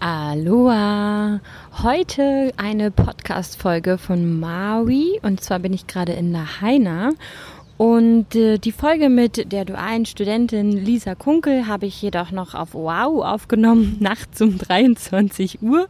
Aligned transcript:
Aloha! 0.00 1.40
Heute 1.82 2.52
eine 2.56 2.92
Podcast-Folge 2.92 3.98
von 3.98 4.38
Maui 4.38 5.18
und 5.22 5.42
zwar 5.42 5.58
bin 5.58 5.72
ich 5.72 5.88
gerade 5.88 6.12
in 6.12 6.30
Lahaina 6.30 7.10
und 7.78 8.36
äh, 8.36 8.58
die 8.58 8.70
Folge 8.70 9.08
mit 9.08 9.50
der 9.50 9.64
dualen 9.64 10.06
Studentin 10.06 10.70
Lisa 10.70 11.16
Kunkel 11.16 11.66
habe 11.66 11.86
ich 11.86 12.00
jedoch 12.00 12.30
noch 12.30 12.54
auf 12.54 12.74
Wow 12.74 13.24
aufgenommen, 13.24 13.96
nachts 14.00 14.40
um 14.40 14.56
23 14.56 15.62
Uhr. 15.62 15.88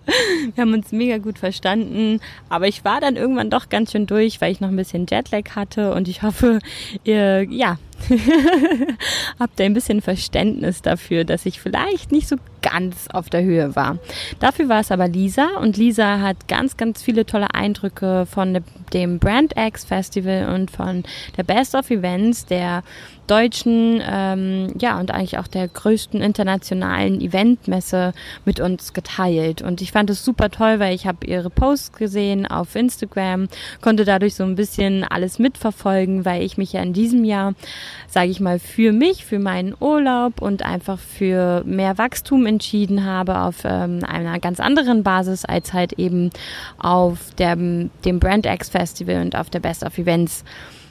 Wir 0.54 0.62
haben 0.62 0.72
uns 0.72 0.90
mega 0.90 1.18
gut 1.18 1.38
verstanden, 1.38 2.20
aber 2.48 2.66
ich 2.66 2.86
war 2.86 3.02
dann 3.02 3.16
irgendwann 3.16 3.50
doch 3.50 3.68
ganz 3.68 3.93
schön 3.93 4.06
durch, 4.06 4.40
weil 4.40 4.52
ich 4.52 4.61
noch 4.61 4.68
ein 4.68 4.77
bisschen 4.77 5.04
Jetlag 5.06 5.54
hatte 5.54 5.93
und 5.93 6.09
ich 6.09 6.22
hoffe, 6.22 6.61
ihr, 7.04 7.43
ja, 7.50 7.77
habt 9.39 9.59
ihr 9.61 9.67
ein 9.67 9.75
bisschen 9.75 10.01
Verständnis 10.01 10.83
dafür, 10.83 11.25
dass 11.25 11.47
ich 11.47 11.61
vielleicht 11.61 12.12
nicht 12.12 12.29
so 12.29 12.37
ganz 12.62 13.09
auf 13.12 13.30
der 13.30 13.43
Höhe 13.43 13.77
war. 13.77 13.98
Dafür 14.41 14.69
war 14.69 14.80
es 14.80 14.91
aber 14.91 15.09
Lisa 15.09 15.59
und 15.61 15.77
Lisa 15.77 16.20
hat 16.20 16.48
ganz, 16.48 16.77
ganz 16.77 17.03
viele 17.03 17.27
tolle 17.27 17.55
Eindrücke 17.55 18.27
von 18.27 18.62
dem 18.92 19.19
Brand 19.19 19.55
X 19.56 19.84
Festival 19.84 20.55
und 20.55 20.70
von 20.70 21.05
der 21.37 21.45
Best 21.45 21.75
of 21.75 21.91
Events, 21.91 22.47
der 22.47 22.83
deutschen, 23.30 24.02
ähm, 24.09 24.74
ja, 24.80 24.98
und 24.98 25.10
eigentlich 25.10 25.38
auch 25.38 25.46
der 25.46 25.69
größten 25.69 26.20
internationalen 26.20 27.20
Eventmesse 27.20 28.12
mit 28.45 28.60
uns 28.60 28.92
geteilt. 28.92 29.62
Und 29.62 29.80
ich 29.80 29.92
fand 29.92 30.10
es 30.10 30.24
super 30.24 30.50
toll, 30.50 30.80
weil 30.80 30.95
ich 30.95 31.06
habe 31.06 31.27
ihre 31.27 31.50
Posts 31.50 31.92
gesehen 31.92 32.46
auf 32.46 32.74
Instagram, 32.74 33.48
konnte 33.80 34.05
dadurch 34.05 34.34
so 34.34 34.45
ein 34.45 34.56
bisschen 34.56 35.05
alles 35.05 35.38
mitverfolgen, 35.38 36.24
weil 36.24 36.42
ich 36.42 36.59
mich 36.59 36.72
ja 36.72 36.83
in 36.83 36.92
diesem 36.92 37.24
Jahr, 37.24 37.55
sage 38.09 38.30
ich 38.30 38.41
mal, 38.41 38.59
für 38.59 38.92
mich, 38.92 39.24
für 39.24 39.38
meinen 39.38 39.74
Urlaub 39.78 40.41
und 40.41 40.64
einfach 40.64 40.98
für 40.98 41.62
mehr 41.64 41.98
Wachstum 41.98 42.47
entschieden 42.47 43.05
habe 43.05 43.41
auf 43.41 43.62
ähm, 43.64 44.00
einer 44.06 44.38
ganz 44.38 44.60
anderen 44.60 45.02
Basis 45.02 45.45
als 45.45 45.72
halt 45.72 45.95
eben 45.95 46.30
auf 46.78 47.19
der, 47.36 47.56
dem 47.56 48.19
Brand 48.20 48.47
X 48.47 48.70
Festival 48.70 49.20
und 49.20 49.36
auf 49.36 49.50
der 49.50 49.60
Best 49.60 49.84
of 49.84 49.98
Events 49.98 50.44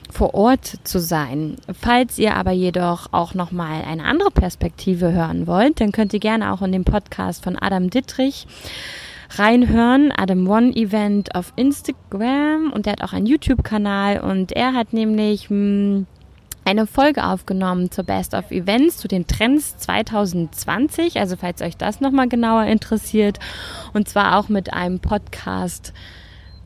vor 0.09 0.33
Ort 0.33 0.65
zu 0.83 0.99
sein. 0.99 1.57
Falls 1.79 2.17
ihr 2.17 2.35
aber 2.35 2.51
jedoch 2.51 3.07
auch 3.11 3.33
noch 3.33 3.51
mal 3.51 3.83
eine 3.83 4.03
andere 4.03 4.31
Perspektive 4.31 5.11
hören 5.11 5.47
wollt, 5.47 5.81
dann 5.81 5.91
könnt 5.91 6.13
ihr 6.13 6.19
gerne 6.19 6.51
auch 6.51 6.61
in 6.61 6.71
den 6.71 6.85
Podcast 6.85 7.43
von 7.43 7.57
Adam 7.57 7.89
Dittrich 7.89 8.47
reinhören. 9.35 10.11
Adam 10.15 10.47
One 10.47 10.75
Event 10.75 11.35
auf 11.35 11.53
Instagram 11.55 12.71
und 12.73 12.85
der 12.85 12.93
hat 12.93 13.03
auch 13.03 13.13
einen 13.13 13.25
YouTube-Kanal 13.25 14.21
und 14.21 14.51
er 14.53 14.73
hat 14.73 14.93
nämlich 14.93 15.49
hm, 15.49 16.07
eine 16.67 16.85
Folge 16.85 17.25
aufgenommen 17.25 17.91
zur 17.91 18.03
Best 18.03 18.33
of 18.33 18.51
Events, 18.51 18.97
zu 18.97 19.07
den 19.07 19.25
Trends 19.25 19.77
2020. 19.77 21.17
Also 21.17 21.37
falls 21.37 21.61
euch 21.61 21.77
das 21.77 22.01
nochmal 22.01 22.27
genauer 22.27 22.65
interessiert. 22.65 23.39
Und 23.93 24.09
zwar 24.09 24.37
auch 24.37 24.49
mit 24.49 24.73
einem 24.73 24.99
Podcast 24.99 25.93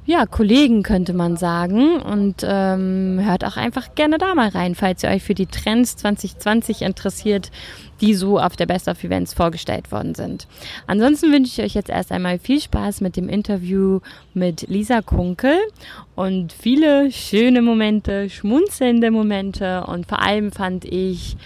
ja, 0.05 0.25
Kollegen 0.25 0.83
könnte 0.83 1.13
man 1.13 1.37
sagen. 1.37 2.01
Und 2.01 2.43
ähm, 2.43 3.19
hört 3.23 3.45
auch 3.45 3.57
einfach 3.57 3.93
gerne 3.95 4.17
da 4.17 4.35
mal 4.35 4.49
rein, 4.49 4.75
falls 4.75 5.03
ihr 5.03 5.09
euch 5.09 5.23
für 5.23 5.35
die 5.35 5.45
Trends 5.45 5.95
2020 5.97 6.81
interessiert, 6.81 7.51
die 8.01 8.15
so 8.15 8.39
auf 8.39 8.55
der 8.55 8.65
Best 8.65 8.87
of 8.87 9.03
Events 9.03 9.33
vorgestellt 9.33 9.91
worden 9.91 10.15
sind. 10.15 10.47
Ansonsten 10.87 11.31
wünsche 11.31 11.61
ich 11.61 11.65
euch 11.65 11.75
jetzt 11.75 11.89
erst 11.89 12.11
einmal 12.11 12.39
viel 12.39 12.59
Spaß 12.59 13.01
mit 13.01 13.15
dem 13.15 13.29
Interview 13.29 13.99
mit 14.33 14.67
Lisa 14.67 15.01
Kunkel 15.01 15.55
und 16.15 16.51
viele 16.51 17.11
schöne 17.11 17.61
Momente, 17.61 18.29
schmunzelnde 18.29 19.11
Momente 19.11 19.85
und 19.85 20.07
vor 20.07 20.21
allem 20.21 20.51
fand 20.51 20.83
ich 20.85 21.37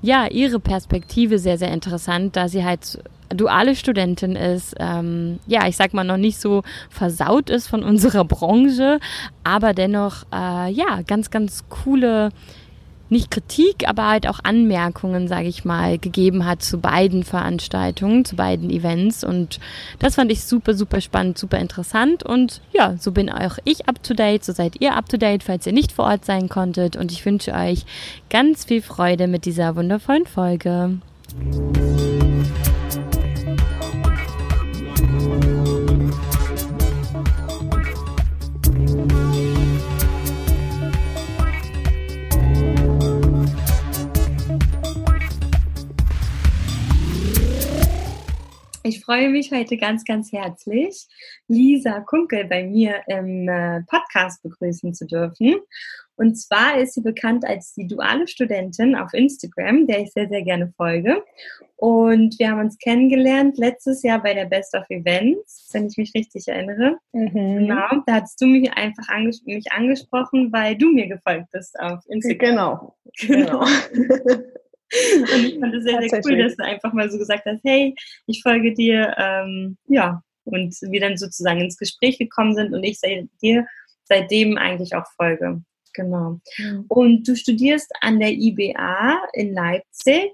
ja 0.00 0.26
ihre 0.28 0.60
Perspektive 0.60 1.38
sehr, 1.38 1.58
sehr 1.58 1.72
interessant, 1.72 2.36
da 2.36 2.48
sie 2.48 2.64
halt 2.64 3.00
duale 3.30 3.76
Studentin 3.76 4.36
ist, 4.36 4.74
ähm, 4.78 5.38
ja, 5.46 5.66
ich 5.66 5.76
sag 5.76 5.94
mal 5.94 6.04
noch 6.04 6.16
nicht 6.16 6.40
so 6.40 6.62
versaut 6.90 7.50
ist 7.50 7.68
von 7.68 7.82
unserer 7.82 8.24
Branche, 8.24 9.00
aber 9.44 9.74
dennoch, 9.74 10.24
äh, 10.32 10.70
ja, 10.70 11.02
ganz, 11.06 11.30
ganz 11.30 11.64
coole, 11.68 12.30
nicht 13.10 13.30
Kritik, 13.30 13.88
aber 13.88 14.06
halt 14.06 14.28
auch 14.28 14.40
Anmerkungen, 14.42 15.28
sage 15.28 15.48
ich 15.48 15.64
mal, 15.64 15.98
gegeben 15.98 16.44
hat 16.44 16.62
zu 16.62 16.78
beiden 16.78 17.24
Veranstaltungen, 17.24 18.24
zu 18.24 18.36
beiden 18.36 18.70
Events. 18.70 19.24
Und 19.24 19.60
das 19.98 20.16
fand 20.16 20.30
ich 20.30 20.44
super, 20.44 20.74
super 20.74 21.00
spannend, 21.00 21.38
super 21.38 21.58
interessant. 21.58 22.22
Und 22.22 22.60
ja, 22.72 22.96
so 22.98 23.12
bin 23.12 23.30
auch 23.30 23.58
ich 23.64 23.88
up 23.88 24.02
to 24.02 24.14
date, 24.14 24.44
so 24.44 24.52
seid 24.52 24.80
ihr 24.80 24.94
up 24.94 25.08
to 25.08 25.16
date, 25.16 25.42
falls 25.42 25.66
ihr 25.66 25.72
nicht 25.72 25.92
vor 25.92 26.04
Ort 26.06 26.24
sein 26.24 26.48
konntet. 26.48 26.96
Und 26.96 27.12
ich 27.12 27.24
wünsche 27.24 27.52
euch 27.52 27.86
ganz 28.30 28.64
viel 28.64 28.82
Freude 28.82 29.26
mit 29.26 29.44
dieser 29.46 29.76
wundervollen 29.76 30.26
Folge. 30.26 30.98
Freue 49.08 49.30
mich 49.30 49.50
heute 49.52 49.78
ganz, 49.78 50.04
ganz 50.04 50.32
herzlich, 50.32 51.06
Lisa 51.46 52.00
Kunkel 52.00 52.44
bei 52.44 52.62
mir 52.64 53.00
im 53.06 53.48
äh, 53.48 53.80
Podcast 53.86 54.42
begrüßen 54.42 54.92
zu 54.92 55.06
dürfen. 55.06 55.54
Und 56.16 56.34
zwar 56.34 56.78
ist 56.78 56.92
sie 56.92 57.00
bekannt 57.00 57.46
als 57.46 57.72
die 57.72 57.86
duale 57.86 58.28
Studentin 58.28 58.94
auf 58.94 59.14
Instagram, 59.14 59.86
der 59.86 60.00
ich 60.00 60.12
sehr, 60.12 60.28
sehr 60.28 60.42
gerne 60.42 60.74
folge. 60.76 61.24
Und 61.76 62.38
wir 62.38 62.50
haben 62.50 62.60
uns 62.60 62.76
kennengelernt 62.76 63.56
letztes 63.56 64.02
Jahr 64.02 64.22
bei 64.22 64.34
der 64.34 64.44
Best 64.44 64.74
of 64.74 64.84
Events, 64.90 65.70
wenn 65.72 65.86
ich 65.86 65.96
mich 65.96 66.12
richtig 66.14 66.46
erinnere. 66.46 66.98
Mhm. 67.12 67.60
Genau, 67.60 67.88
da 68.04 68.16
hattest 68.16 68.38
du 68.42 68.46
mich 68.46 68.70
einfach 68.74 69.08
anges 69.08 69.42
mich 69.46 69.72
angesprochen, 69.72 70.52
weil 70.52 70.76
du 70.76 70.92
mir 70.92 71.08
gefolgt 71.08 71.50
bist 71.52 71.80
auf 71.80 72.04
Instagram. 72.08 72.50
Genau. 72.50 72.94
genau. 73.26 73.64
Und 74.90 75.44
ich 75.44 75.58
fand 75.58 75.74
es 75.74 75.84
sehr, 75.84 76.02
sehr 76.08 76.20
cool, 76.24 76.38
dass 76.38 76.56
du 76.56 76.64
einfach 76.64 76.92
mal 76.92 77.10
so 77.10 77.18
gesagt 77.18 77.44
hast, 77.46 77.60
hey, 77.64 77.94
ich 78.26 78.42
folge 78.42 78.72
dir, 78.72 79.14
ähm, 79.18 79.76
ja, 79.86 80.22
und 80.44 80.74
wir 80.80 81.00
dann 81.00 81.16
sozusagen 81.16 81.60
ins 81.60 81.76
Gespräch 81.76 82.18
gekommen 82.18 82.54
sind 82.54 82.72
und 82.72 82.82
ich 82.82 82.98
dir 83.42 83.66
seitdem 84.04 84.56
eigentlich 84.56 84.94
auch 84.94 85.06
folge. 85.16 85.62
Genau. 85.92 86.40
Mhm. 86.56 86.84
Und 86.88 87.28
du 87.28 87.36
studierst 87.36 87.90
an 88.00 88.18
der 88.18 88.32
IBA 88.32 89.18
in 89.32 89.52
Leipzig. 89.52 90.32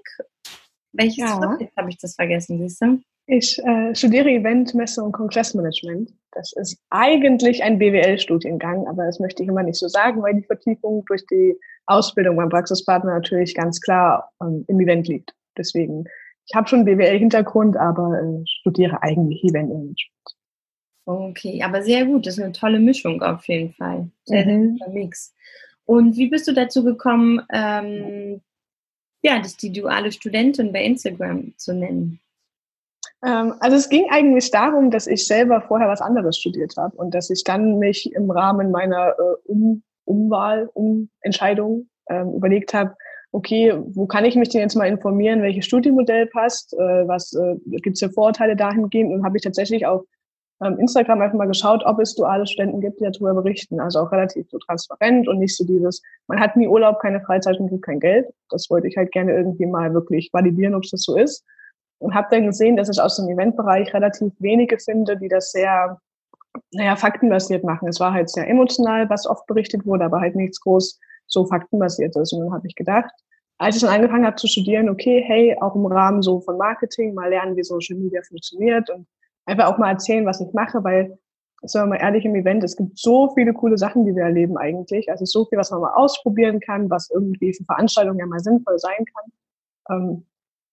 Welches 0.93 1.17
ja. 1.17 1.57
Jetzt 1.59 1.75
habe 1.75 1.89
ich 1.89 1.97
das 1.97 2.15
vergessen, 2.15 2.59
siehst 2.59 2.81
du? 2.81 3.01
Ich 3.27 3.57
äh, 3.63 3.95
studiere 3.95 4.29
Event, 4.29 4.75
Messe 4.75 5.03
und 5.03 5.11
Kongressmanagement. 5.11 6.13
Das 6.31 6.53
ist 6.53 6.77
eigentlich 6.91 7.63
ein 7.63 7.79
BWL-Studiengang, 7.79 8.87
aber 8.87 9.05
das 9.05 9.19
möchte 9.19 9.41
ich 9.41 9.49
immer 9.49 9.63
nicht 9.63 9.79
so 9.79 9.87
sagen, 9.87 10.21
weil 10.21 10.35
die 10.35 10.43
Vertiefung 10.43 11.03
durch 11.07 11.25
die 11.25 11.57
Ausbildung 11.87 12.35
beim 12.35 12.49
Praxispartner 12.49 13.13
natürlich 13.13 13.55
ganz 13.55 13.81
klar 13.81 14.31
ähm, 14.41 14.65
im 14.67 14.79
Event 14.79 15.07
liegt. 15.07 15.33
Deswegen, 15.57 16.05
ich 16.45 16.55
habe 16.55 16.67
schon 16.67 16.85
BWL-Hintergrund, 16.85 17.77
aber 17.77 18.19
äh, 18.21 18.43
studiere 18.45 19.01
eigentlich 19.01 19.43
Event-Management. 19.43 20.11
Okay, 21.05 21.63
aber 21.63 21.81
sehr 21.83 22.05
gut. 22.05 22.25
Das 22.25 22.37
ist 22.37 22.43
eine 22.43 22.51
tolle 22.51 22.79
Mischung 22.79 23.21
auf 23.21 23.47
jeden 23.47 23.73
Fall. 23.73 24.09
Sehr, 24.25 24.45
mhm. 24.45 24.79
Mix. 24.91 25.33
Und 25.85 26.17
wie 26.17 26.29
bist 26.29 26.47
du 26.47 26.53
dazu 26.53 26.83
gekommen, 26.83 27.41
ähm, 27.53 28.41
ja, 29.23 29.39
das 29.39 29.55
die 29.57 29.71
duale 29.71 30.11
Studentin 30.11 30.71
bei 30.73 30.83
Instagram 30.83 31.53
zu 31.57 31.73
nennen? 31.73 32.19
Ähm, 33.25 33.55
also 33.59 33.75
es 33.75 33.89
ging 33.89 34.05
eigentlich 34.09 34.51
darum, 34.51 34.91
dass 34.91 35.07
ich 35.07 35.25
selber 35.25 35.61
vorher 35.61 35.87
was 35.87 36.01
anderes 36.01 36.37
studiert 36.37 36.75
habe 36.77 36.95
und 36.97 37.13
dass 37.13 37.29
ich 37.29 37.43
dann 37.43 37.79
mich 37.79 38.13
im 38.13 38.29
Rahmen 38.29 38.71
meiner 38.71 39.15
äh, 39.17 39.35
um 39.45 39.83
Umwahl, 40.05 40.69
Umentscheidung 40.73 41.89
ähm, 42.09 42.33
überlegt 42.33 42.73
habe, 42.75 42.95
okay, 43.31 43.73
wo 43.87 44.05
kann 44.05 44.23
ich 44.23 44.35
mich 44.35 44.49
denn 44.49 44.61
jetzt 44.61 44.75
mal 44.75 44.87
informieren, 44.87 45.41
welches 45.41 45.65
Studienmodell 45.65 46.27
passt, 46.27 46.73
äh, 46.73 47.07
was 47.07 47.33
äh, 47.33 47.55
gibt 47.81 47.95
es 47.95 47.99
für 47.99 48.11
Vorurteile 48.11 48.55
dahingehend 48.55 49.11
und 49.11 49.25
habe 49.25 49.37
ich 49.37 49.43
tatsächlich 49.43 49.85
auf 49.85 50.05
ähm, 50.63 50.77
Instagram 50.79 51.21
einfach 51.21 51.37
mal 51.37 51.47
geschaut, 51.47 51.83
ob 51.85 51.99
es 51.99 52.15
duale 52.15 52.47
Studenten 52.47 52.79
gibt, 52.79 53.01
die 53.01 53.05
darüber 53.05 53.33
berichten. 53.33 53.79
Also 53.79 53.99
auch 53.99 54.11
relativ 54.11 54.47
so 54.49 54.57
transparent 54.59 55.27
und 55.27 55.39
nicht 55.39 55.57
so 55.57 55.65
dieses, 55.65 56.01
man 56.27 56.39
hat 56.39 56.55
nie 56.55 56.67
Urlaub, 56.67 56.99
keine 56.99 57.19
Freizeit 57.21 57.59
und 57.59 57.69
gibt 57.69 57.83
kein 57.83 57.99
Geld. 57.99 58.27
Das 58.49 58.69
wollte 58.69 58.87
ich 58.87 58.95
halt 58.95 59.11
gerne 59.11 59.33
irgendwie 59.33 59.65
mal 59.65 59.93
wirklich 59.93 60.29
validieren, 60.31 60.75
ob 60.75 60.83
es 60.83 60.91
das 60.91 61.01
so 61.01 61.17
ist. 61.17 61.43
Und 61.99 62.13
habe 62.13 62.27
dann 62.31 62.45
gesehen, 62.45 62.75
dass 62.75 62.89
ich 62.89 63.01
aus 63.01 63.15
dem 63.15 63.29
Eventbereich 63.29 63.93
relativ 63.93 64.33
wenige 64.39 64.77
finde, 64.79 65.17
die 65.17 65.29
das 65.29 65.51
sehr 65.51 65.99
naja, 66.71 66.95
faktenbasiert 66.95 67.63
machen. 67.63 67.87
Es 67.87 67.99
war 67.99 68.13
halt 68.13 68.29
sehr 68.29 68.47
emotional, 68.47 69.09
was 69.09 69.27
oft 69.27 69.45
berichtet 69.47 69.85
wurde, 69.85 70.05
aber 70.05 70.19
halt 70.19 70.35
nichts 70.35 70.59
groß 70.61 70.99
so 71.27 71.45
faktenbasiert 71.45 72.15
ist. 72.15 72.33
Und 72.33 72.41
dann 72.41 72.53
habe 72.53 72.67
ich 72.67 72.75
gedacht, 72.75 73.11
als 73.57 73.75
ich 73.75 73.81
dann 73.81 73.93
angefangen 73.93 74.25
habe 74.25 74.35
zu 74.35 74.47
studieren, 74.47 74.89
okay, 74.89 75.23
hey, 75.25 75.57
auch 75.59 75.75
im 75.75 75.85
Rahmen 75.85 76.21
so 76.21 76.41
von 76.41 76.57
Marketing, 76.57 77.13
mal 77.13 77.29
lernen, 77.29 77.55
wie 77.55 77.63
Social 77.63 77.97
Media 77.97 78.21
funktioniert 78.27 78.89
und 78.89 79.07
einfach 79.45 79.67
auch 79.67 79.77
mal 79.77 79.91
erzählen, 79.91 80.25
was 80.25 80.41
ich 80.41 80.51
mache, 80.53 80.83
weil, 80.83 81.17
sagen 81.63 81.89
wir 81.89 81.97
mal 81.97 82.03
ehrlich, 82.03 82.25
im 82.25 82.35
Event, 82.35 82.63
es 82.63 82.75
gibt 82.75 82.97
so 82.97 83.33
viele 83.33 83.53
coole 83.53 83.77
Sachen, 83.77 84.05
die 84.05 84.15
wir 84.15 84.23
erleben 84.23 84.57
eigentlich. 84.57 85.09
Also 85.09 85.25
so 85.25 85.45
viel, 85.45 85.57
was 85.57 85.71
man 85.71 85.81
mal 85.81 85.93
ausprobieren 85.93 86.59
kann, 86.59 86.89
was 86.89 87.09
irgendwie 87.09 87.53
für 87.53 87.63
Veranstaltungen 87.63 88.19
ja 88.19 88.25
mal 88.25 88.39
sinnvoll 88.39 88.77
sein 88.77 89.05
kann. 89.05 89.31
Ähm, 89.89 90.25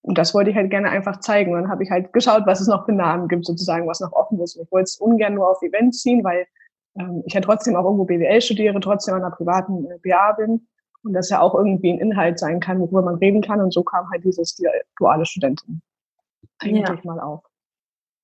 Und 0.02 0.18
das 0.18 0.34
wollte 0.34 0.50
ich 0.50 0.56
halt 0.56 0.70
gerne 0.70 0.90
einfach 0.90 1.20
zeigen. 1.20 1.52
Und 1.52 1.62
dann 1.62 1.70
habe 1.70 1.84
ich 1.84 1.90
halt 1.90 2.12
geschaut, 2.12 2.42
was 2.46 2.60
es 2.60 2.66
noch 2.66 2.84
für 2.84 2.92
Namen 2.92 3.28
gibt, 3.28 3.46
sozusagen, 3.46 3.86
was 3.86 4.00
noch 4.00 4.12
offen 4.12 4.40
ist. 4.40 4.56
Und 4.56 4.64
ich 4.64 4.72
wollte 4.72 4.84
es 4.84 4.96
ungern 4.96 5.34
nur 5.34 5.48
auf 5.48 5.62
Events 5.62 6.02
ziehen, 6.02 6.24
weil 6.24 6.46
ähm, 6.98 7.22
ich 7.24 7.34
ja 7.34 7.40
trotzdem 7.40 7.76
auch 7.76 7.84
irgendwo 7.84 8.04
BWL 8.04 8.40
studiere, 8.40 8.78
trotzdem 8.80 9.14
an 9.14 9.22
einer 9.22 9.34
privaten 9.34 9.86
äh, 9.90 9.98
BA 10.02 10.32
bin. 10.32 10.66
Und 11.04 11.14
das 11.14 11.30
ja 11.30 11.40
auch 11.40 11.54
irgendwie 11.54 11.92
ein 11.92 11.98
Inhalt 11.98 12.38
sein 12.38 12.60
kann, 12.60 12.80
worüber 12.80 13.02
man 13.02 13.16
reden 13.16 13.42
kann. 13.42 13.60
Und 13.60 13.72
so 13.72 13.82
kam 13.82 14.10
halt 14.10 14.24
dieses 14.24 14.54
die 14.54 14.68
duale 14.96 15.24
Studentin 15.24 15.82
eigentlich 16.60 16.88
ja. 16.88 16.98
mal 17.04 17.20
auf. 17.20 17.44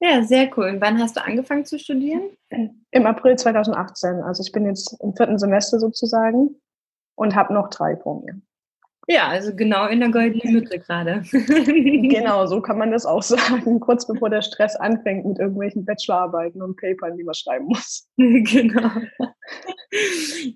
Ja, 0.00 0.22
sehr 0.22 0.48
cool. 0.56 0.66
Und 0.66 0.80
wann 0.80 1.00
hast 1.00 1.16
du 1.16 1.24
angefangen 1.24 1.64
zu 1.64 1.78
studieren? 1.78 2.30
Im 2.90 3.06
April 3.06 3.36
2018. 3.36 4.22
Also 4.22 4.42
ich 4.44 4.52
bin 4.52 4.66
jetzt 4.66 4.96
im 5.02 5.14
vierten 5.14 5.38
Semester 5.38 5.80
sozusagen 5.80 6.54
und 7.16 7.34
habe 7.34 7.52
noch 7.52 7.68
drei 7.68 7.96
vor 7.96 8.22
mir. 8.22 8.40
Ja, 9.10 9.28
also 9.28 9.56
genau 9.56 9.86
in 9.86 10.00
der 10.00 10.10
goldenen 10.10 10.52
Mitte 10.52 10.78
gerade. 10.78 11.22
genau, 11.30 12.44
so 12.46 12.60
kann 12.60 12.76
man 12.76 12.90
das 12.90 13.06
auch 13.06 13.22
sagen, 13.22 13.80
kurz 13.80 14.06
bevor 14.06 14.28
der 14.28 14.42
Stress 14.42 14.76
anfängt 14.76 15.24
mit 15.24 15.38
irgendwelchen 15.38 15.86
Bachelorarbeiten 15.86 16.60
und 16.60 16.76
Papern, 16.76 17.16
die 17.16 17.24
man 17.24 17.34
schreiben 17.34 17.64
muss. 17.64 18.06
genau. 18.16 18.90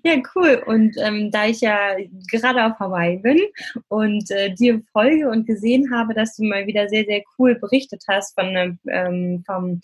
Ja, 0.03 0.21
cool. 0.35 0.61
Und 0.67 0.95
ähm, 0.99 1.31
da 1.31 1.47
ich 1.47 1.61
ja 1.61 1.95
gerade 2.29 2.63
auf 2.63 2.77
Hawaii 2.77 3.17
bin 3.17 3.39
und 3.87 4.29
äh, 4.29 4.53
dir 4.53 4.83
folge 4.91 5.29
und 5.29 5.47
gesehen 5.47 5.91
habe, 5.91 6.13
dass 6.13 6.35
du 6.35 6.43
mal 6.43 6.67
wieder 6.67 6.87
sehr, 6.89 7.05
sehr 7.05 7.23
cool 7.39 7.55
berichtet 7.55 8.03
hast 8.07 8.39
von 8.39 8.77
ähm, 8.87 9.43
vom 9.47 9.81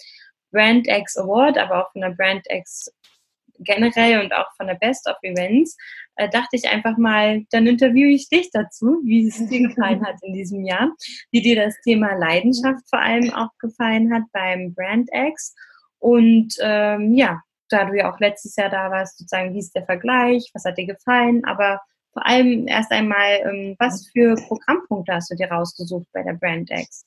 Brand 0.51 0.87
X 0.87 1.17
Award, 1.17 1.57
aber 1.57 1.81
auch 1.81 1.91
von 1.91 2.01
der 2.01 2.11
Brand 2.11 2.45
X 2.49 2.91
generell 3.59 4.21
und 4.21 4.33
auch 4.33 4.47
von 4.55 4.67
der 4.67 4.75
Best 4.75 5.07
of 5.07 5.17
Events, 5.21 5.77
äh, 6.19 6.29
dachte 6.29 6.57
ich 6.57 6.67
einfach 6.67 6.97
mal, 6.97 7.43
dann 7.51 7.65
interviewe 7.65 8.09
ich 8.09 8.29
dich 8.29 8.51
dazu, 8.51 8.99
wie 9.03 9.27
es 9.27 9.37
dir 9.49 9.69
gefallen 9.69 10.05
hat 10.05 10.17
in 10.21 10.33
diesem 10.33 10.63
Jahr, 10.65 10.91
wie 11.31 11.41
dir 11.41 11.55
das 11.55 11.75
Thema 11.81 12.13
Leidenschaft 12.15 12.87
vor 12.89 12.99
allem 12.99 13.33
auch 13.33 13.49
gefallen 13.59 14.13
hat 14.13 14.23
beim 14.33 14.73
Brand 14.73 15.09
X 15.11 15.55
und 15.99 16.55
ähm, 16.61 17.13
ja, 17.13 17.41
da 17.69 17.85
du 17.85 17.97
ja 17.97 18.11
auch 18.11 18.19
letztes 18.19 18.55
Jahr 18.55 18.69
da 18.69 18.91
warst, 18.91 19.17
sozusagen, 19.17 19.53
wie 19.53 19.59
ist 19.59 19.75
der 19.75 19.85
Vergleich, 19.85 20.49
was 20.53 20.65
hat 20.65 20.77
dir 20.77 20.87
gefallen, 20.87 21.45
aber 21.45 21.79
vor 22.11 22.25
allem 22.25 22.67
erst 22.67 22.91
einmal, 22.91 23.39
ähm, 23.43 23.75
was 23.79 24.09
für 24.11 24.35
Programmpunkte 24.35 25.13
hast 25.13 25.31
du 25.31 25.35
dir 25.35 25.49
rausgesucht 25.49 26.07
bei 26.11 26.23
der 26.23 26.33
Brand 26.33 26.69
X? 26.71 27.05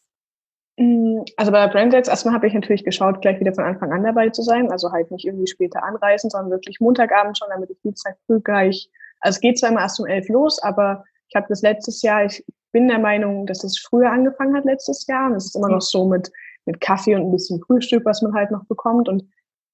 Mm, 0.78 1.20
also 1.36 1.52
bei 1.52 1.66
Brandex, 1.66 2.08
erstmal 2.08 2.34
habe 2.34 2.46
ich 2.46 2.54
natürlich 2.54 2.84
geschaut, 2.84 3.20
gleich 3.20 3.38
wieder 3.40 3.52
von 3.52 3.64
Anfang 3.64 3.92
an 3.92 4.04
dabei 4.04 4.30
zu 4.30 4.42
sein. 4.42 4.70
Also 4.70 4.90
halt 4.92 5.10
nicht 5.10 5.26
irgendwie 5.26 5.46
später 5.46 5.82
anreisen, 5.82 6.30
sondern 6.30 6.50
wirklich 6.50 6.80
Montagabend 6.80 7.36
schon, 7.36 7.48
damit 7.50 7.70
ich 7.70 7.78
die 7.84 7.94
Zeit 7.94 8.16
früh 8.26 8.40
gleich. 8.40 8.88
Also 9.22 9.36
es 9.36 9.40
geht 9.40 9.58
zwar 9.58 9.70
immer 9.70 9.80
erst 9.80 9.98
um 9.98 10.06
elf 10.06 10.28
los, 10.28 10.62
aber 10.62 11.04
ich 11.28 11.36
habe 11.36 11.46
das 11.48 11.62
letztes 11.62 12.02
Jahr, 12.02 12.24
ich 12.24 12.44
bin 12.72 12.88
der 12.88 12.98
Meinung, 12.98 13.46
dass 13.46 13.64
es 13.64 13.78
früher 13.78 14.10
angefangen 14.10 14.54
hat 14.54 14.64
letztes 14.64 15.06
Jahr. 15.06 15.30
Und 15.30 15.36
es 15.36 15.46
ist 15.46 15.56
immer 15.56 15.68
noch 15.68 15.80
so 15.80 16.06
mit, 16.06 16.30
mit 16.66 16.80
Kaffee 16.80 17.14
und 17.14 17.22
ein 17.22 17.32
bisschen 17.32 17.60
Frühstück, 17.62 18.04
was 18.04 18.22
man 18.22 18.34
halt 18.34 18.50
noch 18.50 18.64
bekommt. 18.64 19.08
Und 19.08 19.24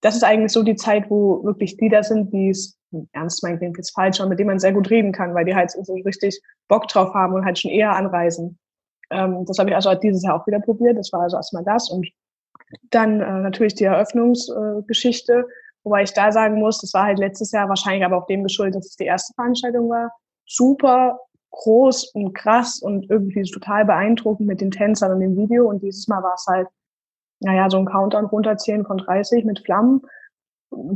das 0.00 0.14
ist 0.14 0.22
eigentlich 0.22 0.52
so 0.52 0.62
die 0.62 0.76
Zeit, 0.76 1.10
wo 1.10 1.42
wirklich 1.44 1.76
die 1.76 1.88
da 1.88 2.02
sind, 2.02 2.32
die 2.32 2.50
es 2.50 2.78
ernst 3.12 3.42
meinen, 3.42 3.58
klingt 3.58 3.76
jetzt 3.76 3.94
falsch, 3.94 4.20
aber 4.20 4.30
mit 4.30 4.38
denen 4.38 4.48
man 4.48 4.58
sehr 4.58 4.72
gut 4.72 4.90
reden 4.90 5.12
kann, 5.12 5.34
weil 5.34 5.44
die 5.44 5.54
halt 5.54 5.70
so 5.70 5.94
richtig 5.94 6.40
Bock 6.68 6.88
drauf 6.88 7.12
haben 7.14 7.34
und 7.34 7.44
halt 7.44 7.58
schon 7.58 7.70
eher 7.70 7.94
anreisen. 7.94 8.58
Ähm, 9.10 9.44
das 9.46 9.58
habe 9.58 9.70
ich 9.70 9.76
also 9.76 9.94
dieses 9.94 10.22
Jahr 10.22 10.40
auch 10.40 10.46
wieder 10.46 10.60
probiert. 10.60 10.98
Das 10.98 11.12
war 11.12 11.22
also 11.22 11.36
erstmal 11.36 11.64
das. 11.64 11.90
Und 11.90 12.08
dann 12.90 13.20
äh, 13.20 13.40
natürlich 13.40 13.74
die 13.74 13.84
Eröffnungsgeschichte, 13.84 15.32
äh, 15.32 15.52
wobei 15.84 16.02
ich 16.02 16.12
da 16.12 16.32
sagen 16.32 16.58
muss, 16.58 16.80
das 16.80 16.92
war 16.94 17.04
halt 17.04 17.18
letztes 17.18 17.52
Jahr 17.52 17.68
wahrscheinlich 17.68 18.04
aber 18.04 18.18
auch 18.18 18.26
dem 18.26 18.42
geschuldet, 18.42 18.76
dass 18.76 18.86
es 18.86 18.96
die 18.96 19.04
erste 19.04 19.34
Veranstaltung 19.34 19.88
war. 19.88 20.12
Super 20.46 21.18
groß 21.50 22.12
und 22.14 22.34
krass 22.34 22.80
und 22.80 23.10
irgendwie 23.10 23.42
total 23.42 23.84
beeindruckend 23.84 24.46
mit 24.46 24.60
den 24.60 24.70
Tänzern 24.70 25.12
und 25.12 25.20
dem 25.20 25.36
Video. 25.36 25.68
Und 25.68 25.82
dieses 25.82 26.08
Mal 26.08 26.22
war 26.22 26.34
es 26.34 26.46
halt, 26.46 26.68
naja, 27.40 27.70
so 27.70 27.78
ein 27.78 27.86
Countdown 27.86 28.26
runterzählen 28.26 28.84
von 28.84 28.98
30 28.98 29.44
mit 29.44 29.60
Flammen. 29.60 30.02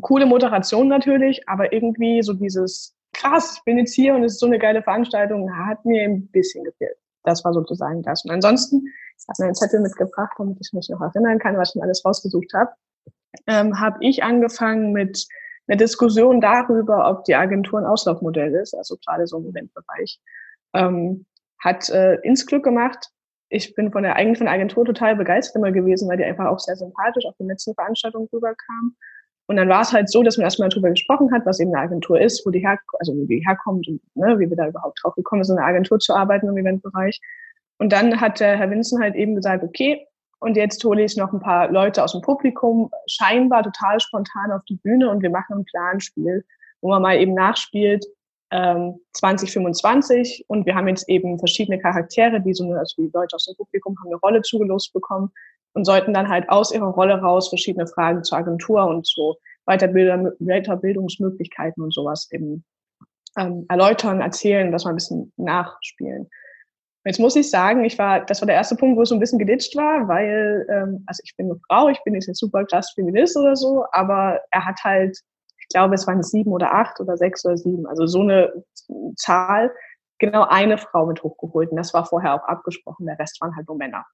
Coole 0.02 0.26
Moderation 0.26 0.88
natürlich, 0.88 1.48
aber 1.48 1.72
irgendwie 1.72 2.22
so 2.22 2.34
dieses 2.34 2.94
krass, 3.14 3.56
ich 3.56 3.64
bin 3.64 3.78
jetzt 3.78 3.94
hier 3.94 4.14
und 4.14 4.24
es 4.24 4.34
ist 4.34 4.40
so 4.40 4.46
eine 4.46 4.58
geile 4.58 4.82
Veranstaltung, 4.82 5.50
hat 5.66 5.84
mir 5.84 6.02
ein 6.02 6.28
bisschen 6.28 6.64
gefehlt 6.64 6.96
das 7.24 7.44
war 7.44 7.52
sozusagen 7.52 8.02
das. 8.02 8.24
Und 8.24 8.30
ansonsten, 8.30 8.86
ich 8.86 9.28
habe 9.28 9.42
mir 9.42 9.46
einen 9.46 9.54
Zettel 9.54 9.80
mitgebracht, 9.80 10.34
damit 10.38 10.58
ich 10.60 10.72
mich 10.72 10.88
noch 10.88 11.00
erinnern 11.00 11.38
kann, 11.38 11.56
was 11.56 11.70
ich 11.70 11.76
mir 11.76 11.82
alles 11.82 12.04
rausgesucht 12.04 12.52
habe, 12.54 12.72
ähm, 13.46 13.80
habe 13.80 13.98
ich 14.00 14.22
angefangen 14.22 14.92
mit 14.92 15.26
einer 15.66 15.76
Diskussion 15.76 16.40
darüber, 16.40 17.08
ob 17.08 17.24
die 17.24 17.34
Agentur 17.34 17.78
ein 17.78 17.86
Auslaufmodell 17.86 18.54
ist, 18.54 18.74
also 18.74 18.96
gerade 19.04 19.26
so 19.26 19.38
im 19.38 19.48
Eventbereich. 19.48 20.20
Ähm, 20.74 21.26
hat 21.58 21.88
äh, 21.90 22.16
ins 22.22 22.46
Glück 22.46 22.64
gemacht. 22.64 23.08
Ich 23.48 23.74
bin 23.74 23.92
von 23.92 24.02
der 24.02 24.16
eigentlich 24.16 24.48
Agentur 24.48 24.84
total 24.84 25.16
begeistert 25.16 25.56
immer 25.56 25.72
gewesen, 25.72 26.08
weil 26.08 26.16
die 26.16 26.24
einfach 26.24 26.46
auch 26.46 26.58
sehr 26.58 26.76
sympathisch 26.76 27.24
auf 27.26 27.36
den 27.36 27.48
letzten 27.48 27.74
Veranstaltungen 27.74 28.28
rüberkam. 28.32 28.96
Und 29.46 29.56
dann 29.56 29.68
war 29.68 29.82
es 29.82 29.92
halt 29.92 30.10
so, 30.10 30.22
dass 30.22 30.36
man 30.36 30.44
erstmal 30.44 30.68
darüber 30.68 30.90
gesprochen 30.90 31.32
hat, 31.32 31.44
was 31.44 31.60
eben 31.60 31.74
eine 31.74 31.84
Agentur 31.84 32.20
ist, 32.20 32.46
wo 32.46 32.50
die, 32.50 32.60
her 32.60 32.78
also 32.98 33.12
wo 33.12 33.26
die 33.26 33.44
herkommt 33.46 33.86
und 33.88 34.00
ne, 34.14 34.38
wie 34.38 34.48
wir 34.48 34.56
da 34.56 34.68
überhaupt 34.68 34.98
drauf 35.02 35.14
gekommen 35.14 35.44
sind, 35.44 35.58
eine 35.58 35.66
Agentur 35.66 35.98
zu 35.98 36.14
arbeiten 36.14 36.48
im 36.48 36.56
Eventbereich. 36.56 37.20
Und 37.78 37.92
dann 37.92 38.20
hat 38.20 38.40
der 38.40 38.56
Herr 38.56 38.70
Winzen 38.70 39.02
halt 39.02 39.14
eben 39.14 39.34
gesagt, 39.34 39.62
okay, 39.62 40.06
und 40.42 40.56
jetzt 40.56 40.82
hole 40.82 41.04
ich 41.04 41.16
noch 41.16 41.32
ein 41.32 41.38
paar 41.38 41.70
Leute 41.70 42.02
aus 42.02 42.10
dem 42.12 42.20
Publikum, 42.20 42.90
scheinbar 43.06 43.62
total 43.62 44.00
spontan 44.00 44.50
auf 44.50 44.64
die 44.64 44.74
Bühne 44.74 45.08
und 45.08 45.22
wir 45.22 45.30
machen 45.30 45.58
ein 45.58 45.64
Planspiel, 45.64 46.44
wo 46.80 46.88
man 46.88 47.00
mal 47.00 47.16
eben 47.16 47.34
nachspielt, 47.34 48.04
ähm, 48.50 48.98
2025 49.12 50.46
und 50.48 50.66
wir 50.66 50.74
haben 50.74 50.88
jetzt 50.88 51.08
eben 51.08 51.38
verschiedene 51.38 51.78
Charaktere, 51.78 52.40
die 52.40 52.54
so 52.54 52.64
eine, 52.64 52.80
also 52.80 53.00
die 53.00 53.08
Leute 53.14 53.36
aus 53.36 53.44
dem 53.44 53.54
Publikum 53.56 53.96
haben 54.00 54.08
eine 54.08 54.16
Rolle 54.16 54.42
zugelost 54.42 54.92
bekommen 54.92 55.30
und 55.74 55.84
sollten 55.84 56.12
dann 56.12 56.28
halt 56.28 56.48
aus 56.48 56.74
ihrer 56.74 56.90
Rolle 56.90 57.20
raus 57.20 57.48
verschiedene 57.48 57.86
Fragen 57.86 58.24
zur 58.24 58.38
Agentur 58.38 58.84
und 58.84 59.06
zu 59.06 59.36
Weiterbildungsmöglichkeiten 59.66 61.84
und 61.84 61.94
sowas 61.94 62.28
eben 62.32 62.64
ähm, 63.38 63.64
erläutern, 63.68 64.20
erzählen, 64.20 64.72
das 64.72 64.84
mal 64.84 64.90
ein 64.90 64.96
bisschen 64.96 65.32
nachspielen. 65.36 66.28
Jetzt 67.04 67.18
muss 67.18 67.34
ich 67.34 67.50
sagen, 67.50 67.84
ich 67.84 67.98
war, 67.98 68.24
das 68.24 68.40
war 68.40 68.46
der 68.46 68.54
erste 68.54 68.76
Punkt, 68.76 68.96
wo 68.96 69.02
es 69.02 69.08
so 69.08 69.16
ein 69.16 69.20
bisschen 69.20 69.38
geditscht 69.38 69.76
war, 69.76 70.06
weil, 70.06 70.66
ähm, 70.70 71.04
also 71.06 71.20
ich 71.24 71.34
bin 71.36 71.46
eine 71.46 71.60
Frau, 71.68 71.88
ich 71.88 72.02
bin 72.04 72.14
jetzt 72.14 72.28
nicht 72.28 72.38
super 72.38 72.64
krass 72.64 72.92
Feminist 72.94 73.36
oder 73.36 73.56
so, 73.56 73.84
aber 73.90 74.40
er 74.52 74.64
hat 74.64 74.78
halt, 74.84 75.18
ich 75.58 75.68
glaube, 75.68 75.94
es 75.94 76.06
waren 76.06 76.22
sieben 76.22 76.52
oder 76.52 76.72
acht 76.72 77.00
oder 77.00 77.16
sechs 77.16 77.44
oder 77.44 77.56
sieben, 77.56 77.86
also 77.86 78.06
so 78.06 78.20
eine 78.20 78.52
Zahl, 79.16 79.72
genau 80.18 80.46
eine 80.48 80.78
Frau 80.78 81.06
mit 81.06 81.22
hochgeholt. 81.22 81.70
Und 81.70 81.76
das 81.76 81.92
war 81.92 82.06
vorher 82.06 82.34
auch 82.34 82.46
abgesprochen, 82.46 83.06
der 83.06 83.18
Rest 83.18 83.40
waren 83.40 83.56
halt 83.56 83.66
nur 83.66 83.76
Männer. 83.76 84.04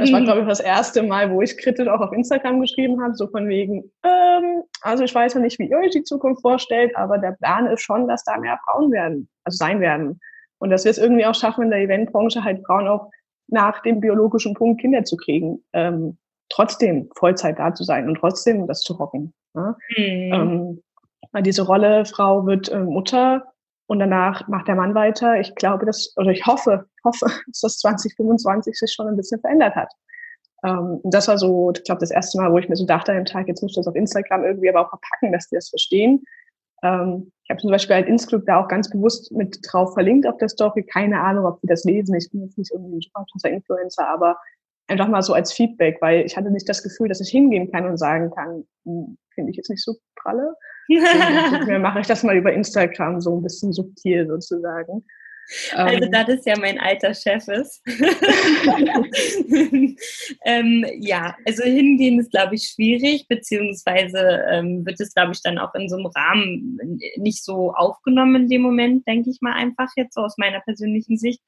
Das 0.00 0.12
war, 0.12 0.20
glaube 0.22 0.40
ich, 0.40 0.48
das 0.48 0.58
erste 0.58 1.04
Mal, 1.04 1.30
wo 1.30 1.40
ich 1.40 1.56
kritisch 1.56 1.86
auch 1.86 2.00
auf 2.00 2.12
Instagram 2.12 2.60
geschrieben 2.60 3.00
habe, 3.00 3.14
so 3.14 3.28
von 3.28 3.48
wegen, 3.48 3.84
ähm, 4.02 4.64
also 4.80 5.04
ich 5.04 5.14
weiß 5.14 5.34
ja 5.34 5.40
nicht, 5.40 5.60
wie 5.60 5.70
ihr 5.70 5.78
euch 5.78 5.92
die 5.92 6.02
Zukunft 6.02 6.42
vorstellt, 6.42 6.96
aber 6.96 7.18
der 7.18 7.32
Plan 7.32 7.66
ist 7.66 7.82
schon, 7.82 8.08
dass 8.08 8.24
da 8.24 8.36
mehr 8.36 8.58
Frauen 8.64 8.90
werden, 8.90 9.28
also 9.44 9.56
sein 9.56 9.80
werden. 9.80 10.18
Und 10.64 10.70
dass 10.70 10.84
wir 10.84 10.90
es 10.90 10.98
irgendwie 10.98 11.26
auch 11.26 11.34
schaffen, 11.34 11.64
in 11.64 11.70
der 11.70 11.80
Eventbranche 11.80 12.42
halt 12.42 12.64
Frauen 12.64 12.88
auch 12.88 13.10
nach 13.48 13.82
dem 13.82 14.00
biologischen 14.00 14.54
Punkt 14.54 14.80
Kinder 14.80 15.04
zu 15.04 15.18
kriegen, 15.18 15.62
ähm, 15.74 16.16
trotzdem 16.48 17.10
Vollzeit 17.14 17.58
da 17.58 17.74
zu 17.74 17.84
sein 17.84 18.08
und 18.08 18.16
trotzdem 18.16 18.66
das 18.66 18.80
zu 18.80 18.94
rocken. 18.94 19.34
Ne? 19.52 19.76
Mhm. 19.94 20.82
Ähm, 21.34 21.42
diese 21.42 21.66
Rolle, 21.66 22.06
Frau 22.06 22.46
wird 22.46 22.70
äh, 22.70 22.80
Mutter, 22.80 23.44
und 23.86 23.98
danach 23.98 24.48
macht 24.48 24.66
der 24.68 24.76
Mann 24.76 24.94
weiter. 24.94 25.38
Ich 25.38 25.54
glaube, 25.56 25.84
dass, 25.84 26.14
oder 26.16 26.30
ich 26.30 26.46
hoffe, 26.46 26.86
hoffe, 27.04 27.26
dass 27.46 27.60
das 27.60 27.78
2025 27.80 28.74
sich 28.74 28.90
schon 28.90 29.08
ein 29.08 29.16
bisschen 29.16 29.40
verändert 29.40 29.74
hat. 29.74 29.92
Ähm, 30.64 31.00
das 31.04 31.28
war 31.28 31.36
so, 31.36 31.72
ich 31.76 31.84
glaube, 31.84 32.00
das 32.00 32.10
erste 32.10 32.38
Mal, 32.38 32.50
wo 32.50 32.56
ich 32.56 32.70
mir 32.70 32.76
so 32.76 32.86
dachte 32.86 33.12
an 33.12 33.18
dem 33.18 33.26
Tag, 33.26 33.48
jetzt 33.48 33.60
muss 33.60 33.72
ich 33.72 33.76
das 33.76 33.86
auf 33.86 33.94
Instagram 33.94 34.44
irgendwie 34.44 34.70
aber 34.70 34.80
auch 34.80 34.88
verpacken, 34.88 35.32
dass 35.32 35.48
die 35.48 35.56
das 35.56 35.68
verstehen. 35.68 36.24
Ähm, 36.84 37.32
ich 37.44 37.50
habe 37.50 37.60
zum 37.60 37.70
Beispiel 37.70 37.96
halt 37.96 38.08
Insclub 38.08 38.44
da 38.46 38.62
auch 38.62 38.68
ganz 38.68 38.90
bewusst 38.90 39.32
mit 39.32 39.58
drauf 39.62 39.94
verlinkt 39.94 40.26
auf 40.26 40.36
der 40.36 40.48
Story. 40.48 40.84
Keine 40.84 41.20
Ahnung, 41.20 41.46
ob 41.46 41.60
die 41.60 41.66
das 41.66 41.84
lesen. 41.84 42.14
Ich 42.14 42.30
bin 42.30 42.42
jetzt 42.42 42.58
nicht 42.58 42.70
irgendwie 42.72 42.96
ein 42.96 43.26
super 43.26 43.50
Influencer, 43.50 44.06
aber 44.08 44.38
einfach 44.86 45.08
mal 45.08 45.22
so 45.22 45.32
als 45.32 45.52
Feedback, 45.52 45.98
weil 46.00 46.24
ich 46.24 46.36
hatte 46.36 46.50
nicht 46.50 46.68
das 46.68 46.82
Gefühl, 46.82 47.08
dass 47.08 47.20
ich 47.20 47.30
hingehen 47.30 47.70
kann 47.72 47.86
und 47.86 47.96
sagen 47.96 48.30
kann, 48.30 48.64
hm, 48.84 49.16
finde 49.34 49.50
ich 49.50 49.56
jetzt 49.56 49.70
nicht 49.70 49.82
so 49.82 49.94
pralle. 50.16 50.54
Mir 50.88 51.78
mache 51.78 52.00
ich 52.00 52.06
das 52.06 52.22
mal 52.22 52.36
über 52.36 52.52
Instagram 52.52 53.20
so 53.20 53.36
ein 53.36 53.42
bisschen 53.42 53.72
subtil 53.72 54.26
sozusagen. 54.26 55.04
Also, 55.74 56.04
ähm. 56.04 56.10
da 56.10 56.24
das 56.24 56.44
ja 56.44 56.58
mein 56.58 56.78
alter 56.80 57.14
Chef 57.14 57.46
ist. 57.48 57.82
ähm, 60.44 60.86
ja, 61.00 61.36
also 61.46 61.64
hingehen 61.64 62.18
ist, 62.18 62.30
glaube 62.30 62.54
ich, 62.54 62.72
schwierig, 62.74 63.26
beziehungsweise 63.28 64.44
ähm, 64.50 64.86
wird 64.86 65.00
es, 65.00 65.12
glaube 65.14 65.32
ich, 65.32 65.42
dann 65.42 65.58
auch 65.58 65.74
in 65.74 65.88
so 65.88 65.96
einem 65.96 66.06
Rahmen 66.06 66.78
nicht 67.16 67.44
so 67.44 67.72
aufgenommen 67.72 68.42
in 68.42 68.48
dem 68.48 68.62
Moment, 68.62 69.06
denke 69.06 69.30
ich 69.30 69.40
mal 69.40 69.52
einfach 69.52 69.90
jetzt 69.96 70.14
so 70.14 70.22
aus 70.22 70.38
meiner 70.38 70.60
persönlichen 70.60 71.18
Sicht. 71.18 71.40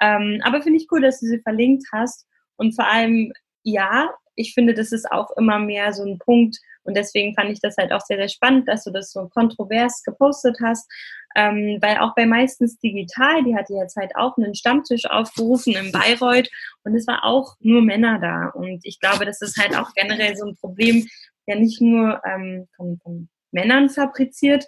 Ähm, 0.00 0.40
aber 0.44 0.62
finde 0.62 0.78
ich 0.78 0.88
cool, 0.90 1.00
dass 1.00 1.20
du 1.20 1.26
sie 1.26 1.40
verlinkt 1.40 1.84
hast. 1.92 2.26
Und 2.56 2.74
vor 2.74 2.86
allem, 2.86 3.32
ja, 3.62 4.10
ich 4.36 4.54
finde, 4.54 4.74
das 4.74 4.92
ist 4.92 5.10
auch 5.10 5.30
immer 5.36 5.58
mehr 5.58 5.92
so 5.92 6.04
ein 6.04 6.18
Punkt 6.18 6.58
und 6.82 6.96
deswegen 6.96 7.34
fand 7.34 7.50
ich 7.50 7.60
das 7.60 7.76
halt 7.76 7.92
auch 7.92 8.00
sehr, 8.00 8.16
sehr 8.16 8.28
spannend, 8.28 8.68
dass 8.68 8.84
du 8.84 8.90
das 8.90 9.10
so 9.10 9.28
kontrovers 9.28 10.02
gepostet 10.02 10.58
hast, 10.62 10.90
ähm, 11.36 11.78
weil 11.80 11.98
auch 11.98 12.14
bei 12.14 12.26
meistens 12.26 12.78
digital, 12.78 13.42
die 13.44 13.56
hatte 13.56 13.74
jetzt 13.74 13.96
halt 13.96 14.14
auch 14.16 14.36
einen 14.36 14.54
Stammtisch 14.54 15.06
aufgerufen 15.06 15.74
in 15.74 15.92
Bayreuth 15.92 16.48
und 16.84 16.94
es 16.94 17.06
war 17.06 17.24
auch 17.24 17.54
nur 17.60 17.82
Männer 17.82 18.18
da 18.20 18.48
und 18.48 18.80
ich 18.84 19.00
glaube, 19.00 19.24
das 19.24 19.40
ist 19.40 19.56
halt 19.56 19.76
auch 19.76 19.92
generell 19.94 20.36
so 20.36 20.46
ein 20.46 20.56
Problem, 20.56 21.06
ja 21.46 21.56
nicht 21.56 21.80
nur 21.80 22.20
ähm, 22.24 22.68
von, 22.76 22.98
von 23.02 23.28
Männern 23.50 23.88
fabriziert, 23.88 24.66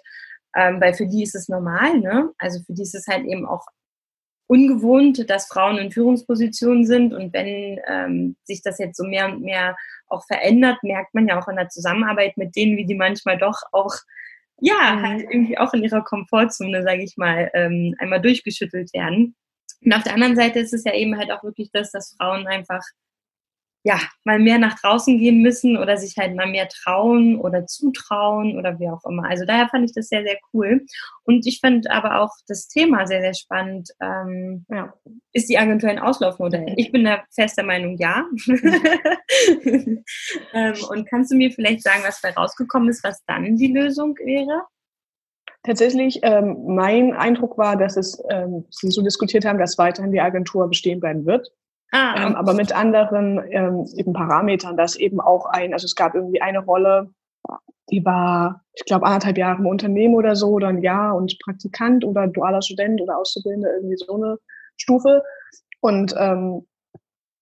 ähm, 0.55 0.79
weil 0.81 0.93
für 0.93 1.07
die 1.07 1.23
ist 1.23 1.35
es 1.35 1.49
normal, 1.49 1.99
ne? 1.99 2.31
Also 2.37 2.59
für 2.63 2.73
die 2.73 2.83
ist 2.83 2.95
es 2.95 3.07
halt 3.07 3.25
eben 3.25 3.45
auch 3.45 3.65
ungewohnt, 4.47 5.29
dass 5.29 5.47
Frauen 5.47 5.77
in 5.77 5.91
Führungspositionen 5.91 6.85
sind. 6.85 7.13
Und 7.13 7.33
wenn 7.33 7.79
ähm, 7.87 8.35
sich 8.43 8.61
das 8.61 8.79
jetzt 8.79 8.97
so 8.97 9.03
mehr 9.03 9.27
und 9.27 9.41
mehr 9.41 9.75
auch 10.07 10.25
verändert, 10.25 10.81
merkt 10.83 11.13
man 11.13 11.27
ja 11.27 11.39
auch 11.39 11.47
in 11.47 11.57
der 11.57 11.69
Zusammenarbeit 11.69 12.37
mit 12.37 12.55
denen, 12.55 12.77
wie 12.77 12.85
die 12.85 12.95
manchmal 12.95 13.37
doch 13.37 13.61
auch, 13.71 13.93
ja, 14.59 14.95
mhm. 14.95 15.01
halt 15.07 15.21
irgendwie 15.29 15.57
auch 15.57 15.73
in 15.73 15.83
ihrer 15.83 16.03
Komfortzone, 16.03 16.81
sage 16.83 17.03
ich 17.03 17.17
mal, 17.17 17.51
ähm, 17.53 17.93
einmal 17.99 18.21
durchgeschüttelt 18.21 18.93
werden. 18.93 19.35
Und 19.83 19.93
auf 19.93 20.03
der 20.03 20.13
anderen 20.13 20.35
Seite 20.35 20.59
ist 20.59 20.73
es 20.73 20.83
ja 20.85 20.93
eben 20.93 21.17
halt 21.17 21.31
auch 21.31 21.43
wirklich 21.43 21.69
das, 21.71 21.91
dass 21.91 22.15
Frauen 22.17 22.47
einfach 22.47 22.81
ja, 23.83 23.99
mal 24.25 24.39
mehr 24.39 24.57
nach 24.57 24.79
draußen 24.79 25.17
gehen 25.17 25.41
müssen 25.41 25.77
oder 25.77 25.95
sich 25.97 26.17
halt 26.17 26.35
mal 26.35 26.47
mehr 26.47 26.67
trauen 26.67 27.39
oder 27.39 27.65
zutrauen 27.67 28.57
oder 28.57 28.79
wie 28.79 28.89
auch 28.89 29.05
immer. 29.05 29.23
Also 29.29 29.45
daher 29.45 29.69
fand 29.69 29.85
ich 29.85 29.93
das 29.93 30.09
sehr, 30.09 30.23
sehr 30.23 30.37
cool. 30.53 30.85
Und 31.23 31.47
ich 31.47 31.59
fand 31.61 31.89
aber 31.89 32.21
auch 32.21 32.31
das 32.47 32.67
Thema 32.67 33.07
sehr, 33.07 33.21
sehr 33.21 33.33
spannend. 33.33 33.89
Ähm, 34.01 34.65
ja. 34.69 34.93
Ist 35.31 35.49
die 35.49 35.57
Agentur 35.57 35.89
ein 35.89 35.99
Auslaufmodell? 35.99 36.73
Ich 36.75 36.91
bin 36.91 37.05
da 37.05 37.23
fester 37.33 37.63
Meinung, 37.63 37.97
ja. 37.97 38.25
ähm, 40.53 40.75
und 40.89 41.07
kannst 41.09 41.31
du 41.31 41.35
mir 41.35 41.51
vielleicht 41.51 41.83
sagen, 41.83 42.01
was 42.05 42.19
da 42.21 42.29
rausgekommen 42.29 42.89
ist, 42.89 43.03
was 43.03 43.23
dann 43.25 43.55
die 43.55 43.71
Lösung 43.71 44.17
wäre? 44.17 44.63
Tatsächlich, 45.63 46.19
ähm, 46.23 46.63
mein 46.67 47.13
Eindruck 47.13 47.57
war, 47.57 47.77
dass 47.77 47.97
es, 47.97 48.21
ähm, 48.29 48.65
Sie 48.69 48.89
so 48.89 49.01
diskutiert 49.01 49.45
haben, 49.45 49.59
dass 49.59 49.77
weiterhin 49.77 50.11
die 50.11 50.21
Agentur 50.21 50.67
bestehen 50.67 50.99
bleiben 50.99 51.25
wird. 51.25 51.51
Ah, 51.91 52.27
ähm, 52.27 52.35
aber 52.35 52.53
mit 52.53 52.73
anderen 52.73 53.41
ähm, 53.49 53.85
eben 53.95 54.13
Parametern, 54.13 54.75
dass 54.75 54.97
eben 54.97 55.21
auch 55.21 55.45
ein, 55.45 55.73
also 55.73 55.85
es 55.85 55.95
gab 55.95 56.15
irgendwie 56.15 56.41
eine 56.41 56.59
Rolle, 56.59 57.11
die 57.89 58.03
war, 58.03 58.65
ich 58.73 58.83
glaube, 58.85 59.05
anderthalb 59.05 59.37
Jahre 59.37 59.59
im 59.59 59.67
Unternehmen 59.67 60.15
oder 60.15 60.35
so 60.35 60.49
oder 60.49 60.67
ein 60.67 60.81
Jahr 60.81 61.15
und 61.15 61.39
Praktikant 61.39 62.03
oder 62.03 62.27
dualer 62.27 62.61
Student 62.61 63.01
oder 63.01 63.17
Auszubildender, 63.17 63.73
irgendwie 63.75 63.95
so 63.95 64.15
eine 64.15 64.37
Stufe. 64.75 65.23
Und 65.79 66.13
ähm, 66.17 66.67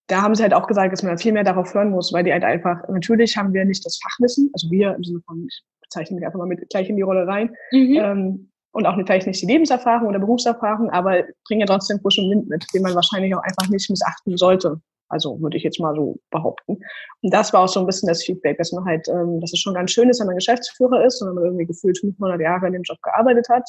da 0.07 0.21
haben 0.21 0.35
sie 0.35 0.43
halt 0.43 0.53
auch 0.53 0.67
gesagt, 0.67 0.93
dass 0.93 1.01
man 1.01 1.17
viel 1.17 1.33
mehr 1.33 1.43
darauf 1.43 1.73
hören 1.73 1.89
muss, 1.89 2.13
weil 2.13 2.23
die 2.23 2.31
halt 2.31 2.43
einfach, 2.43 2.87
natürlich 2.89 3.37
haben 3.37 3.53
wir 3.53 3.65
nicht 3.65 3.83
das 3.85 3.99
Fachwissen, 4.03 4.51
also 4.53 4.69
wir 4.69 4.93
im 4.93 5.03
Sinne 5.03 5.21
von, 5.25 5.47
ich 5.47 5.63
bezeichne 5.81 6.15
mich 6.15 6.25
einfach 6.25 6.37
mal 6.37 6.47
mit 6.47 6.69
gleich 6.69 6.89
in 6.89 6.95
die 6.95 7.01
Rolle 7.01 7.25
rein, 7.25 7.55
mhm. 7.71 7.95
ähm, 7.95 8.51
und 8.75 8.85
auch 8.85 8.95
vielleicht 9.05 9.25
nicht 9.25 9.41
die 9.41 9.45
Lebenserfahrung 9.45 10.09
oder 10.09 10.19
Berufserfahrung, 10.19 10.89
aber 10.89 11.23
bringen 11.47 11.61
ja 11.61 11.65
trotzdem 11.65 11.97
frischen 12.01 12.29
Wind 12.29 12.49
mit, 12.49 12.65
den 12.73 12.81
man 12.81 12.93
wahrscheinlich 12.93 13.33
auch 13.33 13.41
einfach 13.41 13.69
nicht 13.69 13.89
missachten 13.89 14.35
sollte. 14.35 14.81
Also 15.07 15.39
würde 15.39 15.55
ich 15.55 15.63
jetzt 15.63 15.79
mal 15.79 15.95
so 15.95 16.19
behaupten. 16.29 16.79
Und 17.21 17.33
das 17.33 17.53
war 17.53 17.61
auch 17.61 17.69
so 17.69 17.79
ein 17.79 17.85
bisschen 17.85 18.09
das 18.09 18.21
Feedback, 18.21 18.57
dass 18.57 18.73
man 18.73 18.83
halt, 18.83 19.07
ähm, 19.07 19.39
dass 19.39 19.53
es 19.53 19.59
schon 19.59 19.75
ganz 19.75 19.91
schön 19.91 20.09
ist, 20.09 20.19
wenn 20.19 20.27
man 20.27 20.35
Geschäftsführer 20.35 21.05
ist 21.05 21.21
und 21.21 21.29
wenn 21.29 21.35
man 21.35 21.45
irgendwie 21.45 21.65
gefühlt 21.65 21.97
500 21.99 22.41
Jahre 22.41 22.67
in 22.67 22.73
dem 22.73 22.81
Job 22.83 22.97
gearbeitet 23.01 23.47
hat. 23.47 23.63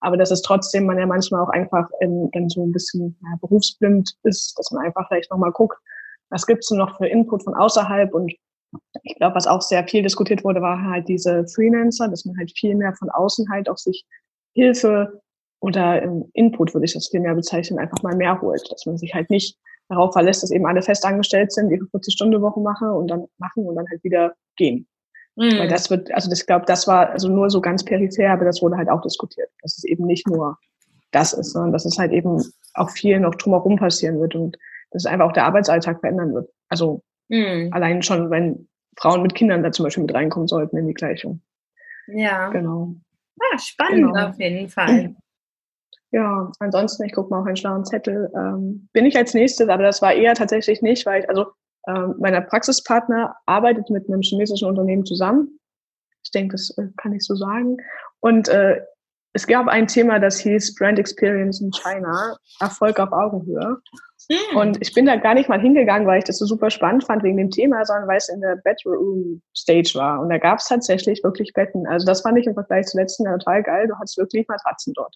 Aber 0.00 0.16
dass 0.16 0.30
es 0.30 0.40
trotzdem 0.40 0.86
man 0.86 0.98
ja 0.98 1.04
manchmal 1.04 1.42
auch 1.42 1.50
einfach 1.50 1.86
in, 2.00 2.30
in 2.32 2.48
so 2.48 2.64
ein 2.64 2.72
bisschen 2.72 3.14
ja, 3.24 3.36
berufsblind 3.42 4.16
ist, 4.22 4.58
dass 4.58 4.70
man 4.70 4.86
einfach 4.86 5.06
vielleicht 5.08 5.30
nochmal 5.30 5.52
guckt, 5.52 5.76
was 6.30 6.46
gibt's 6.46 6.68
denn 6.68 6.78
noch 6.78 6.96
für 6.96 7.06
Input 7.06 7.44
von 7.44 7.54
außerhalb 7.54 8.14
und 8.14 8.32
ich 9.02 9.14
glaube, 9.16 9.36
was 9.36 9.46
auch 9.46 9.62
sehr 9.62 9.86
viel 9.86 10.02
diskutiert 10.02 10.44
wurde, 10.44 10.60
war 10.60 10.82
halt 10.82 11.08
diese 11.08 11.46
Freelancer, 11.54 12.08
dass 12.08 12.24
man 12.24 12.36
halt 12.36 12.52
viel 12.58 12.74
mehr 12.74 12.94
von 12.94 13.08
außen 13.10 13.48
halt 13.50 13.68
auch 13.68 13.78
sich 13.78 14.04
Hilfe 14.56 15.20
oder 15.60 16.02
Input, 16.32 16.74
würde 16.74 16.86
ich 16.86 16.94
das 16.94 17.08
viel 17.08 17.20
mehr 17.20 17.34
bezeichnen, 17.34 17.78
einfach 17.78 18.02
mal 18.02 18.16
mehr 18.16 18.40
holt. 18.40 18.66
Dass 18.70 18.86
man 18.86 18.96
sich 18.96 19.14
halt 19.14 19.30
nicht 19.30 19.56
darauf 19.88 20.12
verlässt, 20.12 20.42
dass 20.42 20.50
eben 20.50 20.66
alle 20.66 20.82
festangestellt 20.82 21.52
sind, 21.52 21.70
ihre 21.70 21.84
40-Stunden-Woche 21.84 22.60
machen 22.60 22.88
und 22.88 23.08
dann 23.08 23.26
machen 23.38 23.66
und 23.66 23.76
dann 23.76 23.86
halt 23.88 24.02
wieder 24.02 24.34
gehen. 24.56 24.88
Mhm. 25.36 25.58
Weil 25.58 25.68
das 25.68 25.90
wird, 25.90 26.12
also 26.12 26.30
das, 26.30 26.40
ich 26.40 26.46
glaube, 26.46 26.64
das 26.66 26.88
war 26.88 27.10
also 27.10 27.28
nur 27.28 27.50
so 27.50 27.60
ganz 27.60 27.84
peripher, 27.84 28.30
aber 28.30 28.46
das 28.46 28.62
wurde 28.62 28.76
halt 28.76 28.88
auch 28.88 29.02
diskutiert, 29.02 29.50
dass 29.62 29.76
es 29.76 29.84
eben 29.84 30.06
nicht 30.06 30.26
nur 30.26 30.58
das 31.12 31.32
ist, 31.34 31.52
sondern 31.52 31.72
dass 31.72 31.84
es 31.84 31.98
halt 31.98 32.12
eben 32.12 32.42
auch 32.74 32.90
viel 32.90 33.20
noch 33.20 33.34
drumherum 33.34 33.76
passieren 33.76 34.18
wird 34.20 34.34
und 34.34 34.56
dass 34.90 35.04
es 35.04 35.06
einfach 35.06 35.26
auch 35.26 35.32
der 35.32 35.44
Arbeitsalltag 35.44 36.00
verändern 36.00 36.34
wird. 36.34 36.50
Also 36.68 37.02
mhm. 37.28 37.68
allein 37.72 38.02
schon, 38.02 38.30
wenn 38.30 38.68
Frauen 38.98 39.22
mit 39.22 39.34
Kindern 39.34 39.62
da 39.62 39.72
zum 39.72 39.84
Beispiel 39.84 40.04
mit 40.04 40.14
reinkommen 40.14 40.48
sollten 40.48 40.76
in 40.78 40.86
die 40.86 40.94
Gleichung. 40.94 41.42
Ja. 42.06 42.48
Genau. 42.48 42.94
Ah, 43.40 43.58
spannend 43.58 44.12
genau. 44.12 44.28
auf 44.28 44.38
jeden 44.38 44.68
Fall. 44.68 45.14
Ja, 46.12 46.50
ansonsten, 46.60 47.04
ich 47.04 47.12
gucke 47.12 47.30
mal 47.30 47.40
auf 47.40 47.46
einen 47.46 47.56
schlauen 47.56 47.84
Zettel. 47.84 48.30
Ähm, 48.34 48.88
bin 48.92 49.04
ich 49.04 49.16
als 49.16 49.34
nächstes, 49.34 49.68
aber 49.68 49.82
das 49.82 50.00
war 50.00 50.14
eher 50.14 50.34
tatsächlich 50.34 50.80
nicht, 50.80 51.04
weil 51.04 51.22
ich, 51.22 51.28
also 51.28 51.46
ähm, 51.88 52.14
meiner 52.18 52.40
Praxispartner 52.40 53.36
arbeitet 53.46 53.90
mit 53.90 54.08
einem 54.08 54.22
chinesischen 54.22 54.68
Unternehmen 54.68 55.04
zusammen. 55.04 55.58
Ich 56.24 56.30
denke, 56.30 56.52
das 56.52 56.70
äh, 56.78 56.88
kann 56.96 57.12
ich 57.12 57.24
so 57.24 57.34
sagen. 57.34 57.76
Und 58.20 58.48
äh, 58.48 58.80
es 59.36 59.46
gab 59.46 59.68
ein 59.68 59.86
Thema, 59.86 60.18
das 60.18 60.38
hieß 60.38 60.74
Brand 60.76 60.98
Experience 60.98 61.60
in 61.60 61.70
China, 61.70 62.36
Erfolg 62.58 62.98
auf 62.98 63.12
Augenhöhe. 63.12 63.76
Mhm. 64.30 64.56
Und 64.56 64.78
ich 64.80 64.94
bin 64.94 65.04
da 65.04 65.16
gar 65.16 65.34
nicht 65.34 65.50
mal 65.50 65.60
hingegangen, 65.60 66.08
weil 66.08 66.18
ich 66.18 66.24
das 66.24 66.38
so 66.38 66.46
super 66.46 66.70
spannend 66.70 67.04
fand 67.04 67.22
wegen 67.22 67.36
dem 67.36 67.50
Thema, 67.50 67.84
sondern 67.84 68.08
weil 68.08 68.16
es 68.16 68.30
in 68.30 68.40
der 68.40 68.56
Bedroom 68.64 69.42
Stage 69.54 69.92
war. 69.94 70.20
Und 70.20 70.30
da 70.30 70.38
gab 70.38 70.58
es 70.58 70.68
tatsächlich 70.68 71.22
wirklich 71.22 71.52
Betten. 71.52 71.86
Also 71.86 72.06
das 72.06 72.22
fand 72.22 72.38
ich 72.38 72.46
im 72.46 72.54
Vergleich 72.54 72.86
zum 72.86 72.98
letzten 72.98 73.24
Jahr 73.24 73.38
total 73.38 73.62
geil. 73.62 73.86
Du 73.86 73.94
hattest 73.96 74.16
wirklich 74.16 74.48
Matratzen 74.48 74.94
dort. 74.94 75.14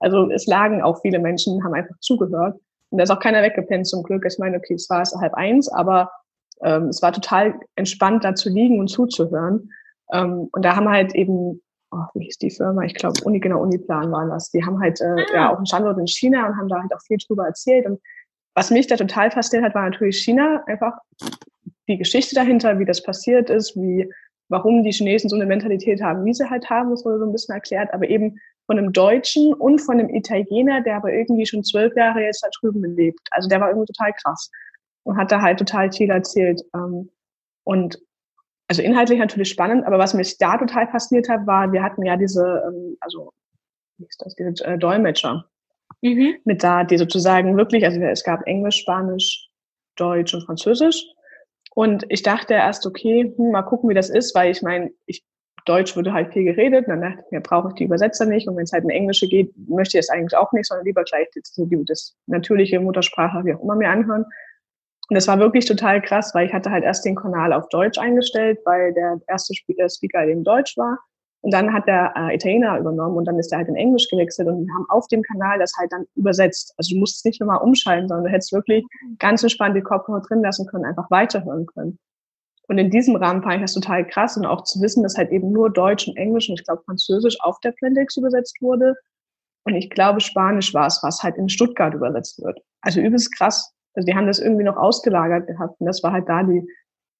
Also 0.00 0.30
es 0.30 0.46
lagen 0.46 0.82
auch 0.82 1.00
viele 1.00 1.18
Menschen, 1.18 1.64
haben 1.64 1.74
einfach 1.74 1.98
zugehört. 2.00 2.60
Und 2.90 2.98
da 2.98 3.04
ist 3.04 3.10
auch 3.10 3.20
keiner 3.20 3.42
weggepennt 3.42 3.86
zum 3.86 4.02
Glück. 4.02 4.24
Ich 4.26 4.38
meine, 4.38 4.58
okay, 4.58 4.74
es 4.74 4.90
war 4.90 5.00
es 5.00 5.16
halb 5.18 5.32
eins, 5.32 5.72
aber 5.72 6.10
ähm, 6.62 6.88
es 6.88 7.00
war 7.00 7.12
total 7.12 7.54
entspannt, 7.74 8.22
da 8.22 8.34
zu 8.34 8.50
liegen 8.50 8.78
und 8.78 8.88
zuzuhören. 8.88 9.70
Ähm, 10.12 10.50
und 10.52 10.62
da 10.62 10.76
haben 10.76 10.90
halt 10.90 11.14
eben, 11.14 11.62
oh, 11.92 12.04
wie 12.14 12.24
hieß 12.24 12.38
die 12.38 12.50
Firma? 12.50 12.82
Ich 12.82 12.94
glaube, 12.94 13.22
Uni, 13.24 13.38
genau, 13.38 13.60
Uniplan 13.62 14.10
waren 14.10 14.30
das. 14.30 14.50
Die 14.50 14.64
haben 14.64 14.80
halt 14.80 15.00
äh, 15.00 15.04
ah. 15.04 15.34
ja 15.34 15.52
auch 15.52 15.56
einen 15.58 15.66
Standort 15.66 15.98
in 15.98 16.06
China 16.06 16.46
und 16.46 16.56
haben 16.56 16.68
da 16.68 16.80
halt 16.80 16.92
auch 16.94 17.02
viel 17.02 17.18
drüber 17.18 17.46
erzählt. 17.46 17.86
Und 17.86 18.00
was 18.54 18.70
mich 18.70 18.86
da 18.86 18.96
total 18.96 19.30
fasziniert 19.30 19.66
hat, 19.66 19.74
war 19.74 19.88
natürlich 19.88 20.18
China, 20.18 20.62
einfach 20.66 20.98
die 21.88 21.98
Geschichte 21.98 22.34
dahinter, 22.34 22.78
wie 22.78 22.84
das 22.84 23.02
passiert 23.02 23.50
ist, 23.50 23.76
wie, 23.76 24.10
warum 24.48 24.82
die 24.82 24.92
Chinesen 24.92 25.28
so 25.28 25.36
eine 25.36 25.46
Mentalität 25.46 26.02
haben, 26.02 26.24
wie 26.24 26.34
sie 26.34 26.48
halt 26.48 26.68
haben, 26.70 26.90
das 26.90 27.04
wurde 27.04 27.18
so 27.18 27.26
ein 27.26 27.32
bisschen 27.32 27.54
erklärt, 27.54 27.92
aber 27.92 28.08
eben 28.08 28.38
von 28.66 28.78
einem 28.78 28.92
Deutschen 28.92 29.52
und 29.54 29.80
von 29.80 29.98
einem 29.98 30.08
Italiener, 30.10 30.82
der 30.82 30.96
aber 30.96 31.12
irgendwie 31.12 31.46
schon 31.46 31.64
zwölf 31.64 31.94
Jahre 31.96 32.22
jetzt 32.22 32.42
da 32.42 32.48
drüben 32.60 32.82
lebt. 32.96 33.20
Also 33.30 33.48
der 33.48 33.60
war 33.60 33.68
irgendwie 33.68 33.92
total 33.92 34.12
krass 34.22 34.50
und 35.04 35.16
hat 35.16 35.32
da 35.32 35.40
halt 35.40 35.58
total 35.58 35.90
viel 35.90 36.10
erzählt. 36.10 36.62
Ähm, 36.74 37.10
und 37.64 37.98
also 38.72 38.82
inhaltlich 38.82 39.18
natürlich 39.18 39.50
spannend, 39.50 39.86
aber 39.86 39.98
was 39.98 40.14
mich 40.14 40.38
da 40.38 40.56
total 40.56 40.88
fasziniert 40.88 41.28
hat, 41.28 41.46
war, 41.46 41.72
wir 41.72 41.82
hatten 41.82 42.06
ja 42.06 42.16
diese, 42.16 42.62
ähm, 42.66 42.96
also 43.00 43.30
wie 43.98 44.06
ist 44.06 44.22
das, 44.24 44.34
diese 44.34 44.64
äh, 44.64 44.78
Dolmetscher 44.78 45.44
mhm. 46.00 46.36
mit 46.44 46.64
da, 46.64 46.82
die 46.82 46.96
sozusagen 46.96 47.54
wirklich, 47.58 47.84
also 47.84 48.00
es 48.00 48.24
gab 48.24 48.46
Englisch, 48.46 48.76
Spanisch, 48.76 49.50
Deutsch 49.96 50.32
und 50.32 50.44
Französisch. 50.46 51.04
Und 51.74 52.06
ich 52.08 52.22
dachte 52.22 52.54
erst, 52.54 52.86
okay, 52.86 53.34
hm, 53.36 53.50
mal 53.50 53.62
gucken, 53.62 53.90
wie 53.90 53.94
das 53.94 54.08
ist, 54.08 54.34
weil 54.34 54.50
ich 54.50 54.62
meine, 54.62 54.90
ich, 55.04 55.22
Deutsch 55.66 55.94
wurde 55.94 56.14
halt 56.14 56.32
viel 56.32 56.44
geredet, 56.44 56.86
dann 56.88 57.02
dachte 57.02 57.22
ich 57.26 57.30
mir, 57.30 57.40
brauche 57.42 57.68
ich 57.68 57.74
die 57.74 57.84
Übersetzer 57.84 58.24
nicht. 58.24 58.48
Und 58.48 58.56
wenn 58.56 58.64
es 58.64 58.72
halt 58.72 58.84
in 58.84 58.90
Englische 58.90 59.28
geht, 59.28 59.52
möchte 59.68 59.98
ich 59.98 60.04
es 60.04 60.08
eigentlich 60.08 60.34
auch 60.34 60.50
nicht, 60.52 60.66
sondern 60.66 60.86
lieber 60.86 61.04
gleich 61.04 61.28
das, 61.34 61.54
das 61.86 62.16
natürliche 62.26 62.80
Muttersprache, 62.80 63.44
wie 63.44 63.52
auch 63.52 63.62
immer, 63.62 63.76
mir 63.76 63.90
anhören. 63.90 64.24
Und 65.12 65.16
das 65.16 65.28
war 65.28 65.38
wirklich 65.38 65.66
total 65.66 66.00
krass, 66.00 66.34
weil 66.34 66.46
ich 66.46 66.54
hatte 66.54 66.70
halt 66.70 66.84
erst 66.84 67.04
den 67.04 67.16
Kanal 67.16 67.52
auf 67.52 67.68
Deutsch 67.68 67.98
eingestellt, 67.98 68.60
weil 68.64 68.94
der 68.94 69.20
erste 69.28 69.52
äh, 69.52 69.90
Speaker 69.90 70.26
eben 70.26 70.42
Deutsch 70.42 70.74
war. 70.78 71.00
Und 71.42 71.52
dann 71.52 71.70
hat 71.74 71.86
der 71.86 72.14
äh, 72.16 72.34
Italiener 72.34 72.78
übernommen 72.78 73.18
und 73.18 73.26
dann 73.26 73.38
ist 73.38 73.52
er 73.52 73.58
halt 73.58 73.68
in 73.68 73.76
Englisch 73.76 74.08
gewechselt 74.08 74.48
und 74.48 74.66
wir 74.66 74.74
haben 74.74 74.86
auf 74.88 75.06
dem 75.08 75.20
Kanal 75.20 75.58
das 75.58 75.74
halt 75.78 75.92
dann 75.92 76.06
übersetzt. 76.14 76.72
Also 76.78 76.94
du 76.94 77.00
musst 77.00 77.26
nicht 77.26 77.42
nochmal 77.42 77.60
umschalten, 77.60 78.08
sondern 78.08 78.24
du 78.24 78.30
hättest 78.30 78.54
wirklich 78.54 78.86
ganz 79.18 79.42
entspannt 79.42 79.76
die 79.76 79.82
Kopfhörer 79.82 80.22
drin 80.22 80.40
lassen 80.40 80.66
können, 80.66 80.86
einfach 80.86 81.10
weiterhören 81.10 81.66
können. 81.66 81.98
Und 82.68 82.78
in 82.78 82.88
diesem 82.88 83.14
Rahmen 83.14 83.42
fand 83.42 83.56
ich 83.56 83.60
das 83.60 83.74
total 83.74 84.06
krass 84.06 84.38
und 84.38 84.46
auch 84.46 84.64
zu 84.64 84.80
wissen, 84.80 85.02
dass 85.02 85.18
halt 85.18 85.30
eben 85.30 85.52
nur 85.52 85.70
Deutsch 85.70 86.08
und 86.08 86.16
Englisch 86.16 86.48
und 86.48 86.58
ich 86.58 86.64
glaube 86.64 86.84
Französisch 86.86 87.36
auf 87.42 87.60
der 87.60 87.72
Plandex 87.72 88.16
übersetzt 88.16 88.56
wurde. 88.62 88.94
Und 89.64 89.74
ich 89.74 89.90
glaube 89.90 90.22
Spanisch 90.22 90.72
war 90.72 90.86
es, 90.86 91.00
was 91.02 91.22
halt 91.22 91.36
in 91.36 91.50
Stuttgart 91.50 91.92
übersetzt 91.92 92.42
wird. 92.42 92.60
Also 92.80 93.00
übelst 93.00 93.36
krass. 93.36 93.74
Also 93.94 94.06
die 94.06 94.14
haben 94.14 94.26
das 94.26 94.38
irgendwie 94.38 94.64
noch 94.64 94.76
ausgelagert 94.76 95.46
gehabt 95.46 95.80
und 95.80 95.86
das 95.86 96.02
war 96.02 96.12
halt 96.12 96.28
da 96.28 96.42
die 96.42 96.66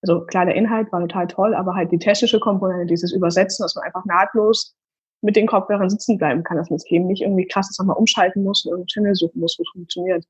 also 0.02 0.22
klar, 0.26 0.46
der 0.46 0.56
Inhalt 0.56 0.90
war 0.92 1.00
total 1.00 1.28
toll, 1.28 1.54
aber 1.54 1.74
halt 1.74 1.92
die 1.92 1.98
technische 1.98 2.40
Komponente, 2.40 2.86
dieses 2.86 3.12
Übersetzen, 3.12 3.62
dass 3.62 3.76
man 3.76 3.84
einfach 3.84 4.04
nahtlos 4.04 4.74
mit 5.22 5.36
den 5.36 5.46
Kopfhörern 5.46 5.88
sitzen 5.88 6.18
bleiben 6.18 6.42
kann, 6.42 6.56
dass 6.56 6.70
man 6.70 6.76
es 6.76 6.90
eben 6.90 7.06
nicht 7.06 7.22
irgendwie 7.22 7.46
krass 7.46 7.68
das 7.68 7.78
nochmal 7.78 7.96
umschalten 7.96 8.42
muss 8.42 8.64
und 8.64 8.72
irgendeinen 8.72 8.88
Channel 8.88 9.14
suchen 9.14 9.40
muss, 9.40 9.56
wo 9.58 9.62
es 9.62 9.70
funktioniert. 9.70 10.24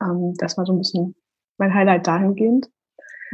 Ähm, 0.00 0.34
das 0.38 0.56
war 0.56 0.64
so 0.64 0.72
ein 0.72 0.78
bisschen 0.78 1.16
mein 1.58 1.74
Highlight 1.74 2.06
dahingehend. 2.06 2.70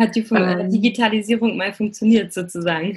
Hat 0.01 0.17
die 0.17 0.27
ähm, 0.33 0.71
Digitalisierung 0.71 1.59
mal 1.59 1.75
funktioniert 1.75 2.33
sozusagen? 2.33 2.97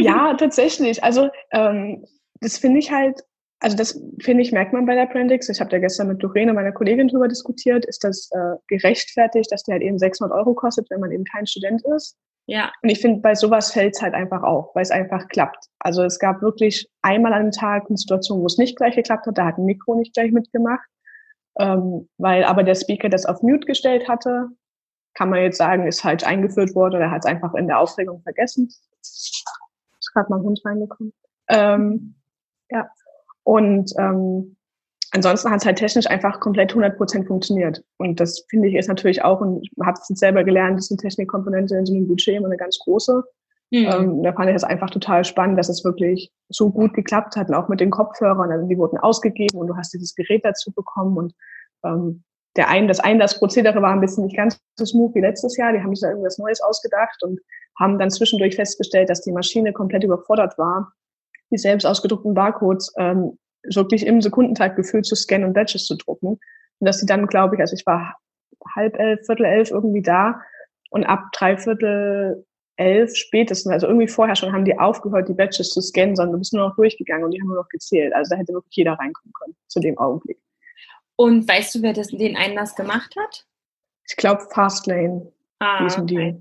ja, 0.00 0.34
tatsächlich. 0.38 1.04
Also 1.04 1.28
ähm, 1.52 2.06
das 2.40 2.56
finde 2.56 2.78
ich 2.78 2.90
halt, 2.90 3.22
also 3.60 3.76
das 3.76 4.00
finde 4.20 4.42
ich, 4.42 4.52
merkt 4.52 4.72
man 4.72 4.86
bei 4.86 4.94
der 4.94 5.06
Brandix. 5.06 5.48
Ich 5.48 5.60
habe 5.60 5.70
da 5.70 5.78
gestern 5.78 6.08
mit 6.08 6.22
Doreen 6.22 6.50
und 6.50 6.56
meiner 6.56 6.72
Kollegin 6.72 7.08
drüber 7.08 7.28
diskutiert. 7.28 7.84
Ist 7.86 8.04
das 8.04 8.28
äh, 8.32 8.56
gerechtfertigt, 8.68 9.50
dass 9.50 9.62
die 9.62 9.72
halt 9.72 9.82
eben 9.82 9.98
600 9.98 10.36
Euro 10.36 10.54
kostet, 10.54 10.90
wenn 10.90 11.00
man 11.00 11.12
eben 11.12 11.24
kein 11.24 11.46
Student 11.46 11.82
ist? 11.96 12.16
Ja. 12.46 12.72
Und 12.82 12.90
ich 12.90 13.00
finde, 13.00 13.22
bei 13.22 13.34
sowas 13.34 13.72
fällt 13.72 13.94
es 13.96 14.02
halt 14.02 14.14
einfach 14.14 14.42
auf, 14.42 14.74
weil 14.74 14.82
es 14.82 14.90
einfach 14.90 15.28
klappt. 15.28 15.66
Also 15.78 16.02
es 16.02 16.18
gab 16.18 16.42
wirklich 16.42 16.90
einmal 17.00 17.32
an 17.32 17.40
einem 17.40 17.50
Tag 17.52 17.86
eine 17.88 17.96
Situation, 17.96 18.40
wo 18.40 18.46
es 18.46 18.58
nicht 18.58 18.76
gleich 18.76 18.96
geklappt 18.96 19.26
hat. 19.26 19.38
Da 19.38 19.46
hat 19.46 19.56
ein 19.56 19.64
Mikro 19.64 19.94
nicht 19.94 20.12
gleich 20.12 20.30
mitgemacht, 20.30 20.86
ähm, 21.58 22.08
weil 22.18 22.44
aber 22.44 22.62
der 22.62 22.74
Speaker 22.74 23.08
das 23.08 23.24
auf 23.24 23.42
Mute 23.42 23.66
gestellt 23.66 24.08
hatte. 24.08 24.48
Kann 25.14 25.30
man 25.30 25.40
jetzt 25.40 25.58
sagen, 25.58 25.86
ist 25.86 26.02
falsch 26.02 26.24
eingeführt 26.24 26.74
worden 26.74 26.96
oder 26.96 27.10
hat 27.10 27.24
es 27.24 27.30
einfach 27.30 27.54
in 27.54 27.68
der 27.68 27.78
Aufregung 27.78 28.20
vergessen. 28.22 28.68
Ist 29.00 30.12
gerade 30.12 30.28
mal 30.28 30.38
ein 30.38 30.42
Hund 30.42 30.60
reingekommen. 30.64 31.12
Ähm, 31.48 32.16
ja. 32.70 32.90
Und 33.44 33.92
ähm, 33.98 34.56
ansonsten 35.12 35.50
hat 35.50 35.60
es 35.60 35.66
halt 35.66 35.78
technisch 35.78 36.06
einfach 36.06 36.40
komplett 36.40 36.70
100 36.70 36.96
Prozent 36.96 37.26
funktioniert. 37.26 37.82
Und 37.98 38.20
das 38.20 38.44
finde 38.50 38.68
ich 38.68 38.74
ist 38.74 38.88
natürlich 38.88 39.22
auch, 39.22 39.40
und 39.40 39.62
ich 39.62 39.70
habe 39.84 39.98
es 40.00 40.18
selber 40.18 40.44
gelernt, 40.44 40.78
das 40.78 40.86
ist 40.86 40.92
eine 40.92 41.08
Technikkomponente 41.08 41.76
in 41.76 41.86
so 41.86 41.94
einem 41.94 42.08
Budget 42.08 42.36
immer 42.36 42.46
eine 42.46 42.56
ganz 42.56 42.78
große. 42.78 43.22
Mhm. 43.70 43.86
Ähm, 43.86 44.22
da 44.22 44.32
fand 44.32 44.48
ich 44.48 44.54
das 44.54 44.64
einfach 44.64 44.90
total 44.90 45.24
spannend, 45.24 45.58
dass 45.58 45.68
es 45.68 45.84
wirklich 45.84 46.30
so 46.48 46.70
gut 46.70 46.94
geklappt 46.94 47.36
hat 47.36 47.48
und 47.48 47.54
auch 47.54 47.68
mit 47.68 47.80
den 47.80 47.90
Kopfhörern. 47.90 48.50
Also 48.50 48.66
die 48.66 48.78
wurden 48.78 48.98
ausgegeben 48.98 49.58
und 49.58 49.68
du 49.68 49.76
hast 49.76 49.92
dieses 49.92 50.14
Gerät 50.14 50.44
dazu 50.44 50.72
bekommen 50.72 51.16
und 51.16 51.34
ähm, 51.84 52.24
der 52.56 52.68
ein, 52.68 52.86
das 52.86 53.00
Einlassprozedere 53.00 53.82
war 53.82 53.90
ein 53.90 54.00
bisschen 54.00 54.24
nicht 54.24 54.36
ganz 54.36 54.60
so 54.76 54.84
smooth 54.84 55.14
wie 55.14 55.20
letztes 55.20 55.56
Jahr. 55.56 55.72
Die 55.72 55.80
haben 55.80 55.94
sich 55.94 56.02
da 56.02 56.10
irgendwas 56.10 56.38
Neues 56.38 56.60
ausgedacht 56.60 57.22
und 57.22 57.40
haben 57.78 57.98
dann 57.98 58.10
zwischendurch 58.10 58.54
festgestellt, 58.54 59.10
dass 59.10 59.22
die 59.22 59.32
Maschine 59.32 59.72
komplett 59.72 60.04
überfordert 60.04 60.56
war, 60.56 60.92
die 61.50 61.58
selbst 61.58 61.84
ausgedruckten 61.84 62.34
Barcodes 62.34 62.92
ähm, 62.96 63.38
wirklich 63.72 64.06
im 64.06 64.20
Sekundentakt 64.20 64.76
gefühlt 64.76 65.06
zu 65.06 65.14
scannen 65.14 65.48
und 65.48 65.54
Badges 65.54 65.86
zu 65.86 65.96
drucken. 65.96 66.38
Und 66.78 66.86
dass 66.86 67.00
sie 67.00 67.06
dann, 67.06 67.26
glaube 67.26 67.56
ich, 67.56 67.60
also 67.60 67.74
ich 67.74 67.86
war 67.86 68.16
halb 68.74 68.98
elf, 68.98 69.24
viertel 69.26 69.46
elf 69.46 69.70
irgendwie 69.70 70.02
da 70.02 70.40
und 70.90 71.04
ab 71.04 71.30
dreiviertel 71.32 72.44
elf 72.76 73.14
spätestens, 73.14 73.72
also 73.72 73.86
irgendwie 73.86 74.08
vorher 74.08 74.34
schon, 74.34 74.52
haben 74.52 74.64
die 74.64 74.78
aufgehört, 74.78 75.28
die 75.28 75.34
Badges 75.34 75.70
zu 75.70 75.80
scannen, 75.80 76.16
sondern 76.16 76.32
du 76.32 76.38
bist 76.38 76.52
nur 76.52 76.68
noch 76.68 76.76
durchgegangen 76.76 77.24
und 77.24 77.30
die 77.30 77.40
haben 77.40 77.48
nur 77.48 77.56
noch 77.56 77.68
gezählt. 77.68 78.12
Also 78.14 78.30
da 78.30 78.36
hätte 78.36 78.52
wirklich 78.52 78.74
jeder 78.74 78.94
reinkommen 78.94 79.32
können 79.32 79.54
zu 79.68 79.80
dem 79.80 79.96
Augenblick. 79.98 80.38
Und 81.16 81.48
weißt 81.48 81.76
du, 81.76 81.82
wer 81.82 81.92
das, 81.92 82.08
den 82.08 82.36
Einlass 82.36 82.74
gemacht 82.74 83.14
hat? 83.16 83.46
Ich 84.08 84.16
glaube 84.16 84.42
Fastlane. 84.50 85.32
Ah. 85.60 85.86
Okay. 85.86 86.36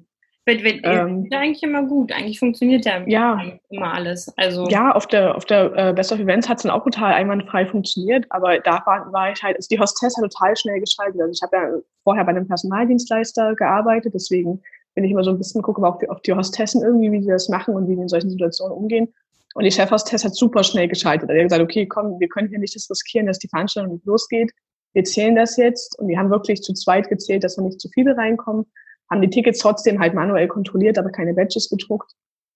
Wird, 0.45 0.61
wird, 0.63 0.81
ähm, 0.83 1.27
ja 1.31 1.39
eigentlich 1.39 1.63
immer 1.63 1.83
gut. 1.83 2.11
Eigentlich 2.11 2.37
funktioniert 2.37 2.85
ja, 2.85 3.01
ja 3.07 3.41
immer 3.69 3.93
alles. 3.93 4.31
Also 4.37 4.67
ja, 4.67 4.91
auf 4.91 5.07
der 5.07 5.35
auf 5.35 5.45
der 5.45 5.71
äh, 5.75 5.93
Best 5.93 6.11
of 6.11 6.19
Events 6.19 6.49
hat 6.49 6.57
es 6.57 6.63
dann 6.63 6.71
auch 6.71 6.83
total 6.83 7.13
einwandfrei 7.13 7.65
funktioniert, 7.65 8.25
aber 8.29 8.59
da 8.59 8.83
war, 8.85 9.11
war 9.13 9.31
ich 9.31 9.41
halt, 9.41 9.55
also 9.55 9.67
die 9.71 9.79
Hostess 9.79 10.17
hat 10.17 10.23
total 10.29 10.57
schnell 10.57 10.81
geschaltet. 10.81 11.21
Also 11.21 11.31
ich 11.31 11.41
habe 11.41 11.55
ja 11.55 11.81
vorher 12.03 12.25
bei 12.25 12.31
einem 12.31 12.47
Personaldienstleister 12.47 13.55
gearbeitet, 13.55 14.13
deswegen 14.13 14.61
bin 14.95 15.05
ich 15.05 15.11
immer 15.11 15.23
so 15.23 15.31
ein 15.31 15.37
bisschen 15.37 15.61
gucke 15.61 15.81
auf 15.87 15.99
die, 15.99 16.09
auf 16.09 16.21
die 16.21 16.33
Hostessen 16.33 16.83
irgendwie, 16.83 17.11
wie 17.13 17.21
sie 17.21 17.29
das 17.29 17.47
machen 17.47 17.75
und 17.75 17.87
wie 17.87 17.95
die 17.95 18.01
in 18.01 18.09
solchen 18.09 18.29
Situationen 18.29 18.75
umgehen. 18.75 19.13
Und 19.55 19.63
die 19.63 19.71
Chefhostess 19.71 20.25
hat 20.25 20.35
super 20.35 20.63
schnell 20.63 20.89
geschaltet. 20.89 21.29
Er 21.29 21.37
hat 21.37 21.43
gesagt, 21.43 21.63
okay, 21.63 21.85
komm, 21.85 22.19
wir 22.19 22.27
können 22.27 22.49
hier 22.49 22.59
nicht 22.59 22.75
das 22.75 22.89
riskieren, 22.89 23.27
dass 23.27 23.39
die 23.39 23.47
Veranstaltung 23.47 23.93
nicht 23.93 24.05
losgeht. 24.05 24.51
Wir 24.93 25.03
zählen 25.03 25.35
das 25.35 25.57
jetzt. 25.57 25.97
Und 25.99 26.07
die 26.07 26.17
haben 26.17 26.31
wirklich 26.31 26.61
zu 26.61 26.73
zweit 26.73 27.07
gezählt, 27.07 27.43
dass 27.43 27.55
da 27.55 27.61
nicht 27.61 27.79
zu 27.79 27.87
viele 27.89 28.17
reinkommen 28.17 28.65
haben 29.13 29.21
die 29.21 29.29
Tickets 29.29 29.59
trotzdem 29.59 29.99
halt 29.99 30.13
manuell 30.13 30.47
kontrolliert, 30.47 30.97
aber 30.97 31.11
keine 31.11 31.33
Badges 31.33 31.69
gedruckt. 31.69 32.11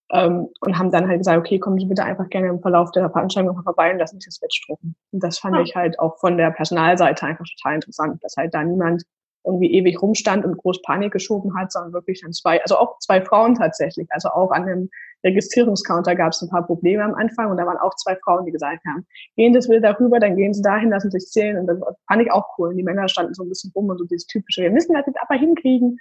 Ähm, 0.10 0.48
und 0.62 0.78
haben 0.78 0.90
dann 0.90 1.08
halt 1.08 1.20
gesagt, 1.20 1.38
okay, 1.38 1.60
kommen 1.60 1.78
Sie 1.78 1.86
bitte 1.86 2.04
einfach 2.04 2.30
gerne 2.30 2.48
im 2.48 2.62
Verlauf 2.62 2.92
der 2.92 3.10
Veranstaltung 3.10 3.56
noch 3.56 3.64
vorbei 3.64 3.92
und 3.92 4.00
lassen 4.00 4.20
sich 4.20 4.28
das 4.28 4.40
Badge 4.40 4.62
drucken. 4.66 4.96
Und 5.12 5.22
das 5.22 5.38
fand 5.38 5.56
ja. 5.56 5.62
ich 5.62 5.76
halt 5.76 6.00
auch 6.00 6.18
von 6.20 6.38
der 6.38 6.52
Personalseite 6.52 7.26
einfach 7.26 7.46
total 7.58 7.76
interessant, 7.76 8.24
dass 8.24 8.38
halt 8.38 8.54
da 8.54 8.64
niemand 8.64 9.04
irgendwie 9.46 9.74
ewig 9.74 10.02
rumstand 10.02 10.46
und 10.46 10.58
groß 10.58 10.82
Panik 10.82 11.12
geschoben 11.12 11.58
hat, 11.58 11.72
sondern 11.72 11.94
wirklich 11.94 12.22
dann 12.22 12.34
zwei, 12.34 12.62
also 12.62 12.78
auch 12.78 13.00
zwei 13.00 13.22
Frauen 13.22 13.56
tatsächlich. 13.56 14.08
Also 14.12 14.30
auch 14.30 14.52
an 14.52 14.66
dem 14.66 14.90
Registrierungscounter 15.24 16.16
gab 16.16 16.34
es 16.34 16.42
ein 16.42 16.50
paar 16.50 16.66
Probleme 16.66 17.03
am 17.03 17.16
Anfang 17.16 17.50
und 17.50 17.58
da 17.58 17.66
waren 17.66 17.77
auch 17.77 17.96
zwei 17.96 18.16
Frauen, 18.18 18.46
die 18.46 18.51
gesagt 18.51 18.84
haben, 18.86 19.05
gehen 19.36 19.53
das 19.53 19.68
will 19.68 19.81
darüber, 19.81 20.20
dann 20.20 20.36
gehen 20.36 20.53
sie 20.53 20.62
dahin, 20.62 20.90
lassen 20.90 21.12
sich 21.12 21.25
zählen 21.27 21.58
und 21.58 21.68
das 21.68 21.79
fand 22.08 22.22
ich 22.22 22.31
auch 22.31 22.46
cool. 22.58 22.70
Und 22.70 22.77
die 22.77 22.84
Männer 22.84 23.08
standen 23.08 23.34
so 23.34 23.44
ein 23.44 23.50
bisschen 23.50 23.72
rum 23.75 23.90
und 23.90 23.98
so 23.98 24.05
dieses 24.05 24.27
typische, 24.27 24.62
wir 24.62 24.72
müssen 24.72 24.94
das 24.94 25.05
jetzt 25.05 25.20
aber 25.20 25.40
hinkriegen. 25.40 25.98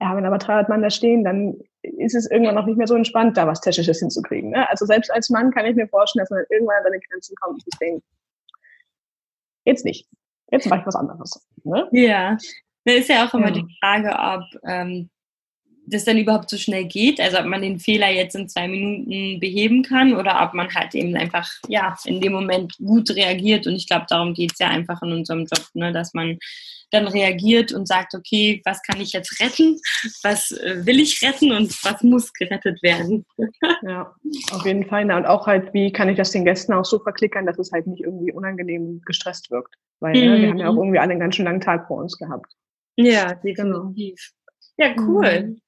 Ja, 0.00 0.14
wenn 0.14 0.26
aber 0.26 0.38
300 0.38 0.68
Mann 0.68 0.82
da 0.82 0.90
stehen, 0.90 1.24
dann 1.24 1.58
ist 1.82 2.14
es 2.14 2.30
irgendwann 2.30 2.54
noch 2.54 2.66
nicht 2.66 2.76
mehr 2.76 2.86
so 2.86 2.94
entspannt, 2.94 3.36
da 3.36 3.46
was 3.46 3.60
Technisches 3.60 4.00
hinzukriegen. 4.00 4.50
Ne? 4.50 4.68
Also 4.68 4.84
selbst 4.84 5.10
als 5.10 5.30
Mann 5.30 5.50
kann 5.50 5.64
ich 5.64 5.74
mir 5.74 5.88
vorstellen, 5.88 6.22
dass 6.22 6.30
man 6.30 6.44
irgendwann 6.50 6.76
an 6.76 6.84
seine 6.84 7.00
Grenzen 7.00 7.34
kommt 7.40 7.54
und 7.54 7.62
sich 7.62 7.78
denkt, 7.80 8.04
jetzt 9.64 9.84
nicht, 9.84 10.06
jetzt 10.50 10.68
mache 10.68 10.80
ich 10.80 10.86
was 10.86 10.96
anderes. 10.96 11.46
Ne? 11.64 11.88
Ja, 11.92 12.36
da 12.84 12.92
ist 12.92 13.08
ja 13.08 13.26
auch 13.26 13.34
immer 13.34 13.48
ja. 13.48 13.52
die 13.52 13.78
Frage, 13.80 14.14
ob 14.18 14.44
ähm, 14.68 15.08
das 15.86 16.04
dann 16.04 16.18
überhaupt 16.18 16.50
so 16.50 16.56
schnell 16.56 16.84
geht, 16.84 17.20
also 17.20 17.38
ob 17.38 17.46
man 17.46 17.62
den 17.62 17.78
Fehler 17.78 18.10
jetzt 18.10 18.34
in 18.34 18.48
zwei 18.48 18.68
Minuten 18.68 19.40
beheben 19.40 19.82
kann 19.82 20.14
oder 20.14 20.42
ob 20.42 20.54
man 20.54 20.72
halt 20.74 20.94
eben 20.94 21.16
einfach, 21.16 21.48
ja, 21.68 21.96
in 22.04 22.20
dem 22.20 22.32
Moment 22.32 22.76
gut 22.78 23.10
reagiert 23.10 23.66
und 23.66 23.74
ich 23.74 23.86
glaube, 23.86 24.06
darum 24.08 24.34
geht 24.34 24.52
es 24.52 24.58
ja 24.58 24.68
einfach 24.68 25.00
in 25.02 25.12
unserem 25.12 25.46
Job, 25.46 25.64
ne, 25.74 25.92
dass 25.92 26.12
man 26.14 26.38
dann 26.90 27.08
reagiert 27.08 27.72
und 27.72 27.86
sagt, 27.86 28.14
okay, 28.14 28.62
was 28.64 28.82
kann 28.82 29.00
ich 29.00 29.12
jetzt 29.12 29.40
retten, 29.40 29.80
was 30.22 30.52
äh, 30.52 30.86
will 30.86 31.00
ich 31.00 31.22
retten 31.22 31.52
und 31.52 31.72
was 31.84 32.02
muss 32.02 32.32
gerettet 32.32 32.82
werden. 32.82 33.24
ja, 33.82 34.14
auf 34.52 34.64
jeden 34.64 34.86
Fall. 34.86 35.10
Und 35.10 35.26
auch 35.26 35.46
halt, 35.46 35.72
wie 35.74 35.92
kann 35.92 36.08
ich 36.08 36.16
das 36.16 36.30
den 36.30 36.44
Gästen 36.44 36.72
auch 36.72 36.84
so 36.84 36.98
verklickern, 36.98 37.46
dass 37.46 37.58
es 37.58 37.72
halt 37.72 37.86
nicht 37.86 38.02
irgendwie 38.02 38.32
unangenehm 38.32 39.02
gestresst 39.04 39.50
wirkt. 39.50 39.74
Weil 40.00 40.14
mhm. 40.14 40.20
ne, 40.20 40.42
wir 40.42 40.48
haben 40.50 40.58
ja 40.58 40.68
auch 40.68 40.74
mhm. 40.74 40.78
irgendwie 40.78 40.98
alle 40.98 41.10
einen 41.10 41.20
ganz 41.20 41.36
schön 41.36 41.44
langen 41.44 41.60
Tag 41.60 41.88
vor 41.88 41.98
uns 41.98 42.16
gehabt. 42.16 42.52
Ja, 42.96 43.34
definitiv. 43.34 44.32
Genau. 44.76 44.88
Ja, 44.88 44.94
cool. 45.02 45.42
Mhm. 45.42 45.60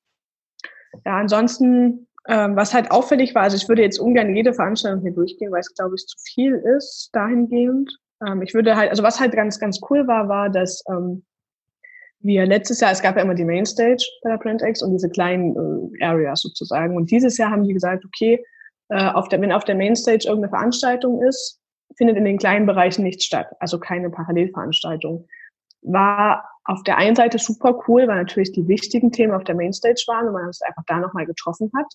Ja, 1.05 1.19
ansonsten, 1.19 2.07
ähm, 2.27 2.57
was 2.57 2.75
halt 2.75 2.91
auffällig 2.91 3.35
war, 3.35 3.43
also 3.43 3.57
ich 3.57 3.69
würde 3.69 3.83
jetzt 3.83 3.99
ungern 3.99 4.35
jede 4.35 4.53
Veranstaltung 4.53 5.03
hier 5.03 5.13
durchgehen, 5.13 5.51
weil 5.53 5.61
es, 5.61 5.75
glaube 5.75 5.95
ich, 5.97 6.07
zu 6.07 6.17
viel 6.33 6.55
ist 6.77 7.11
dahingehend. 7.13 7.91
Ähm, 8.27 8.43
ich 8.43 8.55
würde 8.55 8.77
halt, 8.77 8.91
also 8.91 9.03
was 9.03 9.21
halt 9.21 9.33
ganz, 9.33 9.59
ganz 9.59 9.81
cool 9.91 10.07
war, 10.07 10.29
war, 10.29 10.51
dass 10.51 10.83
ähm, 10.91 11.25
wir 12.21 12.47
letztes 12.47 12.81
Jahr, 12.81 12.91
es 12.91 13.03
gab 13.03 13.17
ja 13.17 13.23
immer 13.23 13.35
die 13.35 13.45
Mainstage 13.45 14.05
bei 14.23 14.31
der 14.31 14.39
PrintX 14.39 14.83
und 14.83 14.93
diese 14.93 15.09
kleinen 15.09 15.93
äh, 16.01 16.05
Areas 16.05 16.41
sozusagen. 16.41 16.97
Und 16.97 17.11
dieses 17.11 17.39
Jahr 17.39 17.51
haben 17.51 17.65
die 17.65 17.75
gesagt, 17.75 18.05
okay, 18.05 18.45
äh, 18.89 19.11
auf 19.11 19.29
der, 19.29 19.41
wenn 19.41 19.53
auf 19.53 19.65
der 19.65 19.77
Mainstage 19.77 20.25
irgendeine 20.27 20.51
Veranstaltung 20.51 21.23
ist, 21.23 21.61
findet 21.97 22.17
in 22.17 22.25
den 22.25 22.39
kleinen 22.39 22.67
Bereichen 22.67 23.03
nichts 23.03 23.25
statt. 23.25 23.49
Also 23.61 23.79
keine 23.79 24.11
Parallelveranstaltung. 24.11 25.27
War 25.83 26.45
auf 26.65 26.83
der 26.83 26.99
einen 26.99 27.17
Seite 27.17 27.39
super 27.39 27.81
cool, 27.89 28.07
weil 28.09 28.17
natürlich 28.17 28.53
die 28.53 28.69
wichtigen 28.69 29.11
Themen 29.11 29.33
auf 29.33 29.45
der 29.45 29.55
Mainstage 29.55 30.05
waren 30.07 30.27
und 30.27 30.35
man 30.35 30.47
uns 30.47 30.61
einfach 30.63 30.85
da 30.87 30.99
nochmal 30.99 31.27
getroffen 31.27 31.71
hat. 31.77 31.87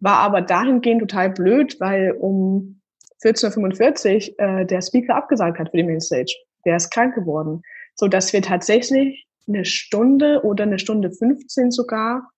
War 0.00 0.18
aber 0.18 0.42
dahingehend 0.42 1.00
total 1.00 1.30
blöd, 1.30 1.78
weil 1.78 2.12
um 2.12 2.80
14.45 3.22 4.38
äh, 4.38 4.64
der 4.64 4.82
Speaker 4.82 5.14
abgesagt 5.14 5.58
hat 5.58 5.70
für 5.70 5.76
die 5.76 5.84
Mainstage. 5.84 6.34
Der 6.64 6.76
ist 6.76 6.90
krank 6.90 7.14
geworden. 7.14 7.62
So 7.94 8.08
dass 8.08 8.32
wir 8.32 8.42
tatsächlich 8.42 9.26
eine 9.46 9.64
Stunde 9.64 10.42
oder 10.42 10.64
eine 10.64 10.78
Stunde 10.78 11.10
15 11.10 11.70
sogar, 11.70 12.30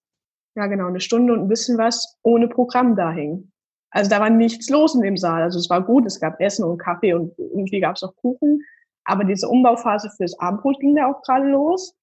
ja 0.55 0.67
genau, 0.67 0.89
eine 0.89 1.01
Stunde 1.01 1.33
und 1.33 1.41
ein 1.41 1.49
bisschen 1.49 1.79
was 1.79 2.19
ohne 2.23 2.49
Programm 2.49 2.97
da 2.97 3.13
hing. 3.13 3.53
Also 3.91 4.11
da 4.11 4.21
war 4.21 4.31
nichts 4.31 4.71
los 4.71 4.95
in 4.95 5.03
dem 5.03 5.17
Saal. 5.17 5.43
Also 5.43 5.59
es 5.59 5.71
war 5.71 5.85
gut, 5.85 6.07
es 6.07 6.19
gab 6.19 6.41
Essen 6.41 6.65
und 6.65 6.79
Kaffee 6.79 7.15
und 7.15 7.39
irgendwie 7.39 7.81
gab 7.81 7.97
es 7.97 8.03
auch 8.03 8.17
Kuchen. 8.17 8.63
Aber 9.05 9.25
diese 9.25 9.49
Umbauphase 9.49 10.11
fürs 10.17 10.39
Abendbrot 10.39 10.81
ging 10.81 10.95
da 10.95 11.07
auch 11.07 11.23
gerade 11.23 11.49
los. 11.49 11.95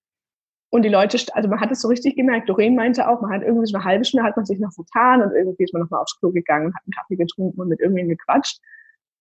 Und 0.72 0.84
die 0.84 0.90
Leute, 0.90 1.18
also 1.34 1.50
man 1.50 1.60
hat 1.60 1.72
es 1.72 1.82
so 1.82 1.88
richtig 1.88 2.16
gemerkt. 2.16 2.48
Doreen 2.48 2.76
meinte 2.76 3.08
auch, 3.10 3.22
man 3.22 3.32
hat 3.32 3.42
irgendwie 3.42 3.66
so 3.66 3.76
eine 3.76 3.86
halbe 3.86 4.06
Stunde 4.06 4.24
hat 4.24 4.36
man 4.36 4.46
sich 4.46 4.60
noch 4.60 4.72
vertan 4.72 5.24
und 5.24 5.36
irgendwie 5.36 5.64
ist 5.64 5.74
man 5.74 5.82
noch 5.82 5.90
mal 5.90 6.00
aufs 6.00 6.20
Klo 6.20 6.32
gegangen 6.32 6.68
und 6.68 6.76
hat 6.76 6.84
einen 6.86 6.94
Kaffee 6.94 7.16
getrunken 7.16 7.60
und 7.60 7.70
mit 7.70 7.80
irgendwen 7.80 8.10
gequatscht. 8.10 8.60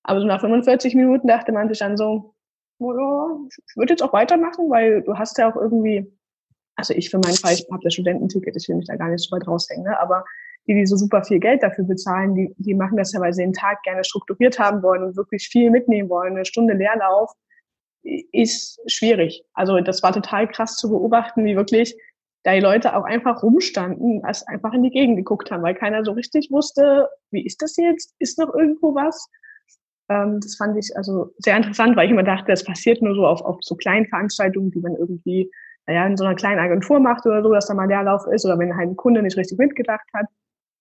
Aber 0.03 0.21
so 0.21 0.27
nach 0.27 0.41
45 0.41 0.95
Minuten 0.95 1.27
dachte 1.27 1.53
man 1.53 1.69
sich 1.69 1.79
dann 1.79 1.97
so, 1.97 2.35
oh 2.79 2.93
ja, 2.93 3.49
ich 3.67 3.77
würde 3.77 3.95
jetzt 3.95 4.03
auch 4.03 4.13
weitermachen, 4.13 4.69
weil 4.71 5.03
du 5.03 5.17
hast 5.17 5.39
ja 5.39 5.51
auch 5.51 5.57
irgendwie, 5.57 6.13
also 6.77 6.93
ich 6.93 7.09
für 7.11 7.19
meinen 7.19 7.37
Fall, 7.37 7.55
ich 7.55 7.67
habe 7.71 7.83
das 7.83 7.95
Studententicket, 7.95 8.55
ich 8.57 8.69
will 8.69 8.77
mich 8.77 8.87
da 8.87 8.97
gar 8.97 9.09
nicht 9.09 9.27
so 9.27 9.35
weit 9.35 9.47
raushängen, 9.47 9.85
ne? 9.85 9.99
aber 9.99 10.25
die, 10.67 10.75
die 10.75 10.87
so 10.87 10.97
super 10.97 11.25
viel 11.25 11.41
Geld 11.41 11.63
dafür 11.63 11.85
bezahlen, 11.85 12.35
die, 12.35 12.55
die 12.59 12.75
machen 12.75 12.99
das 12.99 13.13
ja, 13.13 13.21
weil 13.21 13.33
sie 13.33 13.43
den 13.43 13.55
Tag 13.55 13.83
gerne 13.83 14.05
strukturiert 14.05 14.59
haben 14.59 14.83
wollen 14.83 15.03
und 15.03 15.17
wirklich 15.17 15.49
viel 15.49 15.71
mitnehmen 15.71 16.11
wollen. 16.11 16.35
Eine 16.35 16.45
Stunde 16.45 16.75
Leerlauf 16.75 17.33
ist 18.33 18.81
schwierig. 18.87 19.45
Also 19.55 19.81
das 19.81 20.03
war 20.03 20.13
total 20.13 20.49
krass 20.49 20.77
zu 20.77 20.89
beobachten, 20.91 21.45
wie 21.45 21.57
wirklich 21.57 21.97
da 22.45 22.55
die 22.55 22.61
Leute 22.61 22.97
auch 22.97 23.05
einfach 23.05 23.43
rumstanden, 23.43 24.25
als 24.25 24.47
einfach 24.47 24.73
in 24.73 24.83
die 24.83 24.91
Gegend 24.91 25.17
geguckt 25.17 25.51
haben, 25.51 25.63
weil 25.63 25.75
keiner 25.75 26.05
so 26.05 26.13
richtig 26.13 26.51
wusste, 26.51 27.09
wie 27.31 27.45
ist 27.45 27.61
das 27.63 27.77
jetzt? 27.77 28.15
Ist 28.19 28.39
noch 28.39 28.55
irgendwo 28.55 28.95
was? 28.95 29.29
Ähm, 30.09 30.41
das 30.41 30.57
fand 30.57 30.77
ich 30.79 30.97
also 30.97 31.33
sehr 31.39 31.57
interessant, 31.57 31.97
weil 31.97 32.07
ich 32.07 32.13
immer 32.13 32.23
dachte, 32.23 32.47
das 32.51 32.65
passiert 32.65 33.03
nur 33.03 33.15
so 33.15 33.27
auf, 33.27 33.43
auf 33.43 33.59
so 33.61 33.75
kleinen 33.75 34.07
Veranstaltungen, 34.07 34.71
die 34.71 34.81
man 34.81 34.95
irgendwie 34.97 35.51
ja, 35.87 36.07
in 36.07 36.17
so 36.17 36.25
einer 36.25 36.35
kleinen 36.35 36.61
Agentur 36.61 37.01
macht 37.01 37.27
oder 37.27 37.43
so, 37.43 37.53
dass 37.53 37.67
da 37.67 37.75
mal 37.75 37.89
Leerlauf 37.89 38.27
ist 38.33 38.45
oder 38.45 38.59
wenn 38.59 38.77
halt 38.77 38.91
ein 38.91 38.97
Kunde 38.97 39.23
nicht 39.23 39.37
richtig 39.37 39.59
mitgedacht 39.59 40.07
hat. 40.15 40.27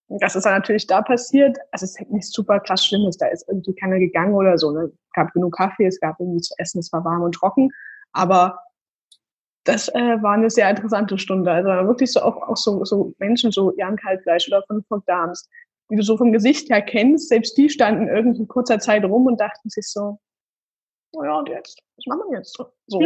Das 0.10 0.36
ist 0.36 0.46
dann 0.46 0.54
natürlich 0.54 0.88
da 0.88 1.02
passiert. 1.02 1.58
Also 1.72 1.84
es 1.84 2.00
ist 2.00 2.12
nichts 2.12 2.32
super 2.32 2.60
krass 2.60 2.86
Schlimmes. 2.86 3.17
Da 3.17 3.28
ist 3.28 3.48
irgendwie 3.48 3.76
keiner 3.76 4.00
gegangen 4.00 4.34
oder 4.34 4.58
so. 4.58 4.72
Ne? 4.72 4.86
Es 4.86 5.13
gab 5.13 5.34
genug 5.34 5.56
Kaffee, 5.56 5.86
es 5.86 6.00
gab 6.00 6.20
irgendwie 6.20 6.41
zu 6.41 6.54
essen, 6.58 6.80
es 6.80 6.91
war 6.93 7.04
warm 7.04 7.24
und 7.24 7.34
trocken. 7.34 7.70
Aber 8.13 8.58
das 9.65 9.89
äh, 9.89 10.22
war 10.22 10.34
eine 10.34 10.50
sehr 10.50 10.70
interessante 10.70 11.17
Stunde. 11.17 11.52
Also 11.52 11.70
wirklich 11.88 12.13
so 12.13 12.22
auch, 12.22 12.38
auch 12.48 12.56
so, 12.56 12.86
so 12.86 13.13
Menschen, 13.20 13.52
so 13.52 13.74
Jan 13.76 13.98
Kaltfleisch 13.98 14.48
oder 14.48 14.63
von 14.67 14.84
Frau 14.88 15.00
Dahms, 15.06 15.50
die 15.91 15.98
du 15.98 16.04
so 16.04 16.17
vom 16.17 16.32
Gesicht 16.32 16.70
her 16.70 16.82
kennst, 16.82 17.28
selbst 17.28 17.58
die 17.58 17.70
standen 17.70 18.08
irgendwie 18.08 18.46
kurzer 18.46 18.80
Zeit 18.80 19.04
rum 19.04 19.26
und 19.26 19.41
dachten 19.41 19.70
sich 19.70 19.88
so, 19.88 20.20
oh 21.13 21.24
ja, 21.24 21.39
und 21.39 21.50
jetzt, 21.50 21.82
was 21.98 22.06
machen 22.08 22.30
wir 22.30 22.38
jetzt? 22.38 22.58
So. 22.89 23.02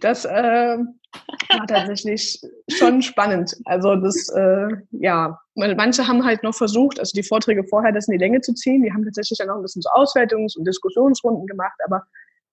das 0.00 0.24
äh, 0.24 0.78
war 0.78 1.66
tatsächlich 1.68 2.40
schon 2.68 3.00
spannend. 3.00 3.56
Also 3.64 3.94
das, 3.94 4.28
äh, 4.30 4.68
ja, 4.90 5.38
manche 5.54 6.08
haben 6.08 6.24
halt 6.24 6.42
noch 6.42 6.54
versucht, 6.54 6.98
also 6.98 7.12
die 7.14 7.22
Vorträge 7.22 7.62
vorher 7.62 7.92
das 7.92 8.08
in 8.08 8.12
die 8.12 8.18
Länge 8.18 8.40
zu 8.40 8.54
ziehen. 8.54 8.82
Die 8.82 8.92
haben 8.92 9.04
tatsächlich 9.04 9.38
dann 9.38 9.50
auch 9.50 9.56
ein 9.56 9.62
bisschen 9.62 9.82
so 9.82 9.90
Auswertungs- 9.90 10.58
und 10.58 10.66
Diskussionsrunden 10.66 11.46
gemacht, 11.46 11.78
aber 11.84 12.02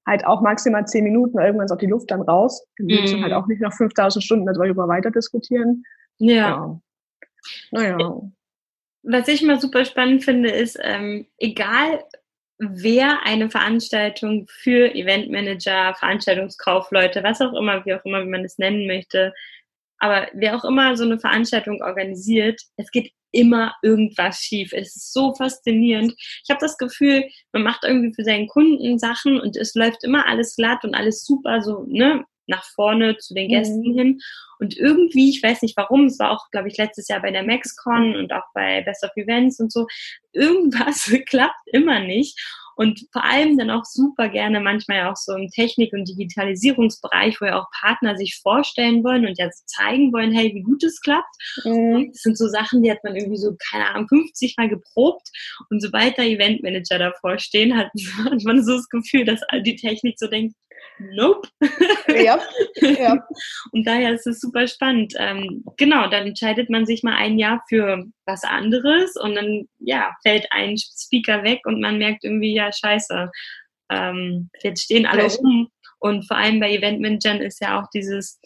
halt 0.05 0.25
auch 0.25 0.41
maximal 0.41 0.85
zehn 0.85 1.03
Minuten, 1.03 1.39
irgendwann 1.39 1.65
ist 1.65 1.71
auch 1.71 1.77
die 1.77 1.88
Luft 1.88 2.12
dann 2.12 2.21
raus. 2.21 2.63
Dann 2.77 2.88
willst 2.88 3.13
du 3.13 3.21
halt 3.21 3.33
auch 3.33 3.47
nicht 3.47 3.62
nach 3.62 3.73
5000 3.73 4.23
Stunden 4.23 4.45
darüber 4.45 4.88
weiter 4.88 5.12
diskutieren. 5.12 5.83
Ja. 6.17 6.35
ja. 6.35 6.81
Naja. 7.71 8.21
Was 9.03 9.27
ich 9.27 9.41
mal 9.43 9.59
super 9.59 9.85
spannend 9.85 10.23
finde, 10.23 10.49
ist, 10.51 10.77
ähm, 10.81 11.25
egal 11.38 12.03
wer 12.59 13.23
eine 13.25 13.49
Veranstaltung 13.49 14.47
für 14.49 14.93
Eventmanager, 14.93 15.95
Veranstaltungskaufleute, 15.95 17.23
was 17.23 17.41
auch 17.41 17.53
immer, 17.53 17.85
wie 17.85 17.93
auch 17.93 18.05
immer, 18.05 18.23
wie 18.23 18.29
man 18.29 18.45
es 18.45 18.57
nennen 18.57 18.85
möchte, 18.85 19.33
aber 19.99 20.27
wer 20.33 20.55
auch 20.55 20.63
immer 20.63 20.95
so 20.95 21.03
eine 21.03 21.19
Veranstaltung 21.19 21.81
organisiert, 21.81 22.61
es 22.77 22.89
geht 22.91 23.11
immer 23.31 23.75
irgendwas 23.83 24.39
schief. 24.39 24.73
Es 24.73 24.95
ist 24.95 25.13
so 25.13 25.35
faszinierend. 25.35 26.13
Ich 26.17 26.49
habe 26.49 26.59
das 26.59 26.77
Gefühl, 26.77 27.25
man 27.51 27.63
macht 27.63 27.83
irgendwie 27.83 28.13
für 28.13 28.23
seinen 28.23 28.47
Kunden 28.47 28.97
Sachen 28.97 29.39
und 29.39 29.55
es 29.55 29.75
läuft 29.75 30.03
immer 30.03 30.27
alles 30.27 30.55
glatt 30.55 30.83
und 30.83 30.95
alles 30.95 31.25
super, 31.25 31.61
so, 31.61 31.85
ne, 31.87 32.25
nach 32.49 32.65
vorne 32.75 33.17
zu 33.17 33.33
den 33.33 33.49
Gästen 33.49 33.91
mhm. 33.91 33.97
hin. 33.97 34.19
Und 34.59 34.77
irgendwie, 34.77 35.29
ich 35.29 35.41
weiß 35.41 35.62
nicht 35.62 35.77
warum, 35.77 36.05
es 36.05 36.19
war 36.19 36.31
auch, 36.31 36.49
glaube 36.51 36.67
ich, 36.67 36.77
letztes 36.77 37.07
Jahr 37.07 37.21
bei 37.21 37.31
der 37.31 37.43
MaxCon 37.43 38.17
und 38.17 38.33
auch 38.33 38.43
bei 38.53 38.81
Best 38.81 39.03
of 39.03 39.15
Events 39.15 39.59
und 39.59 39.71
so, 39.71 39.88
irgendwas 40.33 41.09
klappt 41.27 41.67
immer 41.71 41.99
nicht. 42.01 42.38
Und 42.79 43.07
vor 43.12 43.25
allem 43.25 43.57
dann 43.57 43.71
auch 43.71 43.83
super 43.83 44.29
gerne 44.29 44.62
manchmal 44.62 45.07
auch 45.07 45.17
so 45.17 45.33
im 45.33 45.49
Technik- 45.49 45.91
und 45.91 46.07
Digitalisierungsbereich, 46.07 47.41
wo 47.41 47.45
ja 47.45 47.59
auch 47.59 47.67
Partner 47.77 48.15
sich 48.15 48.39
vorstellen 48.41 49.03
wollen 49.03 49.27
und 49.27 49.38
ja 49.38 49.49
zeigen 49.65 50.13
wollen, 50.13 50.31
hey, 50.31 50.55
wie 50.55 50.62
gut 50.62 50.81
es 50.85 51.01
klappt. 51.01 51.27
Mhm. 51.65 52.12
Das 52.13 52.21
sind 52.21 52.38
so 52.38 52.47
Sachen, 52.47 52.81
die 52.81 52.89
hat 52.89 53.03
man 53.03 53.17
irgendwie 53.17 53.38
so, 53.38 53.53
keine 53.69 53.85
Ahnung, 53.89 54.07
50 54.07 54.55
Mal 54.55 54.69
geprobt. 54.69 55.27
Und 55.69 55.81
sobald 55.81 56.17
da 56.17 56.23
Eventmanager 56.23 56.99
davor 56.99 57.38
stehen, 57.38 57.75
hat, 57.75 57.89
hat 58.23 58.43
man 58.45 58.63
so 58.63 58.77
das 58.77 58.88
Gefühl, 58.88 59.25
dass 59.25 59.41
die 59.65 59.75
Technik 59.75 60.17
so 60.17 60.27
denkt, 60.27 60.55
nope. 60.99 61.47
Ja, 62.07 62.39
ja. 62.81 63.27
Und 63.71 63.88
daher 63.88 64.13
ist 64.13 64.27
es 64.27 64.39
super 64.39 64.67
spannend. 64.67 65.13
Ähm, 65.17 65.63
genau, 65.77 66.09
dann 66.09 66.27
entscheidet 66.27 66.69
man 66.69 66.85
sich 66.85 67.03
mal 67.03 67.15
ein 67.15 67.38
Jahr 67.38 67.63
für 67.69 68.05
was 68.25 68.43
anderes 68.43 69.15
und 69.15 69.35
dann, 69.35 69.67
ja, 69.79 70.15
fällt 70.23 70.47
ein 70.51 70.77
Speaker 70.77 71.43
weg 71.43 71.62
und 71.65 71.81
man 71.81 71.97
merkt 71.97 72.23
irgendwie, 72.23 72.53
ja, 72.53 72.71
scheiße, 72.71 73.31
ähm, 73.91 74.49
jetzt 74.62 74.83
stehen 74.83 75.05
alle 75.05 75.25
okay. 75.25 75.38
um. 75.41 75.69
Und 75.99 76.27
vor 76.27 76.38
allem 76.38 76.59
bei 76.59 76.71
Eventmanagern 76.71 77.41
ist 77.41 77.59
ja 77.59 77.79
auch 77.79 77.89
dieses 77.93 78.39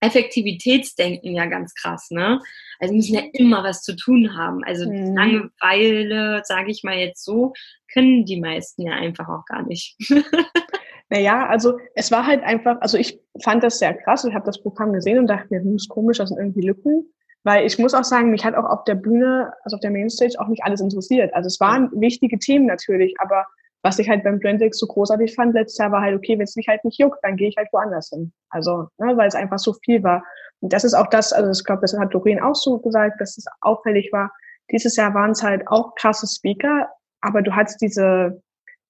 Effektivitätsdenken 0.00 1.34
ja 1.34 1.46
ganz 1.46 1.74
krass, 1.74 2.10
ne? 2.10 2.40
Also 2.78 2.94
müssen 2.94 3.14
ja 3.14 3.22
immer 3.34 3.62
was 3.62 3.82
zu 3.82 3.94
tun 3.94 4.36
haben. 4.36 4.64
Also 4.64 4.90
mhm. 4.90 5.14
Langeweile, 5.14 6.40
sage 6.44 6.70
ich 6.70 6.82
mal 6.82 6.96
jetzt 6.96 7.24
so, 7.24 7.52
können 7.92 8.24
die 8.24 8.40
meisten 8.40 8.82
ja 8.82 8.94
einfach 8.94 9.28
auch 9.28 9.44
gar 9.44 9.62
nicht. 9.62 9.96
Naja, 11.10 11.46
also 11.46 11.78
es 11.96 12.12
war 12.12 12.26
halt 12.26 12.42
einfach, 12.44 12.80
also 12.80 12.96
ich 12.96 13.20
fand 13.42 13.62
das 13.64 13.78
sehr 13.78 13.94
krass. 13.94 14.24
Ich 14.24 14.34
habe 14.34 14.46
das 14.46 14.62
Programm 14.62 14.92
gesehen 14.92 15.18
und 15.18 15.26
dachte 15.26 15.48
mir, 15.50 15.60
hm, 15.60 15.74
ist 15.74 15.88
komisch, 15.88 16.18
das 16.18 16.28
sind 16.28 16.38
irgendwie 16.38 16.66
Lücken. 16.66 17.12
Weil 17.42 17.66
ich 17.66 17.78
muss 17.78 17.94
auch 17.94 18.04
sagen, 18.04 18.30
mich 18.30 18.44
hat 18.44 18.54
auch 18.54 18.64
auf 18.64 18.84
der 18.84 18.94
Bühne, 18.94 19.52
also 19.64 19.76
auf 19.76 19.80
der 19.80 19.90
Mainstage, 19.90 20.36
auch 20.38 20.48
nicht 20.48 20.62
alles 20.62 20.80
interessiert. 20.80 21.34
Also 21.34 21.48
es 21.48 21.58
waren 21.58 21.90
wichtige 22.00 22.38
Themen 22.38 22.66
natürlich, 22.66 23.14
aber 23.18 23.46
was 23.82 23.98
ich 23.98 24.08
halt 24.08 24.24
beim 24.24 24.38
Brandix 24.38 24.78
so 24.78 24.86
großartig 24.86 25.34
fand 25.34 25.54
letztes 25.54 25.78
Jahr 25.78 25.90
war 25.90 26.02
halt, 26.02 26.14
okay, 26.14 26.34
wenn 26.34 26.44
es 26.44 26.54
mich 26.56 26.68
halt 26.68 26.84
nicht 26.84 26.98
juckt, 26.98 27.18
dann 27.22 27.36
gehe 27.36 27.48
ich 27.48 27.56
halt 27.56 27.68
woanders 27.72 28.10
hin. 28.10 28.32
Also, 28.50 28.88
ne, 28.98 29.16
weil 29.16 29.28
es 29.28 29.34
einfach 29.34 29.58
so 29.58 29.74
viel 29.84 30.02
war. 30.02 30.22
Und 30.60 30.72
das 30.72 30.84
ist 30.84 30.94
auch 30.94 31.06
das, 31.06 31.32
also 31.32 31.50
ich 31.50 31.64
glaube, 31.64 31.80
das 31.80 31.98
hat 31.98 32.12
Doreen 32.12 32.40
auch 32.40 32.54
so 32.54 32.78
gesagt, 32.78 33.20
dass 33.20 33.38
es 33.38 33.46
auffällig 33.62 34.10
war. 34.12 34.30
Dieses 34.70 34.96
Jahr 34.96 35.14
waren 35.14 35.30
es 35.30 35.42
halt 35.42 35.66
auch 35.66 35.94
krasse 35.94 36.26
Speaker, 36.26 36.88
aber 37.22 37.40
du 37.40 37.56
hattest 37.56 37.80
diese, 37.80 38.42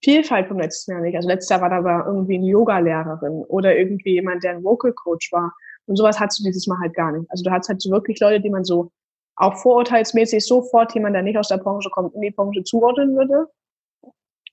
Vielfalt 0.03 0.49
vom 0.49 0.59
letzten 0.59 0.93
Jahr 0.93 1.01
nicht. 1.01 1.17
Also 1.17 1.29
letztes 1.29 1.51
Jahr 1.51 1.61
war 1.61 1.71
da 1.71 1.79
aber 1.79 2.07
irgendwie 2.07 2.37
eine 2.37 2.47
Yoga-Lehrerin 2.47 3.45
oder 3.49 3.77
irgendwie 3.77 4.15
jemand, 4.15 4.43
der 4.43 4.53
ein 4.53 4.65
Vocal 4.65 4.93
Coach 4.93 5.31
war. 5.33 5.53
Und 5.87 5.97
sowas 5.97 6.19
hattest 6.19 6.41
du 6.41 6.45
dieses 6.45 6.67
Mal 6.67 6.79
halt 6.79 6.95
gar 6.95 7.13
nicht. 7.13 7.31
Also 7.31 7.45
du 7.45 7.51
hattest 7.51 7.69
halt 7.69 7.83
so 7.83 7.91
wirklich 7.91 8.21
Leute, 8.21 8.41
die 8.41 8.51
man 8.51 8.65
so 8.65 8.91
auch 9.37 9.57
vorurteilsmäßig 9.57 10.47
sofort 10.47 10.95
jemand, 10.95 11.15
der 11.15 11.23
nicht 11.23 11.39
aus 11.39 11.49
der 11.49 11.59
Branche 11.59 11.91
kommt, 11.91 12.15
in 12.15 12.21
die 12.21 12.31
Branche 12.31 12.63
zuordnen 12.63 13.17
würde. 13.17 13.49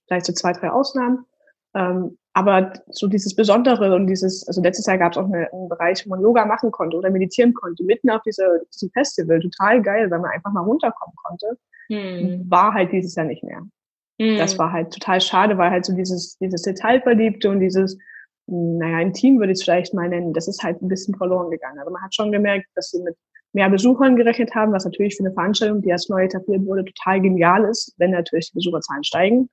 Vielleicht 0.08 0.26
so 0.26 0.34
zwei, 0.34 0.54
drei 0.54 0.72
Ausnahmen. 0.72 1.26
Ähm, 1.76 2.18
aber 2.34 2.74
so 2.90 3.08
dieses 3.08 3.36
Besondere 3.36 3.96
und 3.96 4.08
dieses, 4.08 4.48
also 4.48 4.62
letztes 4.62 4.86
Jahr 4.86 4.98
gab 4.98 5.12
es 5.12 5.18
auch 5.18 5.26
eine, 5.26 5.52
einen 5.52 5.70
Bereich, 5.70 6.06
wo 6.06 6.12
man 6.12 6.22
Yoga 6.22 6.46
machen 6.46 6.72
konnte 6.72 6.96
oder 6.96 7.10
meditieren 7.10 7.54
konnte, 7.54 7.84
mitten 7.84 8.10
auf 8.10 8.22
diese, 8.22 8.62
diesem 8.74 8.90
Festival. 8.92 9.40
Total 9.40 9.82
geil, 9.82 10.10
weil 10.10 10.20
man 10.20 10.32
einfach 10.32 10.52
mal 10.52 10.62
runterkommen 10.62 11.16
konnte. 11.16 11.58
Hm. 11.88 12.46
War 12.50 12.74
halt 12.74 12.92
dieses 12.92 13.16
Jahr 13.16 13.26
nicht 13.26 13.44
mehr. 13.44 13.62
Mhm. 14.18 14.38
Das 14.38 14.58
war 14.58 14.72
halt 14.72 14.92
total 14.92 15.22
schade, 15.22 15.58
weil 15.58 15.72
halt 15.72 15.86
so 15.86 15.94
dieses, 15.94 16.38
dieses 16.38 16.62
Detailverliebte 16.64 17.50
und 17.50 17.60
dieses, 17.60 17.98
naja, 18.48 19.00
intim 19.02 19.40
würde 19.40 19.52
ich 19.52 19.60
es 19.60 19.64
vielleicht 19.64 19.94
mal 19.94 20.10
nennen, 20.10 20.34
das 20.34 20.48
ist 20.48 20.64
halt 20.64 20.82
ein 20.82 20.88
bisschen 20.88 21.16
verloren 21.16 21.52
gegangen. 21.52 21.80
Also 21.80 21.92
man 21.92 22.02
hat 22.02 22.16
schon 22.16 22.32
gemerkt, 22.32 22.68
dass 22.76 22.92
sie 22.92 23.02
mit 23.02 23.16
mehr 23.54 23.70
Besuchern 23.70 24.16
gerechnet 24.16 24.54
haben, 24.56 24.72
was 24.72 24.86
natürlich 24.86 25.16
für 25.16 25.24
eine 25.24 25.34
Veranstaltung, 25.34 25.82
die 25.82 25.90
erst 25.90 26.10
neu 26.10 26.24
etabliert 26.24 26.66
wurde, 26.66 26.86
total 26.86 27.22
genial 27.22 27.66
ist, 27.66 27.94
wenn 27.98 28.12
natürlich 28.12 28.52
die 28.52 28.56
Besucherzahlen 28.56 29.04
steigen. 29.04 29.50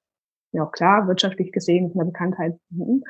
Ja, 0.52 0.64
auch 0.64 0.72
klar, 0.72 1.08
wirtschaftlich 1.08 1.52
gesehen, 1.52 1.90
von 1.90 2.00
der 2.00 2.06
Bekanntheit. 2.06 2.56
Mhm. 2.70 3.02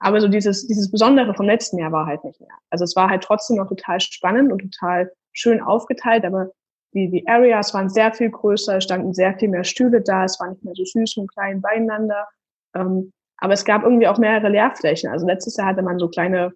Aber 0.00 0.20
so 0.20 0.28
dieses, 0.28 0.66
dieses 0.66 0.90
Besondere 0.90 1.34
vom 1.34 1.46
letzten 1.46 1.78
Jahr 1.78 1.90
war 1.90 2.06
halt 2.06 2.22
nicht 2.24 2.40
mehr. 2.40 2.56
Also 2.70 2.84
es 2.84 2.94
war 2.94 3.10
halt 3.10 3.22
trotzdem 3.24 3.56
noch 3.56 3.68
total 3.68 4.00
spannend 4.00 4.52
und 4.52 4.60
total 4.60 5.10
schön 5.32 5.60
aufgeteilt, 5.60 6.24
aber 6.24 6.52
die, 6.94 7.10
die 7.10 7.28
Areas 7.28 7.74
waren 7.74 7.88
sehr 7.88 8.12
viel 8.12 8.30
größer, 8.30 8.80
standen 8.80 9.12
sehr 9.12 9.34
viel 9.38 9.48
mehr 9.48 9.64
Stühle 9.64 10.00
da, 10.00 10.24
es 10.24 10.40
war 10.40 10.48
nicht 10.48 10.64
mehr 10.64 10.74
so 10.74 10.84
süß 10.84 11.16
und 11.18 11.32
klein 11.32 11.60
beieinander. 11.60 12.26
Ähm, 12.74 13.12
aber 13.38 13.52
es 13.52 13.64
gab 13.64 13.84
irgendwie 13.84 14.08
auch 14.08 14.18
mehrere 14.18 14.48
Leerflächen. 14.48 15.10
Also 15.10 15.26
letztes 15.26 15.56
Jahr 15.56 15.68
hatte 15.68 15.82
man 15.82 15.98
so 15.98 16.08
kleine 16.08 16.52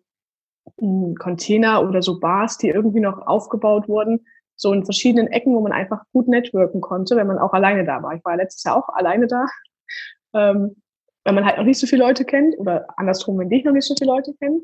mh, 0.81 1.07
hm, 1.09 1.15
Container 1.17 1.87
oder 1.87 2.03
so 2.03 2.19
Bars, 2.19 2.59
die 2.59 2.69
irgendwie 2.69 3.01
noch 3.01 3.27
aufgebaut 3.27 3.89
wurden, 3.89 4.27
so 4.57 4.73
in 4.73 4.85
verschiedenen 4.85 5.29
Ecken, 5.29 5.55
wo 5.55 5.61
man 5.61 5.73
einfach 5.73 6.03
gut 6.13 6.29
networken 6.29 6.81
konnte, 6.81 7.17
wenn 7.17 7.27
man 7.27 7.39
auch 7.39 7.53
alleine 7.53 7.85
da 7.85 8.03
war. 8.03 8.15
Ich 8.15 8.25
war 8.25 8.37
letztes 8.37 8.65
Jahr 8.65 8.77
auch 8.77 8.89
alleine 8.95 9.27
da, 9.27 9.47
ähm, 10.35 10.77
weil 11.25 11.35
man 11.35 11.45
halt 11.45 11.59
noch 11.59 11.65
nicht 11.65 11.79
so 11.79 11.87
viele 11.87 12.05
Leute 12.05 12.25
kennt 12.25 12.59
oder 12.59 12.87
andersrum, 12.97 13.39
wenn 13.39 13.51
dich 13.51 13.65
noch 13.65 13.73
nicht 13.73 13.87
so 13.87 13.95
viele 13.97 14.11
Leute 14.11 14.35
kennen. 14.35 14.63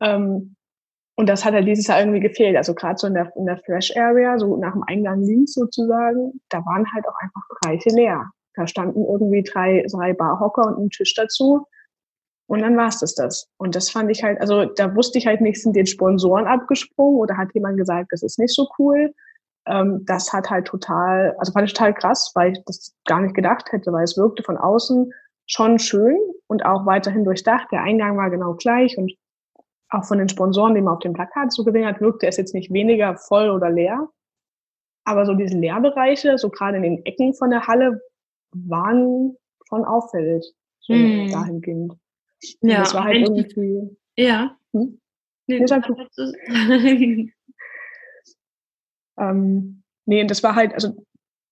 Ähm, 0.00 0.56
und 1.16 1.28
das 1.28 1.44
hat 1.44 1.54
halt 1.54 1.66
dieses 1.66 1.86
Jahr 1.86 1.98
irgendwie 2.00 2.20
gefehlt. 2.20 2.56
Also 2.56 2.74
gerade 2.74 2.98
so 2.98 3.06
in 3.06 3.14
der, 3.14 3.32
in 3.36 3.46
der 3.46 3.56
Fresh 3.58 3.96
Area, 3.96 4.38
so 4.38 4.56
nach 4.58 4.74
dem 4.74 4.84
Eingang 4.86 5.22
links 5.22 5.54
sozusagen, 5.54 6.40
da 6.50 6.58
waren 6.58 6.86
halt 6.92 7.08
auch 7.08 7.16
einfach 7.20 7.42
Bereiche 7.48 7.88
leer. 7.90 8.30
Da 8.54 8.66
standen 8.66 9.02
irgendwie 9.02 9.42
drei, 9.42 9.84
drei 9.90 10.12
Barhocker 10.12 10.66
und 10.66 10.78
ein 10.78 10.90
Tisch 10.90 11.14
dazu. 11.14 11.66
Und 12.48 12.60
dann 12.60 12.76
war 12.76 12.88
es 12.88 13.00
das, 13.00 13.14
das. 13.14 13.48
Und 13.56 13.74
das 13.74 13.90
fand 13.90 14.10
ich 14.10 14.22
halt, 14.22 14.40
also 14.40 14.66
da 14.66 14.94
wusste 14.94 15.18
ich 15.18 15.26
halt 15.26 15.40
nicht, 15.40 15.60
sind 15.60 15.74
den 15.74 15.86
Sponsoren 15.86 16.46
abgesprungen 16.46 17.18
oder 17.18 17.36
hat 17.36 17.48
jemand 17.54 17.78
gesagt, 17.78 18.12
das 18.12 18.22
ist 18.22 18.38
nicht 18.38 18.54
so 18.54 18.68
cool. 18.78 19.12
Ähm, 19.66 20.04
das 20.04 20.32
hat 20.34 20.50
halt 20.50 20.66
total, 20.66 21.34
also 21.38 21.50
fand 21.50 21.66
ich 21.66 21.74
total 21.74 21.94
krass, 21.94 22.30
weil 22.34 22.52
ich 22.52 22.62
das 22.66 22.94
gar 23.06 23.20
nicht 23.20 23.34
gedacht 23.34 23.72
hätte, 23.72 23.90
weil 23.90 24.04
es 24.04 24.18
wirkte 24.18 24.42
von 24.42 24.58
außen 24.58 25.10
schon 25.46 25.78
schön 25.78 26.18
und 26.46 26.64
auch 26.64 26.84
weiterhin 26.84 27.24
durchdacht. 27.24 27.68
Der 27.72 27.82
Eingang 27.82 28.16
war 28.16 28.30
genau 28.30 28.54
gleich 28.54 28.96
und 28.98 29.12
auch 29.90 30.04
von 30.04 30.18
den 30.18 30.28
Sponsoren, 30.28 30.74
die 30.74 30.80
man 30.80 30.94
auf 30.94 31.00
dem 31.00 31.12
Plakat 31.12 31.52
so 31.52 31.64
gesehen 31.64 31.86
hat, 31.86 32.00
wirkte 32.00 32.26
es 32.26 32.36
jetzt 32.36 32.54
nicht 32.54 32.72
weniger 32.72 33.16
voll 33.16 33.50
oder 33.50 33.70
leer. 33.70 34.08
Aber 35.04 35.24
so 35.24 35.34
diese 35.34 35.56
Leerbereiche, 35.56 36.36
so 36.38 36.50
gerade 36.50 36.78
in 36.78 36.82
den 36.82 37.06
Ecken 37.06 37.32
von 37.34 37.50
der 37.50 37.66
Halle, 37.66 38.00
waren 38.52 39.36
schon 39.68 39.84
auffällig, 39.84 40.52
so 40.80 40.94
hm. 40.94 41.30
dahingehend. 41.30 41.94
Ja, 42.60 42.80
das 42.80 42.94
war 42.94 43.04
halt 43.04 43.28
irgendwie. 43.28 43.96
Ja. 44.16 44.56
Hm? 44.72 45.00
Nee, 45.46 45.60
nee, 45.60 45.66
sag 45.66 45.86
du. 45.86 45.94
ähm, 49.18 49.82
nee, 50.06 50.24
das 50.24 50.42
war 50.42 50.56
halt, 50.56 50.74
also 50.74 50.96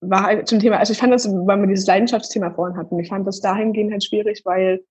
war 0.00 0.24
halt 0.24 0.48
zum 0.48 0.58
Thema, 0.58 0.78
also 0.78 0.92
ich 0.92 0.98
fand 0.98 1.12
das, 1.12 1.28
weil 1.28 1.60
wir 1.60 1.66
dieses 1.66 1.86
Leidenschaftsthema 1.86 2.50
vorhin 2.50 2.76
hatten, 2.76 2.98
ich 2.98 3.08
fand 3.08 3.26
das 3.26 3.40
dahingehend 3.40 3.92
halt 3.92 4.04
schwierig, 4.04 4.42
weil 4.44 4.84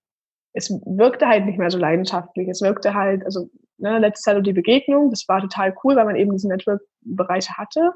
es 0.54 0.70
wirkte 0.86 1.26
halt 1.26 1.46
nicht 1.46 1.58
mehr 1.58 1.70
so 1.70 1.78
leidenschaftlich. 1.78 2.48
Es 2.48 2.62
wirkte 2.62 2.94
halt, 2.94 3.24
also 3.24 3.50
ne, 3.76 3.98
letztes 3.98 4.24
Jahr 4.24 4.36
so 4.36 4.42
die 4.42 4.52
Begegnung, 4.52 5.10
das 5.10 5.28
war 5.28 5.40
total 5.40 5.74
cool, 5.82 5.96
weil 5.96 6.04
man 6.04 6.16
eben 6.16 6.30
diese 6.30 6.48
Network-Bereiche 6.48 7.54
hatte. 7.56 7.92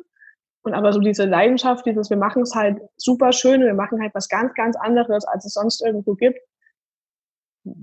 Und 0.62 0.74
aber 0.74 0.92
so 0.92 1.00
diese 1.00 1.24
Leidenschaft, 1.24 1.86
dieses, 1.86 2.10
wir 2.10 2.16
machen 2.16 2.42
es 2.42 2.54
halt 2.54 2.80
super 2.96 3.32
schön, 3.32 3.62
wir 3.62 3.74
machen 3.74 4.02
halt 4.02 4.12
was 4.14 4.28
ganz, 4.28 4.52
ganz 4.54 4.76
anderes, 4.76 5.24
als 5.24 5.46
es 5.46 5.54
sonst 5.54 5.84
irgendwo 5.84 6.14
gibt, 6.14 6.40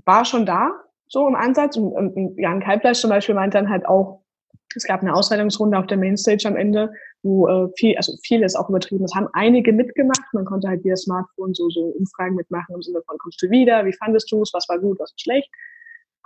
war 0.04 0.26
schon 0.26 0.44
da, 0.44 0.70
so 1.08 1.26
im 1.26 1.34
Ansatz. 1.34 1.78
Und, 1.78 1.94
und 1.94 2.38
Jan 2.38 2.60
Kalbleich 2.60 3.00
zum 3.00 3.10
Beispiel 3.10 3.34
meinte 3.34 3.56
dann 3.56 3.70
halt 3.70 3.86
auch, 3.86 4.25
es 4.74 4.84
gab 4.84 5.00
eine 5.00 5.14
Auswertungsrunde 5.14 5.78
auf 5.78 5.86
der 5.86 5.96
Mainstage 5.96 6.46
am 6.46 6.56
Ende, 6.56 6.92
wo 7.22 7.48
äh, 7.48 7.68
viel, 7.76 7.96
also 7.96 8.12
vieles 8.22 8.56
auch 8.56 8.68
übertrieben 8.68 9.04
ist, 9.04 9.14
haben 9.14 9.28
einige 9.32 9.72
mitgemacht. 9.72 10.22
Man 10.32 10.44
konnte 10.44 10.68
halt 10.68 10.84
via 10.84 10.96
Smartphone 10.96 11.54
so, 11.54 11.68
so 11.70 11.94
Umfragen 11.98 12.36
mitmachen 12.36 12.74
im 12.74 12.82
Sinne 12.82 13.00
von, 13.06 13.18
kommst 13.18 13.42
du 13.42 13.50
wieder, 13.50 13.84
wie 13.84 13.92
fandest 13.92 14.30
du 14.30 14.42
es, 14.42 14.52
was 14.52 14.68
war 14.68 14.78
gut, 14.78 14.98
was 14.98 15.12
war 15.12 15.18
schlecht. 15.18 15.50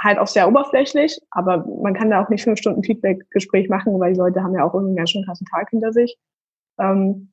Halt 0.01 0.19
auch 0.19 0.27
sehr 0.27 0.49
oberflächlich, 0.49 1.21
aber 1.31 1.67
man 1.83 1.95
kann 1.95 2.11
da 2.11 2.25
auch 2.25 2.29
nicht 2.31 2.45
fünf 2.45 2.59
Stunden 2.59 2.83
Feedback-Gespräch 2.83 3.69
machen, 3.69 3.99
weil 4.01 4.15
die 4.15 4.19
Leute 4.19 4.43
haben 4.43 4.55
ja 4.55 4.65
auch 4.65 4.73
irgendwie 4.73 4.91
einen 4.91 4.97
ganz 4.97 5.11
schön 5.11 5.25
krassen 5.25 5.47
Tag 5.47 5.69
hinter 5.71 5.93
sich. 5.93 6.17
Ähm, 6.79 7.33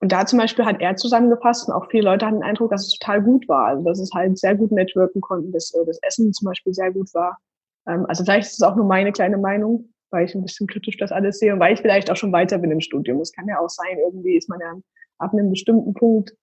und 0.00 0.12
da 0.12 0.26
zum 0.26 0.38
Beispiel 0.38 0.66
hat 0.66 0.82
er 0.82 0.96
zusammengefasst 0.96 1.66
und 1.66 1.74
auch 1.74 1.88
viele 1.90 2.04
Leute 2.04 2.26
hatten 2.26 2.40
den 2.40 2.44
Eindruck, 2.44 2.70
dass 2.70 2.86
es 2.86 2.98
total 2.98 3.22
gut 3.22 3.48
war. 3.48 3.68
Also 3.68 3.84
dass 3.84 3.98
es 3.98 4.10
halt 4.12 4.38
sehr 4.38 4.54
gut 4.54 4.70
networken 4.70 5.22
konnten, 5.22 5.50
dass 5.50 5.72
äh, 5.72 5.84
das 5.86 5.98
Essen 6.02 6.32
zum 6.34 6.46
Beispiel 6.46 6.74
sehr 6.74 6.92
gut 6.92 7.08
war. 7.14 7.38
Ähm, 7.86 8.04
also 8.06 8.22
vielleicht 8.22 8.48
ist 8.48 8.60
es 8.60 8.62
auch 8.62 8.76
nur 8.76 8.84
meine 8.84 9.12
kleine 9.12 9.38
Meinung, 9.38 9.93
weil 10.14 10.24
ich 10.24 10.34
ein 10.34 10.42
bisschen 10.42 10.66
kritisch 10.66 10.96
das 10.96 11.12
alles 11.12 11.38
sehe 11.38 11.52
und 11.52 11.60
weil 11.60 11.74
ich 11.74 11.80
vielleicht 11.80 12.10
auch 12.10 12.16
schon 12.16 12.32
weiter 12.32 12.58
bin 12.58 12.70
im 12.70 12.80
Studium. 12.80 13.20
Es 13.20 13.32
kann 13.32 13.48
ja 13.48 13.58
auch 13.58 13.68
sein, 13.68 13.98
irgendwie 13.98 14.36
ist 14.36 14.48
man 14.48 14.60
ja 14.60 14.72
ab 15.18 15.32
einem 15.32 15.50
bestimmten 15.50 15.92
Punkt, 15.92 16.34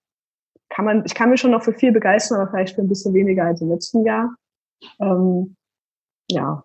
kann 0.70 0.86
man, 0.86 1.04
ich 1.06 1.16
kann 1.16 1.30
mich 1.30 1.42
schon 1.42 1.52
noch 1.52 1.64
für 1.64 1.74
viel 1.74 1.92
begeistern, 1.92 2.40
aber 2.40 2.52
vielleicht 2.52 2.76
für 2.76 2.82
ein 2.82 2.90
bisschen 2.90 3.14
weniger 3.14 3.46
als 3.46 3.62
im 3.62 3.70
letzten 3.70 4.06
Jahr. 4.06 4.36
Ähm, 5.00 5.56
ja, 6.30 6.64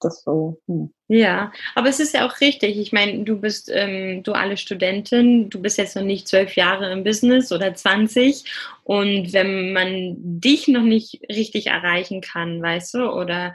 das 0.00 0.22
so. 0.22 0.60
Hm. 0.66 0.92
Ja, 1.08 1.52
aber 1.74 1.88
es 1.88 2.00
ist 2.00 2.14
ja 2.14 2.26
auch 2.26 2.40
richtig. 2.40 2.78
Ich 2.78 2.92
meine, 2.92 3.24
du 3.24 3.40
bist 3.40 3.70
ähm, 3.72 4.22
duale 4.22 4.56
Studentin, 4.56 5.50
du 5.50 5.60
bist 5.60 5.78
jetzt 5.78 5.96
noch 5.96 6.02
nicht 6.02 6.28
zwölf 6.28 6.56
Jahre 6.56 6.92
im 6.92 7.04
Business 7.04 7.52
oder 7.52 7.74
20. 7.74 8.44
Und 8.84 9.32
wenn 9.32 9.72
man 9.72 10.16
dich 10.18 10.68
noch 10.68 10.82
nicht 10.82 11.20
richtig 11.28 11.68
erreichen 11.68 12.20
kann, 12.20 12.62
weißt 12.62 12.94
du, 12.94 13.10
oder 13.10 13.54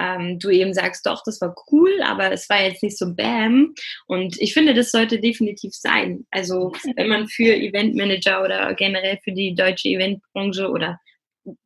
ähm, 0.00 0.38
du 0.38 0.50
eben 0.50 0.72
sagst, 0.72 1.04
doch, 1.06 1.22
das 1.24 1.40
war 1.40 1.54
cool, 1.70 1.90
aber 2.02 2.32
es 2.32 2.48
war 2.48 2.62
jetzt 2.62 2.82
nicht 2.82 2.98
so 2.98 3.14
bam. 3.14 3.74
Und 4.06 4.40
ich 4.40 4.54
finde, 4.54 4.74
das 4.74 4.90
sollte 4.90 5.20
definitiv 5.20 5.74
sein. 5.74 6.26
Also 6.30 6.72
wenn 6.96 7.08
man 7.08 7.28
für 7.28 7.54
Eventmanager 7.54 8.42
oder 8.42 8.74
generell 8.74 9.18
für 9.22 9.32
die 9.32 9.54
deutsche 9.54 9.88
Eventbranche 9.88 10.68
oder 10.68 10.98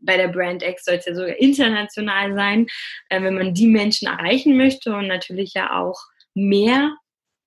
bei 0.00 0.16
der 0.16 0.28
Brand 0.28 0.62
X 0.62 0.84
soll 0.84 0.96
es 0.96 1.06
ja 1.06 1.14
sogar 1.14 1.36
international 1.36 2.34
sein, 2.34 2.66
äh, 3.08 3.22
wenn 3.22 3.34
man 3.34 3.54
die 3.54 3.66
Menschen 3.66 4.08
erreichen 4.08 4.56
möchte 4.56 4.94
und 4.94 5.08
natürlich 5.08 5.52
ja 5.54 5.78
auch 5.80 6.00
mehr 6.34 6.96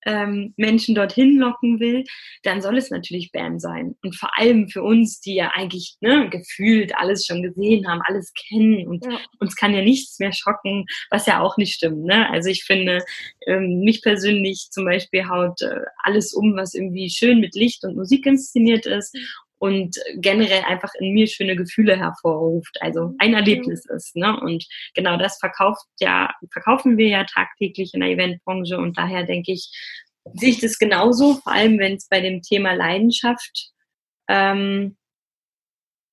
ähm, 0.08 0.54
Menschen 0.56 0.96
dorthin 0.96 1.38
locken 1.38 1.80
will, 1.80 2.06
dann 2.44 2.62
soll 2.62 2.78
es 2.78 2.90
natürlich 2.90 3.32
BAM 3.32 3.60
sein. 3.60 3.96
Und 4.02 4.16
vor 4.16 4.30
allem 4.38 4.70
für 4.70 4.82
uns, 4.82 5.20
die 5.20 5.36
ja 5.36 5.52
eigentlich 5.54 5.98
ne, 6.00 6.30
gefühlt 6.30 6.96
alles 6.96 7.26
schon 7.26 7.44
gesehen 7.44 7.88
haben, 7.88 8.02
alles 8.06 8.32
kennen 8.34 8.88
und 8.88 9.06
ja. 9.06 9.20
uns 9.40 9.56
kann 9.56 9.74
ja 9.74 9.82
nichts 9.82 10.18
mehr 10.20 10.32
schocken, 10.32 10.86
was 11.12 11.26
ja 11.26 11.42
auch 11.42 11.58
nicht 11.58 11.74
stimmt. 11.74 12.06
Ne? 12.06 12.30
Also 12.30 12.50
ich 12.50 12.64
finde, 12.64 13.04
ähm, 13.48 13.82
mich 13.82 14.02
persönlich 14.02 14.70
zum 14.72 14.86
Beispiel 14.86 15.28
haut 15.28 15.62
äh, 15.62 15.82
alles 16.04 16.34
um, 16.34 16.56
was 16.56 16.74
irgendwie 16.74 17.10
schön 17.10 17.42
mit 17.42 17.54
Licht 17.54 17.84
und 17.84 17.98
Musik 17.98 18.26
inszeniert 18.26 18.86
ist 18.86 19.16
und 19.60 19.96
generell 20.16 20.64
einfach 20.64 20.92
in 21.00 21.14
mir 21.14 21.28
schöne 21.28 21.56
Gefühle 21.56 21.98
hervorruft, 21.98 22.78
also 22.82 23.14
ein 23.20 23.34
Erlebnis 23.34 23.86
ist. 23.86 24.16
Ne? 24.16 24.40
Und 24.40 24.66
genau 24.94 25.18
das 25.18 25.40
verkauft 25.40 25.86
ja, 26.00 26.32
verkaufen 26.52 26.98
wir 26.98 27.08
ja 27.08 27.24
tagtäglich 27.24 27.94
in 27.94 28.02
der 28.02 28.10
Eventbranche 28.10 28.78
und 28.78 28.98
daher 28.98 29.24
denke 29.24 29.52
ich, 29.52 29.72
sehe 30.34 30.50
ich 30.50 30.60
das 30.60 30.78
genauso, 30.78 31.36
vor 31.36 31.54
allem 31.54 31.80
wenn 31.80 31.96
es 31.96 32.08
bei 32.08 32.20
dem 32.20 32.42
Thema 32.42 32.74
Leidenschaft 32.74 33.72
ähm, 34.28 34.98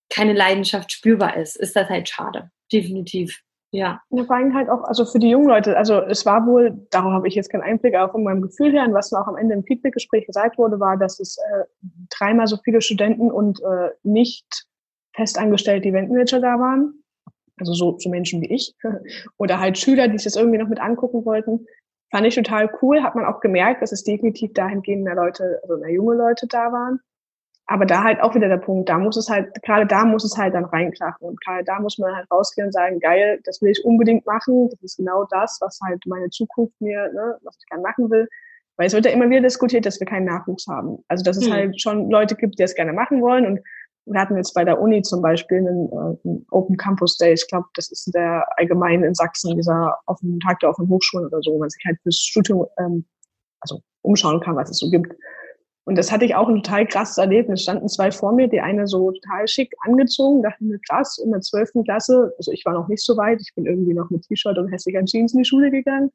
keine 0.09 0.33
Leidenschaft 0.33 0.93
spürbar 0.93 1.37
ist, 1.37 1.57
ist 1.57 1.75
das 1.75 1.89
halt 1.89 2.09
schade. 2.09 2.51
Definitiv. 2.73 3.41
Ja. 3.75 4.01
ja. 4.11 4.25
Vor 4.25 4.37
allem 4.37 4.55
halt 4.55 4.69
auch, 4.69 4.85
also 4.85 5.05
für 5.05 5.19
die 5.19 5.31
jungen 5.31 5.49
Leute, 5.49 5.77
also 5.77 6.01
es 6.01 6.25
war 6.25 6.47
wohl, 6.47 6.87
darauf 6.91 7.13
habe 7.13 7.27
ich 7.27 7.35
jetzt 7.35 7.51
keinen 7.51 7.63
Einblick, 7.63 7.97
aber 7.97 8.13
von 8.13 8.23
meinem 8.23 8.41
Gefühl 8.41 8.71
her, 8.71 8.85
und 8.85 8.95
was 8.95 9.11
mir 9.11 9.21
auch 9.21 9.27
am 9.27 9.37
Ende 9.37 9.55
im 9.55 9.65
Feedbackgespräch 9.65 10.27
gesagt 10.27 10.59
wurde, 10.59 10.79
war, 10.79 10.97
dass 10.97 11.19
es 11.19 11.39
äh, 11.39 11.65
dreimal 12.09 12.47
so 12.47 12.57
viele 12.57 12.81
Studenten 12.81 13.33
und 13.33 13.61
äh, 13.63 13.91
nicht 14.05 14.47
festangestellte 15.17 15.89
Eventmanager 15.89 16.39
da 16.39 16.61
waren. 16.61 17.03
Also 17.59 17.73
so, 17.73 17.99
so 17.99 18.11
Menschen 18.11 18.41
wie 18.43 18.55
ich. 18.55 18.75
Oder 19.39 19.59
halt 19.59 19.77
Schüler, 19.77 20.07
die 20.07 20.19
sich 20.19 20.33
das 20.33 20.37
irgendwie 20.37 20.59
noch 20.59 20.69
mit 20.69 20.81
angucken 20.81 21.25
wollten. 21.25 21.67
Fand 22.13 22.27
ich 22.29 22.37
total 22.37 22.71
cool. 22.81 23.03
Hat 23.03 23.17
man 23.17 23.25
auch 23.25 23.41
gemerkt, 23.41 23.83
dass 23.83 23.91
es 23.91 24.05
definitiv 24.05 24.53
dahingehend 24.53 25.03
mehr 25.03 25.17
Leute, 25.17 25.59
also 25.65 25.79
mehr 25.79 25.91
junge 25.91 26.15
Leute 26.15 26.47
da 26.47 26.71
waren 26.71 27.01
aber 27.67 27.87
da 27.87 28.03
halt 28.03 28.21
auch 28.21 28.35
wieder 28.35 28.49
der 28.49 28.59
Punkt, 28.59 28.89
da 28.89 28.99
muss 28.99 29.17
es 29.17 29.31
halt, 29.31 29.51
gerade 29.63 29.87
da 29.87 30.05
muss 30.05 30.25
es 30.25 30.37
halt 30.37 30.55
dann 30.55 30.67
reinklappen 30.67 31.27
und 31.27 31.41
gerade 31.41 31.65
da 31.65 31.81
muss 31.81 31.99
man 31.99 32.15
halt 32.15 32.31
rausgehen 32.31 32.67
und 32.67 32.73
sagen, 32.73 33.01
geil, 33.01 33.41
das 33.45 33.63
will 33.63 33.71
ich 33.71 33.85
unbedingt 33.85 34.27
machen, 34.27 34.69
das 34.71 34.83
ist 34.83 34.97
genau 34.99 35.25
das, 35.31 35.59
was 35.61 35.79
halt 35.83 36.03
meine 36.07 36.29
Zukunft 36.29 36.79
mir, 36.81 37.11
ne, 37.13 37.39
was 37.43 37.57
ich 37.59 37.67
gerne 37.67 37.83
machen 37.83 38.11
will. 38.11 38.29
Weil 38.77 38.89
es 38.89 38.93
wird 38.93 39.07
ja 39.07 39.13
immer 39.13 39.31
wieder 39.31 39.41
diskutiert, 39.41 39.87
dass 39.87 40.01
wir 40.01 40.07
keinen 40.07 40.27
Nachwuchs 40.27 40.67
haben. 40.67 40.99
Also 41.07 41.23
dass 41.23 41.37
es 41.37 41.47
hm. 41.47 41.53
halt 41.53 41.81
schon 41.81 42.11
Leute 42.11 42.35
gibt, 42.35 42.59
die 42.59 42.65
es 42.65 42.75
gerne 42.75 42.93
machen 42.93 43.23
wollen 43.23 43.47
und 43.47 43.61
wir 44.07 44.21
hatten 44.21 44.37
jetzt 44.37 44.53
bei 44.53 44.65
der 44.65 44.81
Uni 44.81 45.01
zum 45.03 45.23
Beispiel 45.23 45.59
einen, 45.59 45.89
äh, 45.89 46.29
einen 46.29 46.47
Open 46.51 46.77
Campus 46.77 47.17
Day. 47.17 47.33
Ich 47.33 47.49
glaube, 47.49 47.67
das 47.75 47.91
ist 47.91 48.11
der 48.15 48.47
allgemein 48.57 49.03
in 49.03 49.15
Sachsen, 49.15 49.57
dieser 49.57 49.97
offenen 50.07 50.41
Tag 50.41 50.61
der 50.61 50.71
offenen 50.71 50.91
Hochschulen 50.91 51.27
oder 51.27 51.41
so, 51.41 51.53
wo 51.53 51.59
man 51.59 51.71
sich 51.71 51.83
halt 51.87 51.99
fürs 52.03 52.19
Studium 52.19 52.67
ähm, 52.79 53.07
also 53.61 53.81
umschauen 54.03 54.41
kann, 54.41 54.57
was 54.57 54.71
es 54.71 54.79
so 54.79 54.91
gibt. 54.91 55.15
Und 55.87 55.99
das 55.99 56.11
hatte 56.11 56.25
ich 56.25 56.35
auch 56.35 56.49
ein 56.49 56.57
total 56.57 56.87
krasses 56.87 57.19
Erlebnis. 57.19 57.63
Standen 57.63 57.89
zwei 57.89 58.11
vor 58.11 58.33
mir, 58.33 58.49
die 58.49 58.61
eine 58.61 58.87
so 58.87 59.13
total 59.13 59.47
schick 59.47 59.75
angezogen, 59.81 60.43
dachte 60.43 60.65
mir, 60.65 60.79
krass, 60.89 61.19
in 61.19 61.31
der 61.31 61.43
zwölften 61.43 61.85
Klasse, 61.85 62.33
also 62.39 62.53
ich 62.53 62.65
war 62.65 62.73
noch 62.73 62.89
nicht 62.89 63.05
so 63.05 63.17
weit, 63.17 63.41
ich 63.43 63.55
bin 63.55 63.67
irgendwie 63.67 63.93
noch 63.93 64.09
mit 64.09 64.23
T-Shirt 64.23 64.57
und 64.57 64.69
hässlicher 64.69 65.05
Jeans 65.05 65.35
in 65.35 65.41
die 65.41 65.45
Schule 65.45 65.71
gegangen. 65.71 66.11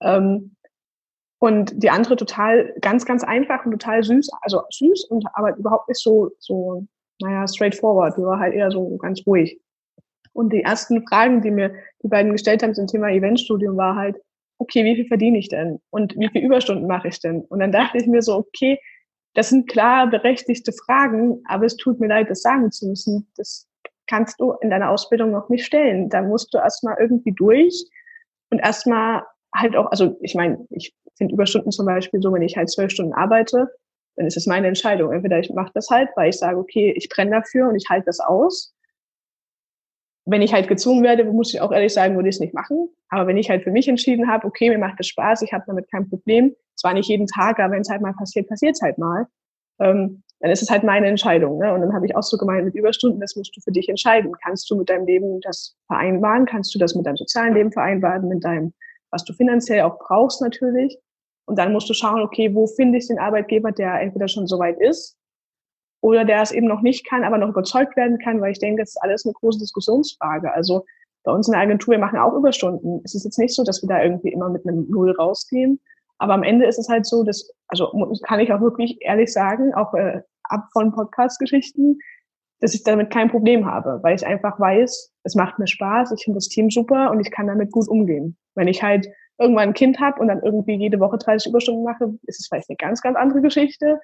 Ähm, 0.00 0.54
und 1.40 1.82
die 1.82 1.90
andere 1.90 2.14
total, 2.14 2.72
ganz, 2.80 3.04
ganz 3.04 3.24
einfach 3.24 3.64
und 3.64 3.72
total 3.72 4.04
süß, 4.04 4.30
also 4.42 4.62
süß 4.70 5.06
und 5.06 5.26
aber 5.34 5.56
überhaupt 5.56 5.88
nicht 5.88 6.00
so, 6.00 6.30
so, 6.38 6.86
naja, 7.20 7.48
straightforward. 7.48 8.16
Die 8.16 8.22
war 8.22 8.38
halt 8.38 8.54
eher 8.54 8.70
so 8.70 8.96
ganz 8.98 9.26
ruhig. 9.26 9.60
Und 10.32 10.52
die 10.52 10.62
ersten 10.62 11.04
Fragen, 11.08 11.42
die 11.42 11.50
mir 11.50 11.74
die 12.04 12.08
beiden 12.08 12.30
gestellt 12.30 12.62
haben 12.62 12.74
zum 12.74 12.86
Thema 12.86 13.08
Eventstudium, 13.08 13.76
war 13.76 13.96
halt, 13.96 14.16
okay, 14.62 14.84
wie 14.84 14.96
viel 14.96 15.06
verdiene 15.06 15.38
ich 15.38 15.48
denn? 15.48 15.80
Und 15.90 16.16
wie 16.16 16.28
viel 16.28 16.42
Überstunden 16.42 16.86
mache 16.86 17.08
ich 17.08 17.20
denn? 17.20 17.42
Und 17.42 17.60
dann 17.60 17.72
dachte 17.72 17.98
ich 17.98 18.06
mir 18.06 18.22
so, 18.22 18.36
okay, 18.36 18.78
das 19.34 19.48
sind 19.48 19.68
klar 19.68 20.08
berechtigte 20.08 20.72
Fragen, 20.72 21.42
aber 21.48 21.64
es 21.66 21.76
tut 21.76 22.00
mir 22.00 22.08
leid, 22.08 22.30
das 22.30 22.42
sagen 22.42 22.70
zu 22.70 22.86
müssen. 22.86 23.30
Das 23.36 23.66
kannst 24.06 24.40
du 24.40 24.52
in 24.60 24.70
deiner 24.70 24.90
Ausbildung 24.90 25.30
noch 25.30 25.48
nicht 25.48 25.64
stellen. 25.64 26.08
Da 26.08 26.22
musst 26.22 26.52
du 26.52 26.58
erstmal 26.58 26.96
irgendwie 26.98 27.32
durch 27.32 27.84
und 28.50 28.58
erstmal 28.58 29.22
halt 29.54 29.76
auch, 29.76 29.90
also 29.90 30.16
ich 30.20 30.34
meine, 30.34 30.66
ich 30.70 30.94
finde 31.16 31.34
Überstunden 31.34 31.72
zum 31.72 31.86
Beispiel 31.86 32.20
so, 32.20 32.32
wenn 32.32 32.42
ich 32.42 32.56
halt 32.56 32.70
zwölf 32.70 32.90
Stunden 32.90 33.14
arbeite, 33.14 33.68
dann 34.16 34.26
ist 34.26 34.36
es 34.36 34.46
meine 34.46 34.68
Entscheidung. 34.68 35.12
Entweder 35.12 35.38
ich 35.38 35.50
mache 35.50 35.72
das 35.74 35.88
halt, 35.90 36.10
weil 36.16 36.30
ich 36.30 36.38
sage, 36.38 36.58
okay, 36.58 36.92
ich 36.96 37.08
brenne 37.08 37.30
dafür 37.30 37.68
und 37.68 37.76
ich 37.76 37.88
halte 37.88 38.06
das 38.06 38.20
aus 38.20 38.74
wenn 40.24 40.42
ich 40.42 40.52
halt 40.52 40.68
gezwungen 40.68 41.02
werde, 41.02 41.24
muss 41.24 41.52
ich 41.52 41.60
auch 41.60 41.72
ehrlich 41.72 41.92
sagen, 41.92 42.14
würde 42.14 42.28
ich 42.28 42.36
es 42.36 42.40
nicht 42.40 42.54
machen. 42.54 42.88
Aber 43.08 43.26
wenn 43.26 43.36
ich 43.36 43.50
halt 43.50 43.64
für 43.64 43.70
mich 43.70 43.88
entschieden 43.88 44.28
habe, 44.28 44.46
okay, 44.46 44.68
mir 44.70 44.78
macht 44.78 44.98
das 44.98 45.08
Spaß, 45.08 45.42
ich 45.42 45.52
habe 45.52 45.64
damit 45.66 45.90
kein 45.90 46.08
Problem, 46.08 46.54
zwar 46.76 46.94
nicht 46.94 47.08
jeden 47.08 47.26
Tag, 47.26 47.58
aber 47.58 47.74
wenn 47.74 47.80
es 47.80 47.90
halt 47.90 48.02
mal 48.02 48.14
passiert, 48.14 48.48
passiert 48.48 48.74
es 48.74 48.82
halt 48.82 48.98
mal, 48.98 49.26
ähm, 49.80 50.22
dann 50.40 50.50
ist 50.50 50.62
es 50.62 50.70
halt 50.70 50.84
meine 50.84 51.06
Entscheidung. 51.06 51.58
Ne? 51.58 51.72
Und 51.72 51.80
dann 51.80 51.92
habe 51.92 52.06
ich 52.06 52.16
auch 52.16 52.22
so 52.22 52.36
gemeint, 52.36 52.64
mit 52.64 52.74
Überstunden, 52.74 53.20
das 53.20 53.36
musst 53.36 53.56
du 53.56 53.60
für 53.60 53.72
dich 53.72 53.88
entscheiden. 53.88 54.32
Kannst 54.44 54.70
du 54.70 54.76
mit 54.76 54.90
deinem 54.90 55.06
Leben 55.06 55.40
das 55.40 55.76
vereinbaren? 55.86 56.46
Kannst 56.46 56.74
du 56.74 56.78
das 56.78 56.94
mit 56.94 57.06
deinem 57.06 57.16
sozialen 57.16 57.54
Leben 57.54 57.72
vereinbaren, 57.72 58.28
mit 58.28 58.44
deinem, 58.44 58.72
was 59.10 59.24
du 59.24 59.32
finanziell 59.32 59.82
auch 59.82 59.98
brauchst 59.98 60.40
natürlich? 60.40 60.98
Und 61.46 61.58
dann 61.58 61.72
musst 61.72 61.88
du 61.88 61.94
schauen, 61.94 62.22
okay, 62.22 62.54
wo 62.54 62.66
finde 62.66 62.98
ich 62.98 63.08
den 63.08 63.18
Arbeitgeber, 63.18 63.72
der 63.72 64.00
entweder 64.00 64.28
schon 64.28 64.46
so 64.46 64.58
weit 64.58 64.80
ist, 64.80 65.16
oder 66.02 66.24
der 66.24 66.42
es 66.42 66.50
eben 66.50 66.66
noch 66.66 66.82
nicht 66.82 67.08
kann, 67.08 67.24
aber 67.24 67.38
noch 67.38 67.48
überzeugt 67.48 67.96
werden 67.96 68.18
kann, 68.18 68.40
weil 68.40 68.52
ich 68.52 68.58
denke, 68.58 68.82
das 68.82 68.90
ist 68.90 69.02
alles 69.02 69.24
eine 69.24 69.32
große 69.32 69.60
Diskussionsfrage. 69.60 70.52
Also 70.52 70.84
bei 71.24 71.32
uns 71.32 71.46
in 71.46 71.52
der 71.52 71.60
Agentur, 71.60 71.92
wir 71.92 72.00
machen 72.00 72.18
auch 72.18 72.34
Überstunden. 72.34 73.00
Es 73.04 73.14
ist 73.14 73.24
jetzt 73.24 73.38
nicht 73.38 73.54
so, 73.54 73.62
dass 73.62 73.82
wir 73.82 73.88
da 73.88 74.02
irgendwie 74.02 74.32
immer 74.32 74.50
mit 74.50 74.66
einem 74.66 74.90
Null 74.90 75.12
rausgehen. 75.12 75.80
Aber 76.18 76.34
am 76.34 76.42
Ende 76.42 76.66
ist 76.66 76.78
es 76.78 76.88
halt 76.88 77.06
so, 77.06 77.22
dass, 77.22 77.52
also 77.68 77.92
kann 78.24 78.40
ich 78.40 78.52
auch 78.52 78.60
wirklich 78.60 78.98
ehrlich 79.00 79.32
sagen, 79.32 79.72
auch 79.74 79.94
äh, 79.94 80.22
ab 80.42 80.66
von 80.72 80.92
Podcast-Geschichten, 80.92 81.98
dass 82.60 82.74
ich 82.74 82.82
damit 82.82 83.10
kein 83.10 83.30
Problem 83.30 83.66
habe, 83.66 84.00
weil 84.02 84.16
ich 84.16 84.26
einfach 84.26 84.58
weiß, 84.58 85.12
es 85.22 85.34
macht 85.36 85.58
mir 85.60 85.68
Spaß, 85.68 86.12
ich 86.12 86.24
finde 86.24 86.38
das 86.38 86.48
Team 86.48 86.70
super 86.70 87.10
und 87.12 87.20
ich 87.20 87.30
kann 87.30 87.46
damit 87.46 87.70
gut 87.70 87.88
umgehen. 87.88 88.36
Wenn 88.54 88.68
ich 88.68 88.82
halt 88.82 89.08
irgendwann 89.38 89.70
ein 89.70 89.74
Kind 89.74 90.00
habe 90.00 90.20
und 90.20 90.28
dann 90.28 90.42
irgendwie 90.42 90.74
jede 90.74 91.00
Woche 91.00 91.18
30 91.18 91.50
Überstunden 91.50 91.84
mache, 91.84 92.12
ist 92.26 92.40
es 92.40 92.48
vielleicht 92.48 92.70
eine 92.70 92.76
ganz, 92.76 93.02
ganz 93.02 93.16
andere 93.16 93.40
Geschichte. 93.40 94.00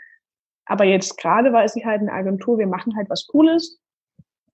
Aber 0.69 0.85
jetzt 0.85 1.19
gerade 1.19 1.53
weiß 1.53 1.77
ich 1.77 1.85
halt 1.85 2.01
in 2.01 2.07
der 2.07 2.15
Agentur, 2.15 2.59
wir 2.59 2.67
machen 2.67 2.95
halt 2.97 3.11
was 3.11 3.27
Cooles. 3.27 3.81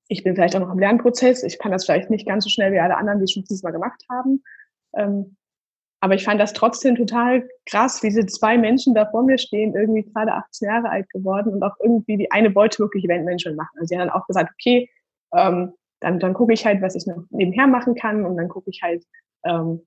ich 0.08 0.22
bin 0.22 0.34
vielleicht 0.34 0.54
auch 0.54 0.60
noch 0.60 0.72
im 0.72 0.78
Lernprozess. 0.78 1.42
Ich 1.42 1.58
kann 1.58 1.72
das 1.72 1.84
vielleicht 1.84 2.10
nicht 2.10 2.26
ganz 2.26 2.44
so 2.44 2.50
schnell 2.50 2.72
wie 2.72 2.78
alle 2.78 2.96
anderen, 2.96 3.18
die 3.18 3.24
es 3.24 3.32
schon 3.32 3.42
dieses 3.44 3.62
Mal 3.62 3.72
gemacht 3.72 4.04
haben. 4.10 4.42
Ähm, 4.94 5.36
aber 6.00 6.14
ich 6.14 6.24
fand 6.24 6.38
das 6.38 6.52
trotzdem 6.52 6.96
total 6.96 7.48
krass, 7.64 8.02
wie 8.02 8.08
diese 8.08 8.26
zwei 8.26 8.58
Menschen 8.58 8.94
da 8.94 9.06
vor 9.06 9.22
mir 9.22 9.38
stehen, 9.38 9.74
irgendwie 9.74 10.02
gerade 10.02 10.32
18 10.34 10.68
Jahre 10.68 10.90
alt 10.90 11.08
geworden 11.08 11.54
und 11.54 11.62
auch 11.62 11.76
irgendwie 11.82 12.18
die 12.18 12.30
eine 12.30 12.54
wollte 12.54 12.80
wirklich 12.80 13.04
Eventmanagement 13.04 13.56
machen. 13.56 13.76
Also 13.76 13.86
sie 13.86 13.98
hat 13.98 14.06
dann 14.06 14.14
auch 14.14 14.26
gesagt, 14.26 14.52
okay, 14.52 14.90
ähm, 15.34 15.72
dann, 16.00 16.20
dann 16.20 16.34
gucke 16.34 16.52
ich 16.52 16.66
halt, 16.66 16.82
was 16.82 16.94
ich 16.94 17.06
noch 17.06 17.24
nebenher 17.30 17.66
machen 17.66 17.94
kann 17.94 18.26
und 18.26 18.36
dann 18.36 18.48
gucke 18.48 18.68
ich 18.68 18.82
halt, 18.82 19.02
ähm, 19.44 19.80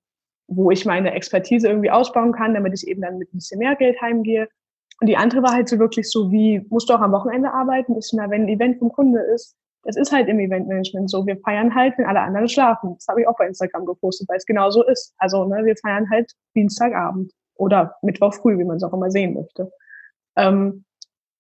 wo 0.48 0.72
ich 0.72 0.86
meine 0.86 1.12
Expertise 1.12 1.68
irgendwie 1.68 1.92
ausbauen 1.92 2.32
kann, 2.32 2.56
damit 2.56 2.74
ich 2.74 2.88
eben 2.88 3.02
dann 3.02 3.20
mit 3.20 3.32
ein 3.32 3.38
bisschen 3.38 3.60
mehr 3.60 3.76
Geld 3.76 4.02
heimgehe. 4.02 4.50
Und 5.00 5.08
die 5.08 5.18
andere 5.18 5.44
war 5.44 5.54
halt 5.54 5.70
so 5.70 5.78
wirklich 5.80 6.10
so 6.10 6.32
wie, 6.32 6.66
musst 6.70 6.90
du 6.90 6.94
auch 6.94 7.02
am 7.02 7.12
Wochenende 7.12 7.52
arbeiten? 7.52 8.00
So, 8.02 8.18
na, 8.18 8.30
wenn 8.30 8.44
ein 8.44 8.50
Event 8.50 8.80
vom 8.80 8.92
Kunde 8.92 9.20
ist, 9.20 9.56
das 9.84 9.96
ist 9.96 10.12
halt 10.12 10.28
im 10.28 10.40
Eventmanagement 10.40 11.10
so. 11.10 11.26
Wir 11.26 11.38
feiern 11.38 11.74
halt, 11.74 11.98
wenn 11.98 12.06
alle 12.06 12.20
anderen 12.20 12.50
schlafen. 12.50 12.96
Das 12.96 13.08
habe 13.08 13.22
ich 13.22 13.28
auch 13.28 13.38
bei 13.38 13.48
Instagram 13.48 13.86
gepostet, 13.86 14.28
weil 14.28 14.38
es 14.38 14.46
genau 14.46 14.70
so 14.70 14.84
ist. 14.84 15.14
Also 15.18 15.46
ne, 15.46 15.64
wir 15.64 15.76
feiern 15.78 16.10
halt 16.10 16.32
Dienstagabend 16.56 17.32
oder 17.56 17.96
Mittwoch 18.02 18.34
früh, 18.34 18.58
wie 18.58 18.66
man 18.66 18.78
es 18.78 18.84
auch 18.84 18.94
immer 18.94 19.12
sehen 19.12 19.34
möchte. 19.36 19.72
Ähm, 20.36 20.84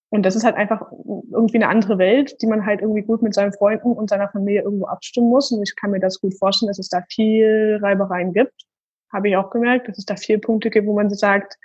und 0.10 0.26
das 0.26 0.36
ist 0.38 0.46
halt 0.46 0.56
einfach 0.56 0.90
irgendwie 1.32 1.58
eine 1.58 1.68
andere 1.68 1.98
Welt, 1.98 2.42
die 2.42 2.48
man 2.48 2.66
halt 2.66 2.82
irgendwie 2.82 3.02
gut 3.02 3.22
mit 3.22 3.34
seinen 3.34 3.52
Freunden 3.52 3.92
und 3.92 4.10
seiner 4.10 4.30
Familie 4.30 4.62
irgendwo 4.62 4.86
abstimmen 4.86 5.30
muss. 5.30 5.52
Und 5.52 5.62
ich 5.62 5.76
kann 5.76 5.92
mir 5.92 6.00
das 6.00 6.22
gut 6.22 6.34
vorstellen, 6.38 6.70
dass 6.70 6.80
es 6.80 6.88
da 6.88 7.02
viel 7.10 7.80
Reibereien 7.82 8.32
gibt. 8.32 8.64
Habe 9.12 9.30
ich 9.30 9.36
auch 9.36 9.50
gemerkt, 9.50 9.90
dass 9.90 9.98
es 9.98 10.06
da 10.06 10.16
vier 10.16 10.40
Punkte 10.40 10.70
gibt, 10.70 10.88
wo 10.88 10.94
man 10.94 11.10
sagt, 11.10 11.58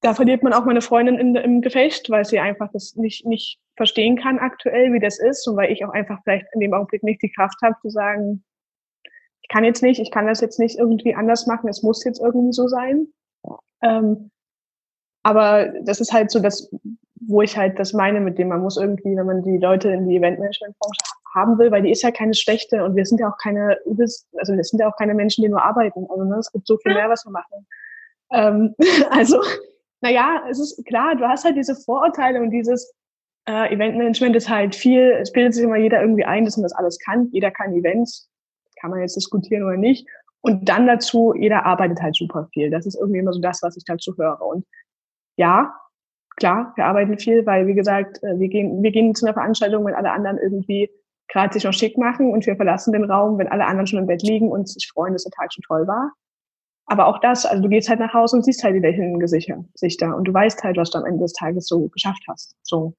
da 0.00 0.14
verliert 0.14 0.42
man 0.42 0.52
auch 0.52 0.64
meine 0.64 0.80
Freundin 0.80 1.18
in, 1.18 1.34
im 1.34 1.60
Gefecht, 1.60 2.08
weil 2.08 2.24
sie 2.24 2.38
einfach 2.38 2.70
das 2.72 2.96
nicht, 2.96 3.26
nicht 3.26 3.58
verstehen 3.76 4.16
kann 4.16 4.38
aktuell, 4.38 4.92
wie 4.92 5.00
das 5.00 5.18
ist 5.18 5.46
und 5.46 5.56
weil 5.56 5.70
ich 5.70 5.84
auch 5.84 5.92
einfach 5.92 6.20
vielleicht 6.24 6.46
in 6.54 6.60
dem 6.60 6.72
Augenblick 6.72 7.02
nicht 7.02 7.22
die 7.22 7.32
Kraft 7.32 7.60
habe 7.62 7.76
zu 7.82 7.90
sagen, 7.90 8.42
ich 9.42 9.48
kann 9.48 9.64
jetzt 9.64 9.82
nicht, 9.82 10.00
ich 10.00 10.10
kann 10.10 10.26
das 10.26 10.40
jetzt 10.40 10.58
nicht 10.58 10.78
irgendwie 10.78 11.14
anders 11.14 11.46
machen, 11.46 11.68
es 11.68 11.82
muss 11.82 12.04
jetzt 12.04 12.20
irgendwie 12.20 12.52
so 12.52 12.66
sein. 12.68 13.08
Ähm, 13.82 14.30
aber 15.22 15.72
das 15.82 16.00
ist 16.00 16.12
halt 16.12 16.30
so 16.30 16.40
das, 16.40 16.70
wo 17.14 17.42
ich 17.42 17.56
halt 17.56 17.78
das 17.78 17.92
meine, 17.92 18.20
mit 18.20 18.38
dem 18.38 18.48
man 18.48 18.62
muss 18.62 18.78
irgendwie, 18.78 19.16
wenn 19.16 19.26
man 19.26 19.42
die 19.42 19.58
Leute 19.58 19.90
in 19.90 20.08
die 20.08 20.16
Eventmanagement-Branche 20.16 21.00
haben 21.34 21.58
will, 21.58 21.70
weil 21.70 21.82
die 21.82 21.90
ist 21.90 22.02
ja 22.02 22.10
keine 22.10 22.34
schlechte 22.34 22.84
und 22.84 22.96
wir 22.96 23.04
sind 23.04 23.20
ja 23.20 23.28
auch 23.28 23.38
keine 23.38 23.78
also 23.86 24.54
wir 24.54 24.64
sind 24.64 24.80
ja 24.80 24.88
auch 24.88 24.96
keine 24.96 25.14
Menschen, 25.14 25.42
die 25.42 25.48
nur 25.48 25.62
arbeiten. 25.62 26.06
Also 26.08 26.24
ne, 26.24 26.36
es 26.38 26.50
gibt 26.50 26.66
so 26.66 26.78
viel 26.78 26.94
mehr, 26.94 27.08
was 27.08 27.24
wir 27.26 27.32
machen. 27.32 27.66
Ähm, 28.32 28.74
also 29.10 29.40
naja, 30.00 30.44
es 30.48 30.58
ist 30.58 30.84
klar, 30.86 31.16
du 31.16 31.26
hast 31.26 31.44
halt 31.44 31.56
diese 31.56 31.74
Vorurteile 31.74 32.40
und 32.40 32.50
dieses 32.50 32.94
äh, 33.46 33.72
Eventmanagement 33.72 34.36
ist 34.36 34.48
halt 34.48 34.74
viel, 34.74 35.18
es 35.20 35.32
bildet 35.32 35.54
sich 35.54 35.64
immer 35.64 35.76
jeder 35.76 36.00
irgendwie 36.00 36.24
ein, 36.24 36.44
dass 36.44 36.56
man 36.56 36.64
das 36.64 36.72
alles 36.72 36.98
kann. 36.98 37.28
Jeder 37.32 37.50
kann 37.50 37.74
Events, 37.74 38.30
kann 38.80 38.90
man 38.90 39.00
jetzt 39.00 39.16
diskutieren 39.16 39.64
oder 39.64 39.76
nicht. 39.76 40.06
Und 40.42 40.68
dann 40.68 40.86
dazu, 40.86 41.34
jeder 41.34 41.66
arbeitet 41.66 42.00
halt 42.00 42.16
super 42.16 42.48
viel. 42.52 42.70
Das 42.70 42.86
ist 42.86 42.94
irgendwie 42.98 43.20
immer 43.20 43.32
so 43.32 43.40
das, 43.40 43.62
was 43.62 43.76
ich 43.76 43.84
dazu 43.84 44.14
höre. 44.16 44.40
Und 44.40 44.64
ja, 45.36 45.74
klar, 46.36 46.72
wir 46.76 46.86
arbeiten 46.86 47.18
viel, 47.18 47.44
weil, 47.44 47.66
wie 47.66 47.74
gesagt, 47.74 48.22
äh, 48.22 48.38
wir 48.38 48.48
gehen, 48.48 48.82
wir 48.82 48.90
gehen 48.90 49.14
zu 49.14 49.26
einer 49.26 49.34
Veranstaltung, 49.34 49.84
wenn 49.84 49.94
alle 49.94 50.12
anderen 50.12 50.38
irgendwie 50.38 50.90
gerade 51.28 51.52
sich 51.52 51.64
noch 51.64 51.72
schick 51.72 51.96
machen 51.96 52.32
und 52.32 52.46
wir 52.46 52.56
verlassen 52.56 52.92
den 52.92 53.04
Raum, 53.04 53.38
wenn 53.38 53.48
alle 53.48 53.66
anderen 53.66 53.86
schon 53.86 54.00
im 54.00 54.06
Bett 54.06 54.22
liegen 54.22 54.50
und 54.50 54.68
sich 54.68 54.90
freuen, 54.92 55.12
dass 55.12 55.24
der 55.24 55.32
Tag 55.32 55.52
schon 55.52 55.62
toll 55.62 55.86
war. 55.86 56.12
Aber 56.90 57.06
auch 57.06 57.20
das, 57.20 57.46
also 57.46 57.62
du 57.62 57.68
gehst 57.68 57.88
halt 57.88 58.00
nach 58.00 58.12
Hause 58.12 58.34
und 58.34 58.44
siehst 58.44 58.64
halt 58.64 58.74
die 58.74 58.80
lächelnden 58.80 59.20
Gesichter 59.20 60.16
und 60.16 60.24
du 60.24 60.34
weißt 60.34 60.64
halt, 60.64 60.76
was 60.76 60.90
du 60.90 60.98
am 60.98 61.06
Ende 61.06 61.20
des 61.20 61.32
Tages 61.34 61.68
so 61.68 61.86
geschafft 61.86 62.24
hast. 62.26 62.56
So. 62.62 62.94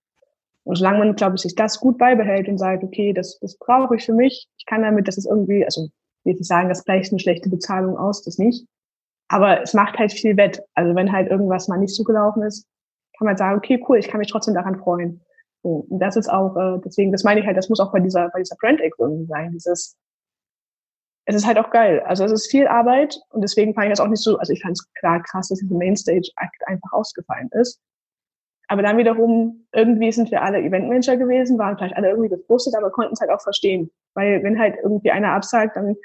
Und 0.63 0.77
solange 0.77 0.99
man, 0.99 1.15
glaube 1.15 1.35
ich, 1.35 1.41
sich 1.41 1.55
das 1.55 1.77
gut 1.77 1.97
beibehält 1.97 2.47
und 2.47 2.57
sagt, 2.57 2.85
okay, 2.85 3.11
das, 3.11 3.37
das 3.39 3.57
brauche 3.57 3.97
ich 3.97 4.05
für 4.05 4.13
mich, 4.13 4.47
ich 4.57 4.65
kann 4.65 4.83
damit, 4.83 5.09
das 5.09 5.17
ist 5.17 5.25
irgendwie, 5.25 5.65
also 5.65 5.83
ich 5.83 6.25
will 6.25 6.33
nicht 6.35 6.45
sagen, 6.45 6.69
das 6.69 6.85
gleicht 6.85 7.11
eine 7.11 7.19
schlechte 7.19 7.49
Bezahlung 7.49 7.97
aus, 7.97 8.23
das 8.23 8.37
nicht. 8.37 8.65
Aber 9.27 9.61
es 9.61 9.73
macht 9.73 9.97
halt 9.97 10.13
viel 10.13 10.37
wett. 10.37 10.63
Also 10.73 10.95
wenn 10.95 11.11
halt 11.11 11.29
irgendwas 11.29 11.67
mal 11.67 11.77
nicht 11.77 11.93
so 11.93 12.05
gelaufen 12.05 12.43
ist, 12.43 12.65
kann 13.17 13.25
man 13.25 13.35
sagen, 13.35 13.57
okay, 13.57 13.83
cool, 13.89 13.97
ich 13.97 14.07
kann 14.07 14.19
mich 14.19 14.31
trotzdem 14.31 14.53
daran 14.53 14.79
freuen. 14.79 15.19
So. 15.63 15.85
Und 15.89 15.99
das 15.99 16.15
ist 16.15 16.29
auch, 16.29 16.55
äh, 16.55 16.79
deswegen, 16.85 17.11
das 17.11 17.25
meine 17.25 17.41
ich 17.41 17.45
halt, 17.45 17.57
das 17.57 17.67
muss 17.67 17.81
auch 17.81 17.91
bei 17.91 17.99
dieser, 17.99 18.29
bei 18.29 18.39
dieser 18.39 18.55
Brand 18.55 18.79
Egg 18.79 18.95
irgendwie 18.97 19.25
sein, 19.25 19.51
dieses, 19.51 19.97
es 21.25 21.35
ist 21.35 21.45
halt 21.45 21.57
auch 21.59 21.69
geil. 21.69 22.01
Also 22.01 22.25
es 22.25 22.31
ist 22.31 22.51
viel 22.51 22.67
Arbeit 22.67 23.19
und 23.29 23.41
deswegen 23.41 23.73
fand 23.73 23.87
ich 23.87 23.91
das 23.91 23.99
auch 23.99 24.07
nicht 24.07 24.23
so, 24.23 24.37
also 24.37 24.53
ich 24.53 24.61
fand 24.61 24.73
es 24.73 24.93
klar 24.93 25.21
krass, 25.23 25.49
dass 25.49 25.59
diese 25.59 25.73
Mainstage-Akt 25.73 26.67
einfach 26.67 26.91
ausgefallen 26.93 27.49
ist. 27.51 27.79
Aber 28.67 28.81
dann 28.81 28.97
wiederum, 28.97 29.67
irgendwie 29.73 30.11
sind 30.11 30.31
wir 30.31 30.41
alle 30.41 30.59
Eventmanager 30.59 31.17
gewesen, 31.17 31.59
waren 31.59 31.77
vielleicht 31.77 31.95
alle 31.97 32.09
irgendwie 32.09 32.29
gefrustet, 32.29 32.73
aber 32.75 32.89
konnten 32.89 33.13
es 33.13 33.19
halt 33.19 33.29
auch 33.29 33.41
verstehen. 33.41 33.91
Weil 34.13 34.41
wenn 34.43 34.57
halt 34.57 34.77
irgendwie 34.81 35.11
einer 35.11 35.33
absagt, 35.33 35.75
dann 35.75 35.95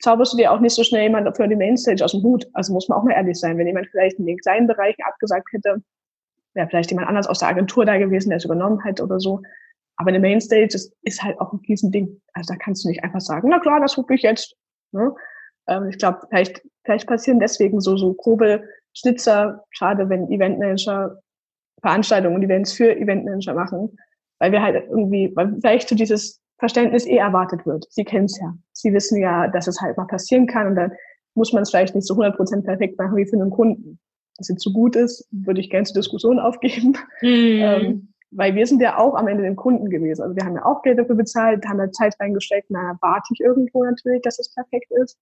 zauberst 0.00 0.32
du 0.32 0.38
dir 0.38 0.52
auch 0.52 0.60
nicht 0.60 0.74
so 0.74 0.84
schnell 0.84 1.02
jemand 1.02 1.36
für 1.36 1.46
die 1.46 1.56
Mainstage 1.56 2.02
aus 2.02 2.12
dem 2.12 2.22
Hut. 2.22 2.46
Also 2.54 2.72
muss 2.72 2.88
man 2.88 2.98
auch 2.98 3.04
mal 3.04 3.12
ehrlich 3.12 3.38
sein. 3.38 3.58
Wenn 3.58 3.66
jemand 3.66 3.88
vielleicht 3.88 4.18
in 4.18 4.26
den 4.26 4.38
kleinen 4.38 4.66
Bereichen 4.66 5.02
abgesagt 5.06 5.48
hätte, 5.52 5.82
wäre 6.54 6.68
vielleicht 6.68 6.90
jemand 6.90 7.08
anders 7.08 7.26
aus 7.26 7.40
der 7.40 7.48
Agentur 7.48 7.84
da 7.84 7.98
gewesen, 7.98 8.30
der 8.30 8.38
es 8.38 8.44
übernommen 8.44 8.82
hätte 8.82 9.02
oder 9.02 9.20
so. 9.20 9.42
Aber 9.98 10.08
eine 10.08 10.20
Mainstage 10.20 10.74
ist, 10.74 10.94
ist 11.02 11.22
halt 11.22 11.40
auch 11.40 11.52
ein 11.52 11.60
Riesending. 11.68 12.20
Also 12.32 12.54
da 12.54 12.58
kannst 12.58 12.84
du 12.84 12.88
nicht 12.88 13.02
einfach 13.02 13.20
sagen, 13.20 13.48
na 13.48 13.58
klar, 13.58 13.80
das 13.80 13.96
gucke 13.96 14.14
ich 14.14 14.22
jetzt. 14.22 14.56
Ne? 14.92 15.12
Ähm, 15.66 15.88
ich 15.88 15.98
glaube, 15.98 16.20
vielleicht, 16.30 16.62
vielleicht 16.84 17.06
passieren 17.08 17.40
deswegen 17.40 17.80
so, 17.80 17.96
so 17.96 18.14
grobe 18.14 18.62
Schnitzer, 18.94 19.64
schade, 19.70 20.08
wenn 20.08 20.30
Eventmanager 20.30 21.20
Veranstaltungen 21.80 22.36
und 22.36 22.42
Events 22.42 22.72
für 22.72 22.96
Eventmanager 22.96 23.54
machen, 23.54 23.96
weil 24.38 24.52
wir 24.52 24.62
halt 24.62 24.84
irgendwie, 24.88 25.32
weil 25.34 25.56
vielleicht 25.60 25.88
so 25.88 25.94
dieses 25.94 26.40
Verständnis 26.58 27.06
eh 27.06 27.16
erwartet 27.16 27.66
wird. 27.66 27.86
Sie 27.90 28.04
kennen 28.04 28.24
es 28.24 28.38
ja. 28.40 28.54
Sie 28.72 28.92
wissen 28.92 29.20
ja, 29.20 29.48
dass 29.48 29.68
es 29.68 29.80
halt 29.80 29.96
mal 29.96 30.06
passieren 30.06 30.46
kann 30.46 30.68
und 30.68 30.74
dann 30.74 30.92
muss 31.34 31.52
man 31.52 31.62
es 31.62 31.70
vielleicht 31.70 31.94
nicht 31.94 32.06
so 32.06 32.14
100% 32.14 32.64
perfekt 32.64 32.98
machen 32.98 33.16
wie 33.16 33.26
für 33.26 33.36
einen 33.36 33.50
Kunden. 33.50 34.00
Dass 34.36 34.50
es 34.50 34.56
zu 34.56 34.72
gut 34.72 34.96
ist, 34.96 35.28
würde 35.30 35.60
ich 35.60 35.70
gerne 35.70 35.84
zur 35.84 35.94
Diskussion 35.94 36.38
aufgeben. 36.38 36.96
Mhm. 37.22 37.28
Ähm, 37.60 38.14
weil 38.30 38.54
wir 38.54 38.66
sind 38.66 38.80
ja 38.80 38.98
auch 38.98 39.14
am 39.14 39.28
Ende 39.28 39.42
den 39.42 39.56
Kunden 39.56 39.88
gewesen. 39.90 40.22
Also 40.22 40.36
wir 40.36 40.44
haben 40.44 40.56
ja 40.56 40.64
auch 40.64 40.82
Geld 40.82 40.98
dafür 40.98 41.14
bezahlt, 41.14 41.66
haben 41.66 41.78
da 41.78 41.90
Zeit 41.90 42.14
reingesteckt, 42.20 42.70
na, 42.70 42.90
erwarte 42.90 43.28
ich 43.32 43.40
irgendwo 43.40 43.84
natürlich, 43.84 44.22
dass 44.22 44.38
es 44.38 44.52
perfekt 44.54 44.90
ist. 44.90 45.18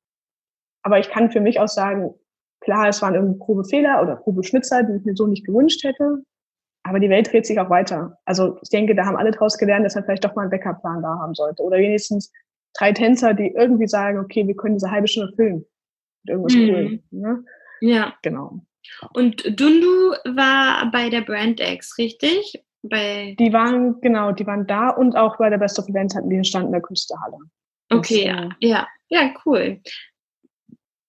Aber 0.82 0.98
ich 0.98 1.08
kann 1.08 1.30
für 1.30 1.40
mich 1.40 1.60
auch 1.60 1.68
sagen, 1.68 2.14
klar, 2.60 2.88
es 2.88 3.02
waren 3.02 3.14
irgendwie 3.14 3.38
grobe 3.38 3.64
Fehler 3.64 4.02
oder 4.02 4.16
grobe 4.16 4.44
Schnitzer, 4.44 4.82
die 4.82 4.96
ich 4.96 5.04
mir 5.04 5.16
so 5.16 5.26
nicht 5.26 5.46
gewünscht 5.46 5.84
hätte. 5.84 6.22
Aber 6.82 7.00
die 7.00 7.10
Welt 7.10 7.32
dreht 7.32 7.46
sich 7.46 7.58
auch 7.58 7.70
weiter. 7.70 8.18
Also 8.24 8.58
ich 8.62 8.68
denke, 8.68 8.94
da 8.94 9.04
haben 9.06 9.16
alle 9.16 9.32
draus 9.32 9.58
gelernt, 9.58 9.84
dass 9.84 9.96
man 9.96 10.04
vielleicht 10.04 10.24
doch 10.24 10.34
mal 10.36 10.42
einen 10.42 10.50
Backup-Plan 10.50 11.02
da 11.02 11.18
haben 11.20 11.34
sollte. 11.34 11.62
Oder 11.62 11.78
wenigstens 11.78 12.32
drei 12.74 12.92
Tänzer, 12.92 13.34
die 13.34 13.48
irgendwie 13.48 13.88
sagen, 13.88 14.18
okay, 14.18 14.46
wir 14.46 14.54
können 14.54 14.76
diese 14.76 14.90
halbe 14.90 15.08
Stunde 15.08 15.32
füllen. 15.34 15.66
Mit 16.22 16.30
irgendwas 16.30 16.54
mhm. 16.54 16.70
cool. 16.70 17.02
Ne? 17.10 17.44
Ja. 17.80 18.14
Genau. 18.22 18.60
Und 19.14 19.44
Dundu 19.60 20.12
war 20.24 20.90
bei 20.92 21.10
der 21.10 21.22
Brand 21.22 21.60
X, 21.60 21.98
richtig? 21.98 22.64
Bei 22.88 23.34
die 23.38 23.52
waren, 23.52 24.00
genau, 24.00 24.32
die 24.32 24.46
waren 24.46 24.66
da 24.66 24.90
und 24.90 25.16
auch 25.16 25.38
bei 25.38 25.50
der 25.50 25.58
Best 25.58 25.78
of 25.78 25.88
Events 25.88 26.14
hatten 26.14 26.30
die 26.30 26.36
einen 26.36 26.44
Stand 26.44 26.66
in 26.66 26.72
der 26.72 26.80
Künstlerhalle. 26.80 27.36
Okay, 27.90 28.26
das, 28.26 28.36
ja, 28.36 28.50
ja, 28.60 28.88
ja, 29.08 29.34
cool. 29.44 29.80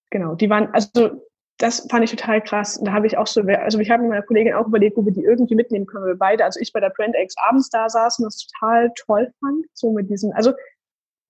Genau, 0.10 0.36
die 0.36 0.50
waren, 0.50 0.70
also 0.74 1.22
das 1.58 1.88
fand 1.90 2.04
ich 2.04 2.12
total 2.12 2.42
krass. 2.42 2.78
Und 2.78 2.86
da 2.86 2.94
habe 2.94 3.08
ich 3.08 3.18
auch 3.18 3.28
so, 3.28 3.42
also 3.42 3.80
ich 3.80 3.90
habe 3.90 4.04
mit 4.04 4.12
meiner 4.12 4.22
Kollegin 4.22 4.54
auch 4.54 4.68
überlegt, 4.68 4.96
wo 4.96 5.04
wir 5.06 5.12
die 5.12 5.24
irgendwie 5.24 5.56
mitnehmen 5.56 5.86
können, 5.86 6.06
wir 6.06 6.16
beide, 6.16 6.46
also 6.46 6.60
ich 6.60 6.72
bei 6.72 6.80
der 6.80 6.92
Brand 6.92 7.16
X 7.16 7.36
abends 7.48 7.70
da 7.70 7.90
saßen 7.90 8.24
und 8.24 8.34
das 8.34 8.48
total 8.48 8.92
toll 8.96 9.32
fand, 9.40 9.66
so 9.74 9.92
mit 9.92 10.10
diesem, 10.10 10.32
also 10.34 10.54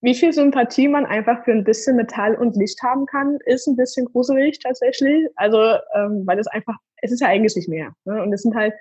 wie 0.01 0.13
viel 0.13 0.31
Sympathie 0.31 0.87
man 0.87 1.05
einfach 1.05 1.43
für 1.43 1.51
ein 1.51 1.63
bisschen 1.63 1.95
Metall 1.95 2.35
und 2.35 2.55
Licht 2.55 2.81
haben 2.83 3.05
kann, 3.07 3.39
ist 3.45 3.67
ein 3.67 3.75
bisschen 3.75 4.05
gruselig 4.05 4.59
tatsächlich. 4.59 5.27
Also, 5.35 5.57
ähm, 5.95 6.23
weil 6.25 6.37
es 6.37 6.47
einfach, 6.47 6.75
es 7.01 7.11
ist 7.11 7.21
ja 7.21 7.27
eigentlich 7.27 7.55
nicht 7.55 7.69
mehr. 7.69 7.93
Ne? 8.05 8.21
Und 8.21 8.31
es 8.31 8.43
sind 8.43 8.55
halt 8.55 8.73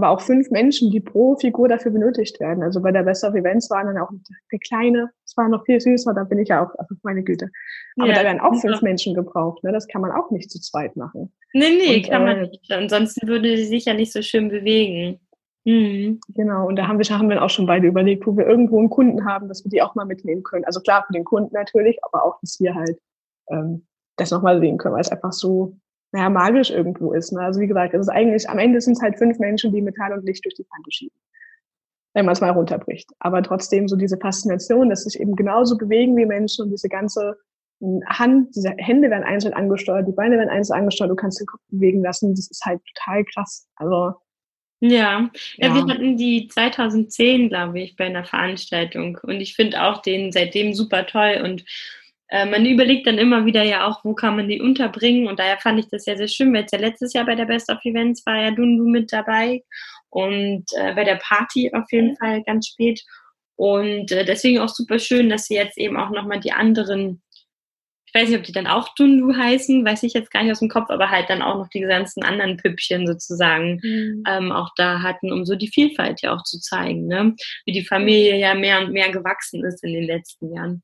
aber 0.00 0.08
auch 0.08 0.22
fünf 0.22 0.50
Menschen, 0.50 0.90
die 0.90 1.00
pro 1.00 1.36
Figur 1.36 1.68
dafür 1.68 1.92
benötigt 1.92 2.40
werden. 2.40 2.62
Also 2.62 2.80
bei 2.80 2.90
der 2.90 3.02
Best 3.02 3.22
of 3.22 3.34
Events 3.34 3.68
waren 3.68 3.86
dann 3.86 3.98
auch 3.98 4.08
eine 4.08 4.58
kleine, 4.60 5.10
es 5.26 5.36
war 5.36 5.46
noch 5.48 5.66
viel 5.66 5.78
süßer, 5.78 6.14
da 6.14 6.24
bin 6.24 6.38
ich 6.38 6.48
ja 6.48 6.64
auch, 6.64 6.70
also 6.78 6.94
meine 7.02 7.22
Güte. 7.22 7.50
Aber 7.98 8.08
ja, 8.08 8.14
da 8.14 8.24
werden 8.24 8.40
auch 8.40 8.58
fünf. 8.58 8.80
Menschen 8.80 9.14
gebraucht, 9.14 9.62
ne? 9.62 9.72
Das 9.72 9.86
kann 9.88 10.00
man 10.00 10.10
auch 10.10 10.30
nicht 10.30 10.50
zu 10.50 10.58
zweit 10.58 10.96
machen. 10.96 11.32
Nee, 11.52 11.76
nee, 11.76 11.96
und, 11.96 12.08
kann 12.08 12.24
man 12.24 12.36
äh, 12.38 12.48
nicht. 12.48 12.72
Ansonsten 12.72 13.28
würde 13.28 13.54
sie 13.58 13.66
sich 13.66 13.84
ja 13.84 13.92
nicht 13.92 14.12
so 14.12 14.22
schön 14.22 14.48
bewegen. 14.48 15.20
Mhm. 15.64 16.20
Genau, 16.28 16.66
und 16.66 16.76
da 16.76 16.88
haben 16.88 16.98
wir, 16.98 17.18
haben 17.18 17.28
wir 17.28 17.42
auch 17.42 17.50
schon 17.50 17.66
beide 17.66 17.86
überlegt, 17.86 18.26
wo 18.26 18.34
wir 18.38 18.46
irgendwo 18.46 18.78
einen 18.78 18.88
Kunden 18.88 19.26
haben, 19.26 19.48
dass 19.48 19.64
wir 19.64 19.70
die 19.70 19.82
auch 19.82 19.94
mal 19.94 20.06
mitnehmen 20.06 20.42
können. 20.42 20.64
Also 20.64 20.80
klar 20.80 21.04
für 21.06 21.12
den 21.12 21.24
Kunden 21.24 21.52
natürlich, 21.52 21.98
aber 22.02 22.24
auch, 22.24 22.40
dass 22.40 22.58
wir 22.58 22.74
halt 22.74 22.98
ähm, 23.50 23.86
das 24.16 24.30
nochmal 24.30 24.60
sehen 24.60 24.78
können, 24.78 24.94
weil 24.94 25.02
es 25.02 25.12
einfach 25.12 25.32
so 25.32 25.76
naja, 26.12 26.28
magisch 26.28 26.70
irgendwo 26.70 27.12
ist. 27.12 27.32
Ne? 27.32 27.40
Also 27.40 27.60
wie 27.60 27.66
gesagt, 27.66 27.94
es 27.94 28.00
ist 28.02 28.08
eigentlich, 28.08 28.48
am 28.48 28.58
Ende 28.58 28.80
sind 28.80 28.94
es 28.94 29.02
halt 29.02 29.18
fünf 29.18 29.38
Menschen, 29.38 29.72
die 29.72 29.82
Metall 29.82 30.12
und 30.12 30.24
Licht 30.24 30.44
durch 30.44 30.54
die 30.54 30.64
Kante 30.64 30.90
schieben. 30.90 31.16
Wenn 32.14 32.24
man 32.24 32.32
es 32.32 32.40
mal 32.40 32.50
runterbricht. 32.50 33.08
Aber 33.20 33.42
trotzdem 33.42 33.86
so 33.86 33.96
diese 33.96 34.18
Faszination, 34.18 34.90
dass 34.90 35.04
sich 35.04 35.20
eben 35.20 35.36
genauso 35.36 35.78
bewegen 35.78 36.16
wie 36.16 36.26
Menschen 36.26 36.64
und 36.64 36.70
diese 36.70 36.88
ganze 36.88 37.36
hm, 37.80 38.02
Hand, 38.06 38.56
diese 38.56 38.70
Hände 38.78 39.10
werden 39.10 39.22
einzeln 39.22 39.54
angesteuert, 39.54 40.08
die 40.08 40.12
Beine 40.12 40.36
werden 40.36 40.50
einzeln 40.50 40.80
angesteuert, 40.80 41.12
du 41.12 41.16
kannst 41.16 41.38
den 41.38 41.46
Kopf 41.46 41.60
bewegen 41.68 42.02
lassen, 42.02 42.34
das 42.34 42.50
ist 42.50 42.64
halt 42.64 42.80
total 42.94 43.24
krass. 43.32 43.68
Also 43.76 44.14
Ja. 44.80 45.30
ja, 45.58 45.68
ja, 45.68 45.74
wir 45.74 45.94
hatten 45.94 46.16
die 46.16 46.48
2010, 46.48 47.50
glaube 47.50 47.78
ich, 47.78 47.94
bei 47.94 48.06
einer 48.06 48.24
Veranstaltung 48.24 49.16
und 49.22 49.40
ich 49.40 49.54
finde 49.54 49.80
auch 49.84 50.02
den 50.02 50.32
seitdem 50.32 50.74
super 50.74 51.06
toll 51.06 51.40
und 51.44 51.64
äh, 52.30 52.46
man 52.46 52.64
überlegt 52.66 53.06
dann 53.06 53.18
immer 53.18 53.44
wieder 53.44 53.62
ja 53.62 53.86
auch, 53.86 54.04
wo 54.04 54.14
kann 54.14 54.36
man 54.36 54.48
die 54.48 54.60
unterbringen 54.60 55.28
und 55.28 55.38
daher 55.38 55.58
fand 55.58 55.78
ich 55.80 55.88
das 55.88 56.06
ja 56.06 56.16
sehr 56.16 56.28
schön, 56.28 56.52
weil 56.54 56.64
es 56.64 56.72
ja 56.72 56.78
letztes 56.78 57.12
Jahr 57.12 57.26
bei 57.26 57.34
der 57.34 57.46
Best 57.46 57.70
of 57.70 57.84
Events 57.84 58.24
war 58.26 58.36
ja 58.36 58.50
Dundu 58.50 58.88
mit 58.88 59.12
dabei 59.12 59.62
und 60.08 60.64
äh, 60.76 60.94
bei 60.94 61.04
der 61.04 61.16
Party 61.16 61.70
auf 61.74 61.90
jeden 61.90 62.16
Fall 62.16 62.42
ganz 62.44 62.68
spät 62.68 63.02
und 63.56 64.10
äh, 64.12 64.24
deswegen 64.24 64.60
auch 64.60 64.68
super 64.68 64.98
schön, 64.98 65.28
dass 65.28 65.46
sie 65.46 65.54
jetzt 65.54 65.76
eben 65.76 65.96
auch 65.96 66.10
nochmal 66.10 66.40
die 66.40 66.52
anderen 66.52 67.22
ich 68.12 68.20
weiß 68.20 68.28
nicht, 68.28 68.38
ob 68.38 68.44
die 68.44 68.52
dann 68.52 68.66
auch 68.66 68.92
Dundu 68.96 69.36
heißen, 69.36 69.84
weiß 69.84 70.02
ich 70.02 70.14
jetzt 70.14 70.32
gar 70.32 70.42
nicht 70.42 70.50
aus 70.50 70.58
dem 70.58 70.68
Kopf, 70.68 70.90
aber 70.90 71.10
halt 71.10 71.30
dann 71.30 71.42
auch 71.42 71.56
noch 71.56 71.68
die 71.68 71.80
ganzen 71.80 72.24
anderen 72.24 72.56
Püppchen 72.56 73.06
sozusagen 73.06 73.78
mhm. 73.84 74.24
ähm, 74.26 74.50
auch 74.50 74.70
da 74.76 75.02
hatten, 75.02 75.32
um 75.32 75.44
so 75.46 75.54
die 75.54 75.68
Vielfalt 75.68 76.20
ja 76.20 76.34
auch 76.34 76.42
zu 76.42 76.58
zeigen, 76.58 77.06
ne? 77.06 77.36
wie 77.66 77.72
die 77.72 77.84
Familie 77.84 78.36
ja 78.36 78.54
mehr 78.54 78.80
und 78.80 78.90
mehr 78.90 79.12
gewachsen 79.12 79.64
ist 79.64 79.84
in 79.84 79.92
den 79.92 80.04
letzten 80.04 80.52
Jahren. 80.52 80.82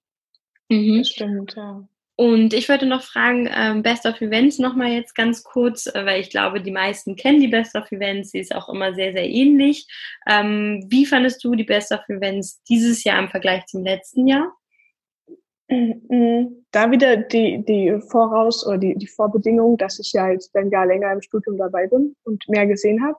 Mhm. 0.69 1.05
Stimmt, 1.05 1.55
ja. 1.57 1.87
Und 2.19 2.55
ich 2.55 2.69
wollte 2.71 2.87
noch 2.87 3.03
fragen, 3.03 3.49
ähm, 3.55 3.83
Best 3.83 4.07
of 4.07 4.21
Events 4.23 4.59
nochmal 4.59 4.89
jetzt 4.89 5.14
ganz 5.14 5.45
kurz, 5.45 5.87
äh, 5.87 6.07
weil 6.07 6.21
ich 6.21 6.31
glaube, 6.31 6.62
die 6.62 6.71
meisten 6.71 7.14
kennen 7.14 7.41
die 7.41 7.49
Best 7.49 7.75
of 7.77 7.93
Events, 7.93 8.31
sie 8.31 8.39
ist 8.39 8.55
auch 8.55 8.71
immer 8.71 8.95
sehr, 8.95 9.12
sehr 9.12 9.29
ähnlich. 9.29 9.87
Ähm, 10.27 10.87
wie 10.89 11.05
fandest 11.05 11.45
du 11.45 11.55
die 11.55 11.64
Best 11.64 11.93
of 11.93 12.09
Events 12.09 12.62
dieses 12.64 13.05
Jahr 13.05 13.19
im 13.19 13.29
Vergleich 13.29 13.67
zum 13.67 13.85
letzten 13.85 14.27
Jahr? 14.27 14.51
Da 15.69 16.91
wieder 16.91 17.17
die, 17.17 17.64
die 17.67 18.01
Voraus- 18.09 18.64
oder 18.67 18.79
die, 18.79 18.95
die 18.97 19.09
Vorbedingung, 19.09 19.77
dass 19.77 19.99
ich 19.99 20.12
ja 20.12 20.31
jetzt 20.31 20.55
ein 20.55 20.71
Jahr 20.71 20.87
länger 20.87 21.12
im 21.12 21.21
Studium 21.21 21.59
dabei 21.59 21.89
bin 21.89 22.14
und 22.23 22.49
mehr 22.49 22.67
gesehen 22.67 23.03
habe 23.05 23.19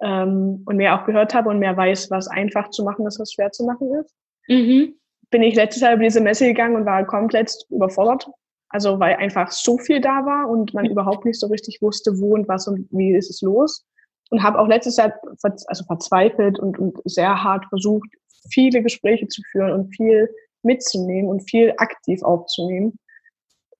ähm, 0.00 0.62
und 0.64 0.76
mehr 0.76 0.98
auch 0.98 1.04
gehört 1.04 1.34
habe 1.34 1.50
und 1.50 1.58
mehr 1.58 1.76
weiß, 1.76 2.10
was 2.10 2.28
einfach 2.28 2.70
zu 2.70 2.82
machen 2.82 3.06
ist, 3.06 3.20
was 3.20 3.32
schwer 3.32 3.52
zu 3.52 3.64
machen 3.64 3.92
ist. 3.94 4.14
Mhm. 4.48 4.94
Bin 5.30 5.42
ich 5.42 5.54
letztes 5.54 5.82
Jahr 5.82 5.94
über 5.94 6.04
diese 6.04 6.20
Messe 6.20 6.46
gegangen 6.46 6.76
und 6.76 6.86
war 6.86 7.06
komplett 7.06 7.52
überfordert. 7.70 8.28
Also 8.68 8.98
weil 8.98 9.16
einfach 9.16 9.50
so 9.50 9.78
viel 9.78 10.00
da 10.00 10.24
war 10.26 10.48
und 10.48 10.74
man 10.74 10.86
überhaupt 10.86 11.24
nicht 11.24 11.38
so 11.38 11.46
richtig 11.46 11.80
wusste, 11.80 12.18
wo 12.18 12.34
und 12.34 12.48
was 12.48 12.66
und 12.66 12.88
wie 12.90 13.14
ist 13.14 13.30
es 13.30 13.40
los. 13.42 13.84
Und 14.30 14.42
habe 14.42 14.58
auch 14.58 14.66
letztes 14.66 14.96
Jahr 14.96 15.12
also 15.42 15.84
verzweifelt 15.84 16.58
und, 16.58 16.78
und 16.78 16.98
sehr 17.04 17.42
hart 17.42 17.64
versucht, 17.66 18.08
viele 18.50 18.82
Gespräche 18.82 19.28
zu 19.28 19.40
führen 19.52 19.72
und 19.72 19.94
viel 19.94 20.28
mitzunehmen 20.62 21.30
und 21.30 21.48
viel 21.48 21.74
aktiv 21.78 22.22
aufzunehmen. 22.22 22.98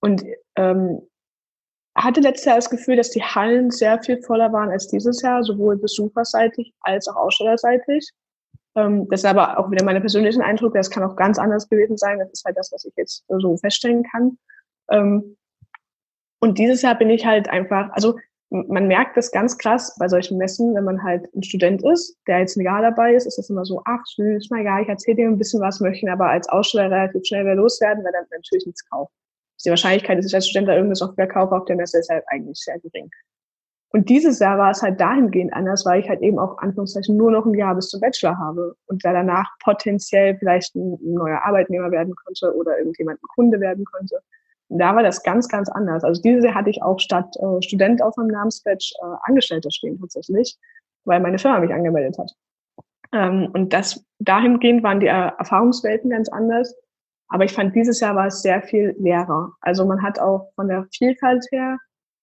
Und 0.00 0.24
ähm, 0.56 1.00
hatte 1.96 2.20
letztes 2.20 2.44
Jahr 2.44 2.56
das 2.56 2.70
Gefühl, 2.70 2.96
dass 2.96 3.10
die 3.10 3.22
Hallen 3.22 3.70
sehr 3.70 4.00
viel 4.02 4.22
voller 4.22 4.52
waren 4.52 4.70
als 4.70 4.88
dieses 4.88 5.22
Jahr, 5.22 5.42
sowohl 5.42 5.76
besucherseitig 5.78 6.72
als 6.80 7.08
auch 7.08 7.16
ausstellerseitig. 7.16 8.10
Ähm, 8.76 9.08
das 9.08 9.20
ist 9.20 9.26
aber 9.26 9.58
auch 9.58 9.70
wieder 9.70 9.84
meine 9.84 10.00
persönlichen 10.00 10.42
Eindrücke. 10.42 10.78
Das 10.78 10.90
kann 10.90 11.02
auch 11.02 11.16
ganz 11.16 11.38
anders 11.38 11.68
gewesen 11.68 11.96
sein. 11.96 12.18
Das 12.18 12.30
ist 12.30 12.44
halt 12.44 12.56
das, 12.56 12.70
was 12.72 12.84
ich 12.84 12.92
jetzt 12.96 13.24
so 13.28 13.56
feststellen 13.56 14.04
kann. 14.04 14.38
Ähm, 14.90 15.36
und 16.40 16.58
dieses 16.58 16.82
Jahr 16.82 16.96
bin 16.96 17.10
ich 17.10 17.26
halt 17.26 17.48
einfach, 17.48 17.90
also 17.92 18.16
man 18.50 18.86
merkt 18.86 19.16
das 19.16 19.32
ganz 19.32 19.58
krass 19.58 19.96
bei 19.98 20.08
solchen 20.08 20.38
Messen, 20.38 20.74
wenn 20.74 20.84
man 20.84 21.02
halt 21.02 21.26
ein 21.34 21.42
Student 21.42 21.82
ist, 21.84 22.16
der 22.26 22.40
jetzt 22.40 22.56
ein 22.56 22.64
Jahr 22.64 22.82
dabei 22.82 23.14
ist, 23.14 23.26
ist 23.26 23.38
das 23.38 23.50
immer 23.50 23.64
so, 23.64 23.82
ach 23.86 24.04
süß, 24.04 24.48
na 24.50 24.60
ja, 24.60 24.80
ich 24.80 24.88
erzähle 24.88 25.16
dir 25.16 25.28
ein 25.28 25.38
bisschen 25.38 25.60
was, 25.60 25.80
möchten 25.80 26.08
aber 26.08 26.28
als 26.28 26.48
Aussteller 26.48 26.90
relativ 26.90 27.26
schnell 27.26 27.44
wieder 27.44 27.56
loswerden, 27.56 28.04
weil 28.04 28.12
dann 28.12 28.24
natürlich 28.30 28.66
nichts 28.66 28.88
kauft. 28.88 29.12
Die 29.64 29.70
Wahrscheinlichkeit, 29.70 30.18
dass 30.18 30.26
ich 30.26 30.34
als 30.34 30.46
Student 30.46 30.68
da 30.68 30.74
irgendeine 30.74 30.94
Software 30.94 31.26
kaufe 31.26 31.56
auf 31.56 31.64
der 31.64 31.76
Messe, 31.76 31.98
ist 31.98 32.10
halt 32.10 32.24
eigentlich 32.28 32.58
sehr 32.58 32.78
gering. 32.78 33.10
Und 33.96 34.08
dieses 34.08 34.38
Jahr 34.40 34.58
war 34.58 34.70
es 34.70 34.82
halt 34.82 35.00
dahingehend 35.00 35.54
anders, 35.54 35.86
weil 35.86 36.00
ich 36.00 36.08
halt 36.08 36.20
eben 36.20 36.38
auch 36.38 36.58
Anführungszeichen 36.58 37.16
nur 37.16 37.30
noch 37.30 37.46
ein 37.46 37.54
Jahr 37.54 37.74
bis 37.74 37.88
zum 37.88 38.00
Bachelor 38.00 38.38
habe 38.38 38.76
und 38.86 39.04
da 39.04 39.12
danach 39.12 39.48
potenziell 39.64 40.36
vielleicht 40.36 40.74
ein 40.76 40.98
neuer 41.02 41.40
Arbeitnehmer 41.42 41.90
werden 41.90 42.14
konnte 42.14 42.54
oder 42.54 42.78
irgendjemand 42.78 43.18
ein 43.22 43.28
Kunde 43.34 43.58
werden 43.58 43.84
konnte 43.84 44.20
da 44.68 44.94
war 44.94 45.02
das 45.02 45.22
ganz, 45.22 45.48
ganz 45.48 45.68
anders. 45.68 46.04
Also 46.04 46.20
dieses 46.20 46.44
Jahr 46.44 46.54
hatte 46.54 46.70
ich 46.70 46.82
auch 46.82 46.98
statt 46.98 47.36
äh, 47.36 47.62
Student 47.62 48.02
auf 48.02 48.16
meinem 48.16 48.28
Namensbadge 48.28 48.94
äh, 49.00 49.16
Angestellter 49.22 49.70
stehen 49.70 49.98
tatsächlich, 49.98 50.56
weil 51.04 51.20
meine 51.20 51.38
Firma 51.38 51.60
mich 51.60 51.72
angemeldet 51.72 52.18
hat. 52.18 52.32
Ähm, 53.12 53.50
und 53.52 53.72
das 53.72 54.04
dahingehend 54.18 54.82
waren 54.82 55.00
die 55.00 55.06
äh, 55.06 55.30
Erfahrungswelten 55.38 56.10
ganz 56.10 56.28
anders. 56.28 56.74
Aber 57.28 57.44
ich 57.44 57.52
fand, 57.52 57.74
dieses 57.74 58.00
Jahr 58.00 58.14
war 58.14 58.26
es 58.26 58.42
sehr 58.42 58.62
viel 58.62 58.94
leerer. 58.98 59.52
Also 59.60 59.84
man 59.84 60.02
hat 60.02 60.18
auch 60.18 60.52
von 60.54 60.68
der 60.68 60.86
Vielfalt 60.92 61.44
her 61.50 61.78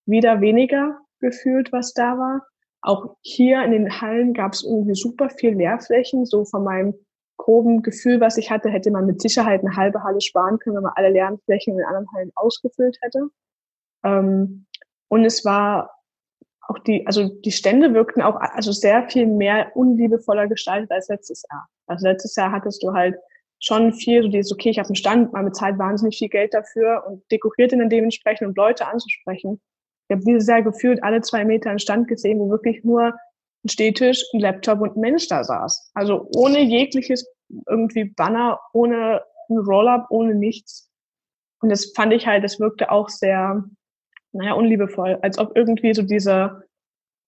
wieder 0.05 0.41
weniger 0.41 0.97
gefühlt, 1.23 1.71
was 1.71 1.93
da 1.93 2.17
war. 2.17 2.41
Auch 2.81 3.15
hier 3.21 3.63
in 3.63 3.71
den 3.71 4.01
Hallen 4.01 4.33
gab 4.33 4.53
es 4.53 4.63
irgendwie 4.63 4.93
super 4.93 5.29
viel 5.29 5.55
Leerflächen, 5.55 6.25
so 6.25 6.45
von 6.45 6.63
meinem 6.63 6.93
groben 7.37 7.81
Gefühl, 7.81 8.19
was 8.19 8.37
ich 8.37 8.51
hatte, 8.51 8.69
hätte 8.69 8.91
man 8.91 9.05
mit 9.05 9.21
Sicherheit 9.21 9.61
eine 9.61 9.75
halbe 9.75 10.03
Halle 10.03 10.21
sparen 10.21 10.59
können, 10.59 10.75
wenn 10.75 10.83
man 10.83 10.93
alle 10.95 11.09
leeren 11.09 11.39
Flächen 11.45 11.71
in 11.71 11.77
den 11.77 11.87
anderen 11.87 12.07
Hallen 12.13 12.31
ausgefüllt 12.35 12.97
hätte. 13.01 13.29
Ähm, 14.03 14.65
und 15.07 15.25
es 15.25 15.43
war 15.43 15.91
auch 16.67 16.79
die, 16.79 17.05
also 17.07 17.27
die 17.27 17.51
Stände 17.51 17.93
wirkten 17.93 18.21
auch 18.21 18.35
also 18.35 18.71
sehr 18.71 19.09
viel 19.09 19.27
mehr 19.27 19.75
unliebevoller 19.75 20.47
gestaltet 20.47 20.91
als 20.91 21.09
letztes 21.09 21.43
Jahr. 21.49 21.67
Also 21.87 22.07
letztes 22.07 22.35
Jahr 22.35 22.51
hattest 22.51 22.83
du 22.83 22.93
halt 22.93 23.15
schon 23.59 23.93
viel 23.93 24.23
so 24.23 24.29
dieses, 24.29 24.51
okay, 24.51 24.69
ich 24.69 24.79
habe 24.79 24.89
einen 24.89 24.95
Stand, 24.95 25.33
man 25.33 25.45
bezahlt 25.45 25.77
wahnsinnig 25.79 26.17
viel 26.17 26.29
Geld 26.29 26.53
dafür 26.53 27.03
und 27.07 27.23
dekoriert 27.31 27.71
ihn 27.71 27.79
dann 27.79 27.89
dementsprechend, 27.89 28.47
um 28.47 28.53
Leute 28.55 28.87
anzusprechen. 28.87 29.61
Habe 30.13 30.25
dieses 30.25 30.47
Jahr 30.47 30.61
gefühlt 30.61 31.03
alle 31.03 31.21
zwei 31.21 31.45
Meter 31.45 31.69
einen 31.69 31.79
Stand 31.79 32.07
gesehen, 32.07 32.39
wo 32.39 32.49
wirklich 32.49 32.83
nur 32.83 33.13
ein 33.63 33.69
Stehtisch, 33.69 34.23
ein 34.33 34.39
Laptop 34.39 34.81
und 34.81 34.95
ein 34.95 35.01
Mensch 35.01 35.27
da 35.27 35.43
saß. 35.43 35.91
Also 35.93 36.27
ohne 36.35 36.59
jegliches 36.61 37.27
irgendwie 37.67 38.05
Banner, 38.05 38.59
ohne 38.73 39.21
ein 39.49 39.57
Roll-up, 39.57 40.07
ohne 40.09 40.35
nichts. 40.35 40.89
Und 41.61 41.69
das 41.69 41.91
fand 41.95 42.13
ich 42.13 42.27
halt, 42.27 42.43
das 42.43 42.59
wirkte 42.59 42.91
auch 42.91 43.09
sehr, 43.09 43.63
naja, 44.31 44.53
unliebevoll, 44.53 45.19
als 45.21 45.37
ob 45.37 45.55
irgendwie 45.55 45.93
so 45.93 46.01
dieser, 46.01 46.63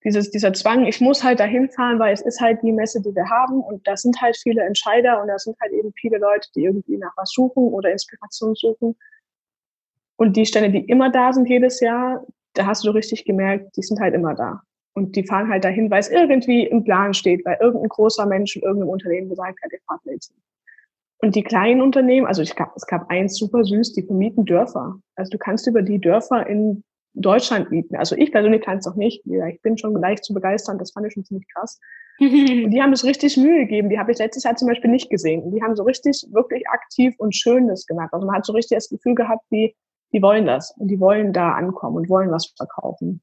dieses, 0.04 0.30
dieser 0.30 0.54
Zwang, 0.54 0.86
ich 0.86 1.02
muss 1.02 1.24
halt 1.24 1.40
dahin 1.40 1.70
fahren, 1.70 2.00
weil 2.00 2.14
es 2.14 2.22
ist 2.22 2.42
halt 2.42 2.62
die 2.62 2.72
Messe, 2.72 3.02
die 3.02 3.16
wir 3.16 3.30
haben 3.30 3.62
und 3.62 3.88
da 3.88 3.98
sind 3.98 4.22
halt 4.22 4.38
viele 4.38 4.64
Entscheider 4.64 5.22
und 5.22 5.28
da 5.28 5.40
sind 5.40 5.58
halt 5.62 5.72
eben 5.72 5.94
viele 5.94 6.18
Leute, 6.18 6.50
die 6.56 6.66
irgendwie 6.66 6.98
nach 6.98 7.14
was 7.16 7.32
suchen 7.32 7.64
oder 7.64 7.92
Inspiration 7.92 8.56
suchen. 8.56 8.96
Und 10.18 10.38
die 10.38 10.46
Stände, 10.46 10.70
die 10.70 10.86
immer 10.86 11.10
da 11.10 11.34
sind 11.34 11.50
jedes 11.50 11.80
Jahr, 11.80 12.26
da 12.56 12.66
hast 12.66 12.86
du 12.86 12.92
richtig 12.92 13.26
gemerkt, 13.26 13.76
die 13.78 13.82
sind 13.82 14.00
halt 14.00 14.14
immer 14.14 14.34
da. 14.34 14.62
Und 14.94 15.16
die 15.16 15.26
fahren 15.26 15.50
halt 15.50 15.66
dahin, 15.66 15.92
weil 15.92 16.00
es 16.00 16.10
irgendwie 16.10 16.66
im 16.66 16.84
Plan 16.84 17.14
steht, 17.14 17.46
weil 17.46 17.58
irgendein 17.60 17.90
großer 17.90 18.26
Mensch 18.26 18.56
in 18.56 18.62
irgendeinem 18.64 18.90
Unternehmen 18.90 19.30
gesagt 19.30 19.60
hat, 19.62 19.72
ihr 19.72 19.80
fahrt 19.88 20.02
jetzt. 20.06 20.34
Und 21.20 21.36
die 21.36 21.44
kleinen 21.44 21.82
Unternehmen, 21.82 22.28
also 22.28 22.42
ich 22.42 22.56
gab, 22.56 22.76
es 22.76 22.86
gab 22.86 23.10
eins 23.10 23.38
super 23.38 23.64
süß, 23.64 23.94
die 23.94 24.04
vermieten 24.04 24.46
Dörfer. 24.46 24.98
Also 25.16 25.32
du 25.32 25.38
kannst 25.38 25.68
über 25.68 25.82
die 25.82 26.00
Dörfer 26.00 26.48
in 26.48 26.84
Deutschland 27.14 27.72
mieten. 27.72 27.96
Also 27.96 28.16
ich 28.16 28.32
persönlich 28.32 28.62
kann 28.62 28.78
es 28.78 28.86
noch 28.86 28.96
nicht. 28.96 29.24
Ich 29.26 29.62
bin 29.62 29.78
schon 29.78 29.94
leicht 29.96 30.24
zu 30.24 30.34
begeistern, 30.34 30.78
das 30.78 30.92
fand 30.92 31.08
ich 31.08 31.14
schon 31.14 31.26
ziemlich 31.26 31.48
krass. 31.54 31.80
und 32.20 32.72
die 32.72 32.82
haben 32.82 32.94
es 32.94 33.04
richtig 33.04 33.38
Mühe 33.38 33.60
gegeben. 33.60 33.90
Die 33.90 34.00
habe 34.00 34.12
ich 34.12 34.18
letztes 34.18 34.44
Jahr 34.44 34.56
zum 34.56 34.68
Beispiel 34.68 34.90
nicht 34.90 35.10
gesehen. 35.10 35.42
Und 35.44 35.52
die 35.52 35.62
haben 35.62 35.76
so 35.76 35.84
richtig, 35.84 36.26
wirklich 36.32 36.68
aktiv 36.70 37.14
und 37.18 37.36
schön 37.36 37.68
das 37.68 37.86
gemacht. 37.86 38.14
Also 38.14 38.26
man 38.26 38.36
hat 38.36 38.46
so 38.46 38.54
richtig 38.54 38.78
das 38.78 38.90
Gefühl 38.90 39.16
gehabt, 39.16 39.44
die, 39.52 39.76
die 40.16 40.22
wollen 40.22 40.48
das. 40.48 40.74
Und 40.78 40.88
die 40.88 41.00
wollen 41.00 41.34
da 41.34 41.52
ankommen 41.52 41.98
und 41.98 42.10
wollen 42.10 42.32
was 42.32 42.48
verkaufen 42.58 43.22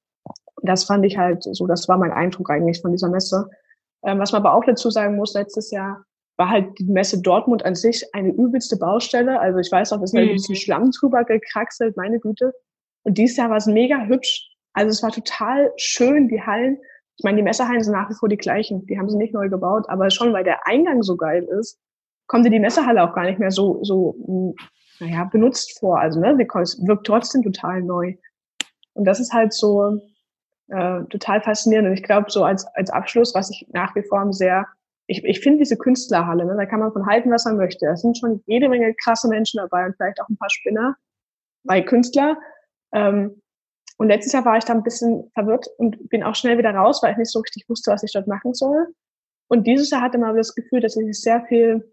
das 0.62 0.84
fand 0.84 1.04
ich 1.04 1.18
halt 1.18 1.42
so, 1.42 1.66
das 1.66 1.88
war 1.88 1.98
mein 1.98 2.12
Eindruck 2.12 2.50
eigentlich 2.50 2.80
von 2.80 2.92
dieser 2.92 3.08
Messe. 3.08 3.48
Ähm, 4.04 4.18
was 4.18 4.32
man 4.32 4.44
aber 4.44 4.54
auch 4.54 4.64
dazu 4.64 4.90
sagen 4.90 5.16
muss, 5.16 5.34
letztes 5.34 5.70
Jahr 5.70 6.04
war 6.36 6.48
halt 6.48 6.78
die 6.78 6.84
Messe 6.84 7.20
Dortmund 7.20 7.64
an 7.64 7.74
sich 7.74 8.04
eine 8.14 8.32
übelste 8.32 8.76
Baustelle. 8.76 9.38
Also 9.38 9.58
ich 9.58 9.70
weiß 9.70 9.92
auch, 9.92 10.00
es 10.02 10.12
ist 10.12 10.14
mhm. 10.14 10.28
ein 10.28 10.32
bisschen 10.32 10.56
Schlamm 10.56 10.90
drüber 10.90 11.24
gekraxelt, 11.24 11.96
meine 11.96 12.18
Güte. 12.18 12.52
Und 13.02 13.18
dieses 13.18 13.36
Jahr 13.36 13.50
war 13.50 13.58
es 13.58 13.66
mega 13.66 14.06
hübsch. 14.06 14.48
Also 14.72 14.90
es 14.90 15.02
war 15.02 15.10
total 15.10 15.70
schön, 15.76 16.28
die 16.28 16.40
Hallen. 16.40 16.78
Ich 17.18 17.24
meine, 17.24 17.36
die 17.36 17.42
Messehallen 17.42 17.82
sind 17.82 17.92
nach 17.92 18.08
wie 18.08 18.14
vor 18.14 18.28
die 18.28 18.36
gleichen. 18.36 18.86
Die 18.86 18.98
haben 18.98 19.10
sie 19.10 19.18
nicht 19.18 19.34
neu 19.34 19.48
gebaut, 19.48 19.84
aber 19.88 20.10
schon 20.10 20.32
weil 20.32 20.44
der 20.44 20.66
Eingang 20.66 21.02
so 21.02 21.16
geil 21.16 21.46
ist, 21.60 21.78
dir 22.32 22.50
die 22.50 22.60
Messehalle 22.60 23.02
auch 23.02 23.14
gar 23.14 23.24
nicht 23.24 23.38
mehr 23.38 23.50
so, 23.50 23.84
so, 23.84 24.54
naja, 25.02 25.24
benutzt 25.24 25.78
vor. 25.80 25.98
Also, 25.98 26.20
ne, 26.20 26.36
sie 26.36 26.86
wirkt 26.86 27.06
trotzdem 27.06 27.42
total 27.42 27.82
neu. 27.82 28.14
Und 28.94 29.04
das 29.04 29.20
ist 29.20 29.32
halt 29.32 29.52
so, 29.52 30.00
äh, 30.68 31.04
total 31.04 31.42
faszinierend. 31.42 31.88
Und 31.88 31.94
ich 31.94 32.02
glaube, 32.02 32.30
so 32.30 32.44
als, 32.44 32.66
als 32.74 32.90
Abschluss, 32.90 33.34
was 33.34 33.50
ich 33.50 33.66
nach 33.72 33.94
wie 33.94 34.02
vor 34.02 34.32
sehr, 34.32 34.66
ich, 35.06 35.24
ich 35.24 35.40
finde 35.40 35.58
diese 35.58 35.76
Künstlerhalle, 35.76 36.44
ne, 36.44 36.54
da 36.56 36.66
kann 36.66 36.80
man 36.80 36.92
von 36.92 37.06
halten, 37.06 37.30
was 37.30 37.44
man 37.44 37.56
möchte. 37.56 37.86
Da 37.86 37.96
sind 37.96 38.16
schon 38.16 38.42
jede 38.46 38.68
Menge 38.68 38.94
krasse 38.94 39.28
Menschen 39.28 39.58
dabei 39.58 39.86
und 39.86 39.96
vielleicht 39.96 40.20
auch 40.20 40.28
ein 40.28 40.36
paar 40.36 40.50
Spinner 40.50 40.96
bei 41.64 41.82
Künstler. 41.82 42.38
Ähm, 42.92 43.42
und 43.98 44.08
letztes 44.08 44.32
Jahr 44.32 44.44
war 44.44 44.56
ich 44.56 44.64
da 44.64 44.72
ein 44.72 44.82
bisschen 44.82 45.30
verwirrt 45.34 45.66
und 45.78 46.08
bin 46.08 46.22
auch 46.22 46.34
schnell 46.34 46.58
wieder 46.58 46.74
raus, 46.74 47.02
weil 47.02 47.12
ich 47.12 47.18
nicht 47.18 47.32
so 47.32 47.40
richtig 47.40 47.68
wusste, 47.68 47.90
was 47.90 48.02
ich 48.02 48.12
dort 48.12 48.26
machen 48.26 48.54
soll. 48.54 48.86
Und 49.48 49.66
dieses 49.66 49.90
Jahr 49.90 50.00
hatte 50.00 50.18
man 50.18 50.36
das 50.36 50.54
Gefühl, 50.54 50.80
dass 50.80 50.96
ich 50.96 51.20
sehr 51.20 51.44
viel, 51.46 51.92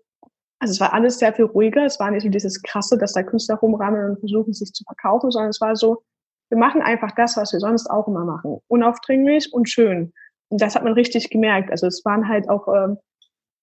also 0.60 0.74
es 0.74 0.80
war 0.80 0.94
alles 0.94 1.20
sehr 1.20 1.34
viel 1.34 1.46
ruhiger. 1.46 1.86
Es 1.86 2.00
war 2.00 2.12
nicht 2.12 2.24
so 2.24 2.30
dieses 2.30 2.62
krasse, 2.62 2.98
dass 2.98 3.14
da 3.14 3.24
Künstler 3.24 3.56
rumrammeln 3.56 4.12
und 4.12 4.20
versuchen, 4.20 4.54
sich 4.54 4.74
zu 4.74 4.84
verkaufen, 4.84 5.32
sondern 5.32 5.50
es 5.50 5.62
war 5.62 5.76
so, 5.76 6.04
wir 6.50 6.58
machen 6.58 6.82
einfach 6.82 7.12
das, 7.16 7.38
was 7.38 7.54
wir 7.54 7.60
sonst 7.60 7.90
auch 7.90 8.08
immer 8.08 8.26
machen. 8.26 8.60
Unaufdringlich 8.68 9.54
und 9.54 9.70
schön. 9.70 10.12
das 10.50 10.76
hat 10.76 10.84
man 10.84 10.94
richtig 10.94 11.30
gemerkt. 11.30 11.72
Also 11.72 11.88
es 11.88 12.04
waren 12.04 12.28
halt 12.28 12.50
auch, 12.50 12.68
ähm, 12.68 12.98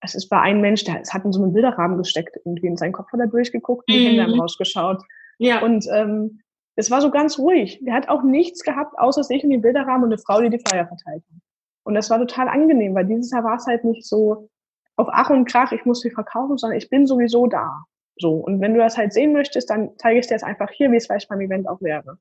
also 0.01 0.17
es 0.17 0.31
war 0.31 0.43
ein 0.43 0.61
Mensch, 0.61 0.85
der 0.85 1.01
es 1.01 1.13
hat 1.13 1.25
in 1.25 1.33
so 1.33 1.43
einen 1.43 1.53
Bilderrahmen 1.53 1.99
gesteckt, 1.99 2.37
irgendwie 2.45 2.69
in 2.69 2.77
seinen 2.77 2.93
Kopf 2.93 3.13
hat 3.13 3.21
er 3.21 3.27
durchgeguckt, 3.27 3.89
die 3.89 3.99
mhm. 3.99 4.19
Hände 4.19 4.33
am 4.33 4.41
Haus 4.41 4.57
geschaut. 4.57 5.03
Ja. 5.39 5.63
Und 5.63 5.87
ähm, 5.93 6.41
es 6.77 6.91
war 6.91 7.01
so 7.01 7.11
ganz 7.11 7.39
ruhig. 7.39 7.81
Der 7.83 7.95
hat 7.95 8.09
auch 8.09 8.23
nichts 8.23 8.63
gehabt, 8.63 8.99
außer 8.99 9.25
sich 9.25 9.43
in 9.43 9.51
den 9.51 9.63
Bilderrahmen 9.63 10.05
und 10.05 10.13
eine 10.13 10.19
Frau, 10.19 10.41
die 10.41 10.51
die 10.51 10.63
Flyer 10.67 10.87
verteilt 10.87 11.25
hat. 11.29 11.41
Und 11.85 11.95
das 11.95 12.09
war 12.09 12.19
total 12.19 12.49
angenehm, 12.49 12.95
weil 12.95 13.07
dieses 13.07 13.31
Jahr 13.31 13.45
war 13.45 13.57
es 13.57 13.67
halt 13.67 13.85
nicht 13.85 14.07
so 14.07 14.49
auf 14.97 15.09
Ach 15.11 15.31
und 15.31 15.47
Krach, 15.47 15.73
ich 15.73 15.85
muss 15.85 16.01
sie 16.01 16.11
verkaufen, 16.11 16.57
sondern 16.57 16.79
ich 16.79 16.89
bin 16.89 17.07
sowieso 17.07 17.47
da. 17.47 17.85
So. 18.19 18.33
Und 18.33 18.61
wenn 18.61 18.75
du 18.75 18.81
das 18.81 18.97
halt 18.97 19.13
sehen 19.13 19.33
möchtest, 19.33 19.71
dann 19.71 19.91
zeige 19.99 20.21
ich 20.21 20.27
dir 20.27 20.35
das 20.35 20.43
einfach 20.43 20.71
hier, 20.71 20.91
wie 20.91 20.97
es 20.97 21.07
vielleicht 21.07 21.29
beim 21.29 21.41
Event 21.41 21.69
auch 21.69 21.81
wäre. 21.83 22.19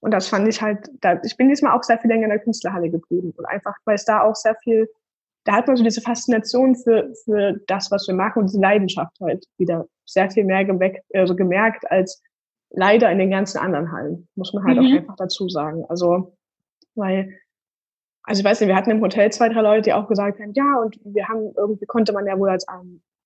Und 0.00 0.12
das 0.12 0.28
fand 0.28 0.48
ich 0.48 0.62
halt, 0.62 0.90
da, 1.00 1.20
ich 1.22 1.36
bin 1.36 1.48
diesmal 1.48 1.76
auch 1.76 1.82
sehr 1.82 1.98
viel 1.98 2.10
länger 2.10 2.24
in 2.24 2.30
der 2.30 2.38
Künstlerhalle 2.38 2.88
geblieben. 2.88 3.34
Und 3.36 3.44
einfach, 3.44 3.74
weil 3.84 3.96
es 3.96 4.06
da 4.06 4.22
auch 4.22 4.34
sehr 4.34 4.56
viel, 4.62 4.88
da 5.44 5.52
hat 5.52 5.66
man 5.66 5.76
so 5.76 5.84
diese 5.84 6.00
Faszination 6.00 6.74
für, 6.74 7.12
für 7.24 7.60
das, 7.66 7.90
was 7.90 8.08
wir 8.08 8.14
machen 8.14 8.40
und 8.40 8.46
diese 8.46 8.60
Leidenschaft 8.60 9.12
halt 9.20 9.44
wieder 9.58 9.86
sehr 10.06 10.30
viel 10.30 10.44
mehr 10.44 10.64
geweckt, 10.64 11.04
also 11.14 11.36
gemerkt 11.36 11.90
als 11.90 12.22
leider 12.70 13.10
in 13.10 13.18
den 13.18 13.30
ganzen 13.30 13.58
anderen 13.58 13.92
Hallen, 13.92 14.28
muss 14.36 14.54
man 14.54 14.64
halt 14.64 14.78
mhm. 14.78 14.86
auch 14.86 14.98
einfach 15.00 15.16
dazu 15.16 15.48
sagen. 15.48 15.84
Also, 15.88 16.36
weil, 16.94 17.36
also 18.30 18.40
ich 18.42 18.44
weiß 18.44 18.60
nicht, 18.60 18.68
wir 18.68 18.76
hatten 18.76 18.92
im 18.92 19.00
Hotel 19.00 19.32
zwei, 19.32 19.48
drei 19.48 19.60
Leute, 19.60 19.82
die 19.82 19.92
auch 19.92 20.06
gesagt 20.06 20.38
haben, 20.38 20.52
ja, 20.54 20.76
und 20.80 21.00
wir 21.02 21.26
haben 21.26 21.52
irgendwie 21.56 21.84
konnte 21.84 22.12
man 22.12 22.28
ja 22.28 22.38
wohl 22.38 22.48
als, 22.48 22.64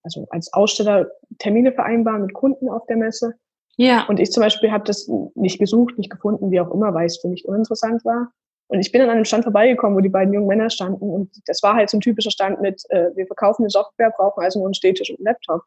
also 0.03 0.27
als 0.31 0.51
Aussteller 0.55 1.11
Termine 1.39 1.73
vereinbaren 1.73 2.23
mit 2.23 2.33
Kunden 2.33 2.71
auf 2.71 2.87
der 2.87 2.97
Messe. 2.97 3.35
Ja. 3.77 4.07
Und 4.09 4.19
ich 4.19 4.33
zum 4.33 4.43
Beispiel 4.43 4.73
habe 4.73 4.85
das 4.85 5.07
nicht 5.35 5.59
gesucht, 5.59 5.99
nicht 5.99 6.09
gefunden, 6.09 6.51
wie 6.51 6.59
auch 6.59 6.73
immer, 6.73 6.95
weil 6.95 7.05
es 7.05 7.19
für 7.19 7.29
mich 7.29 7.47
uninteressant 7.47 8.03
war. 8.07 8.33
Und 8.69 8.81
ich 8.81 8.93
bin 8.93 9.03
an 9.03 9.11
einem 9.11 9.27
Stand 9.27 9.45
vorbeigekommen, 9.45 9.95
wo 9.95 10.01
die 10.01 10.09
beiden 10.09 10.33
jungen 10.33 10.47
Männer 10.47 10.71
standen. 10.71 11.11
Und 11.11 11.31
das 11.49 11.63
war 11.63 11.75
halt 11.75 11.91
so 11.91 11.99
ein 11.99 12.01
typischer 12.01 12.31
Stand 12.31 12.63
mit, 12.63 12.83
äh, 12.89 13.15
wir 13.15 13.27
verkaufen 13.27 13.65
eine 13.65 13.71
Software, 13.71 14.11
brauchen 14.17 14.43
also 14.43 14.59
nur 14.59 14.69
einen 14.69 14.75
Stehtisch 14.75 15.11
und 15.11 15.19
einen 15.19 15.27
Laptop. 15.27 15.65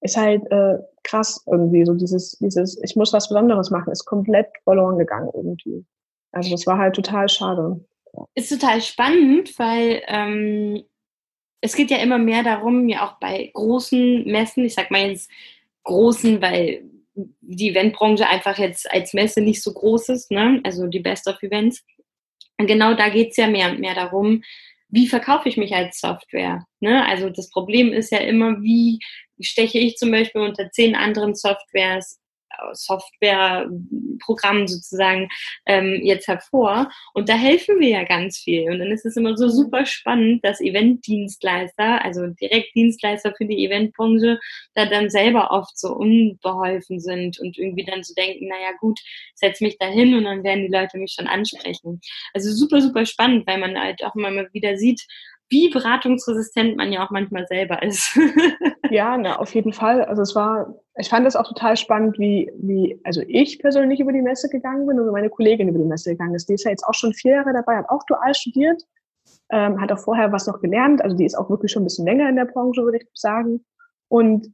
Ist 0.00 0.16
halt 0.16 0.50
äh, 0.50 0.78
krass 1.04 1.44
irgendwie, 1.46 1.84
so 1.84 1.94
dieses, 1.94 2.32
dieses, 2.40 2.82
ich 2.82 2.96
muss 2.96 3.12
was 3.12 3.28
Besonderes 3.28 3.70
machen, 3.70 3.92
ist 3.92 4.04
komplett 4.04 4.48
verloren 4.64 4.98
gegangen 4.98 5.30
irgendwie. 5.32 5.86
Also 6.32 6.50
das 6.50 6.66
war 6.66 6.78
halt 6.78 6.94
total 6.94 7.28
schade. 7.28 7.84
Ist 8.34 8.50
total 8.50 8.80
spannend, 8.80 9.58
weil 9.58 10.02
ähm, 10.06 10.82
es 11.60 11.74
geht 11.74 11.90
ja 11.90 11.98
immer 11.98 12.18
mehr 12.18 12.42
darum, 12.42 12.88
ja 12.88 13.06
auch 13.06 13.18
bei 13.18 13.50
großen 13.52 14.24
Messen, 14.24 14.64
ich 14.64 14.74
sag 14.74 14.90
mal 14.90 15.08
jetzt 15.08 15.30
großen, 15.84 16.40
weil 16.40 16.82
die 17.40 17.70
Eventbranche 17.70 18.26
einfach 18.26 18.58
jetzt 18.58 18.90
als 18.92 19.12
Messe 19.14 19.40
nicht 19.40 19.62
so 19.62 19.72
groß 19.72 20.10
ist, 20.10 20.30
ne? 20.30 20.60
also 20.64 20.86
die 20.86 21.00
Best 21.00 21.26
of 21.26 21.42
Events. 21.42 21.84
Und 22.58 22.66
genau 22.66 22.94
da 22.94 23.08
geht 23.08 23.30
es 23.30 23.36
ja 23.36 23.48
mehr 23.48 23.70
und 23.70 23.80
mehr 23.80 23.94
darum, 23.94 24.42
wie 24.88 25.06
verkaufe 25.06 25.48
ich 25.48 25.56
mich 25.56 25.74
als 25.74 26.00
Software? 26.00 26.64
Ne? 26.80 27.04
Also 27.06 27.28
das 27.28 27.50
Problem 27.50 27.92
ist 27.92 28.10
ja 28.10 28.18
immer, 28.18 28.62
wie 28.62 28.98
steche 29.40 29.78
ich 29.78 29.96
zum 29.96 30.10
Beispiel 30.10 30.42
unter 30.42 30.70
zehn 30.70 30.94
anderen 30.94 31.34
Softwares 31.34 32.17
Softwareprogramm 32.72 34.66
sozusagen 34.66 35.28
ähm, 35.66 36.00
jetzt 36.02 36.28
hervor. 36.28 36.90
Und 37.14 37.28
da 37.28 37.34
helfen 37.34 37.80
wir 37.80 37.88
ja 37.88 38.04
ganz 38.04 38.38
viel. 38.38 38.70
Und 38.70 38.78
dann 38.78 38.90
ist 38.90 39.06
es 39.06 39.16
immer 39.16 39.36
so 39.36 39.48
super 39.48 39.86
spannend, 39.86 40.44
dass 40.44 40.60
Eventdienstleister, 40.60 42.04
also 42.04 42.26
Direktdienstleister 42.26 43.34
für 43.36 43.46
die 43.46 43.64
Eventbranche, 43.64 44.38
da 44.74 44.86
dann 44.86 45.10
selber 45.10 45.50
oft 45.50 45.78
so 45.78 45.94
unbeholfen 45.94 47.00
sind 47.00 47.38
und 47.40 47.58
irgendwie 47.58 47.84
dann 47.84 48.02
so 48.02 48.14
denken, 48.14 48.48
naja 48.48 48.72
gut, 48.80 48.98
setz 49.34 49.60
mich 49.60 49.78
da 49.78 49.86
hin 49.86 50.14
und 50.14 50.24
dann 50.24 50.44
werden 50.44 50.66
die 50.66 50.72
Leute 50.72 50.98
mich 50.98 51.14
schon 51.16 51.26
ansprechen. 51.26 52.00
Also 52.34 52.50
super, 52.52 52.80
super 52.80 53.06
spannend, 53.06 53.46
weil 53.46 53.58
man 53.58 53.78
halt 53.78 54.04
auch 54.04 54.14
immer 54.14 54.30
wieder 54.52 54.76
sieht, 54.76 55.06
wie 55.50 55.70
beratungsresistent 55.70 56.76
man 56.76 56.92
ja 56.92 57.04
auch 57.04 57.10
manchmal 57.10 57.46
selber 57.46 57.82
ist. 57.82 58.18
ja, 58.90 59.16
na, 59.16 59.38
auf 59.38 59.54
jeden 59.54 59.72
Fall. 59.72 60.04
Also 60.04 60.22
es 60.22 60.34
war, 60.34 60.74
ich 60.96 61.08
fand 61.08 61.26
es 61.26 61.36
auch 61.36 61.46
total 61.46 61.76
spannend, 61.76 62.18
wie, 62.18 62.50
wie, 62.56 63.00
also 63.04 63.22
ich 63.26 63.58
persönlich 63.58 64.00
über 64.00 64.12
die 64.12 64.22
Messe 64.22 64.48
gegangen 64.48 64.86
bin 64.86 65.00
und 65.00 65.10
meine 65.10 65.30
Kollegin 65.30 65.68
über 65.68 65.78
die 65.78 65.84
Messe 65.84 66.10
gegangen 66.10 66.34
ist. 66.34 66.48
Die 66.48 66.54
ist 66.54 66.64
ja 66.64 66.70
jetzt 66.70 66.84
auch 66.84 66.94
schon 66.94 67.14
vier 67.14 67.32
Jahre 67.32 67.52
dabei, 67.52 67.76
hat 67.76 67.88
auch 67.88 68.04
dual 68.06 68.34
studiert, 68.34 68.82
ähm, 69.50 69.80
hat 69.80 69.90
auch 69.90 70.00
vorher 70.00 70.32
was 70.32 70.46
noch 70.46 70.60
gelernt. 70.60 71.02
Also 71.02 71.16
die 71.16 71.24
ist 71.24 71.36
auch 71.36 71.48
wirklich 71.48 71.72
schon 71.72 71.82
ein 71.82 71.86
bisschen 71.86 72.06
länger 72.06 72.28
in 72.28 72.36
der 72.36 72.44
Branche, 72.44 72.82
würde 72.82 72.98
ich 72.98 73.08
sagen. 73.14 73.64
Und 74.08 74.52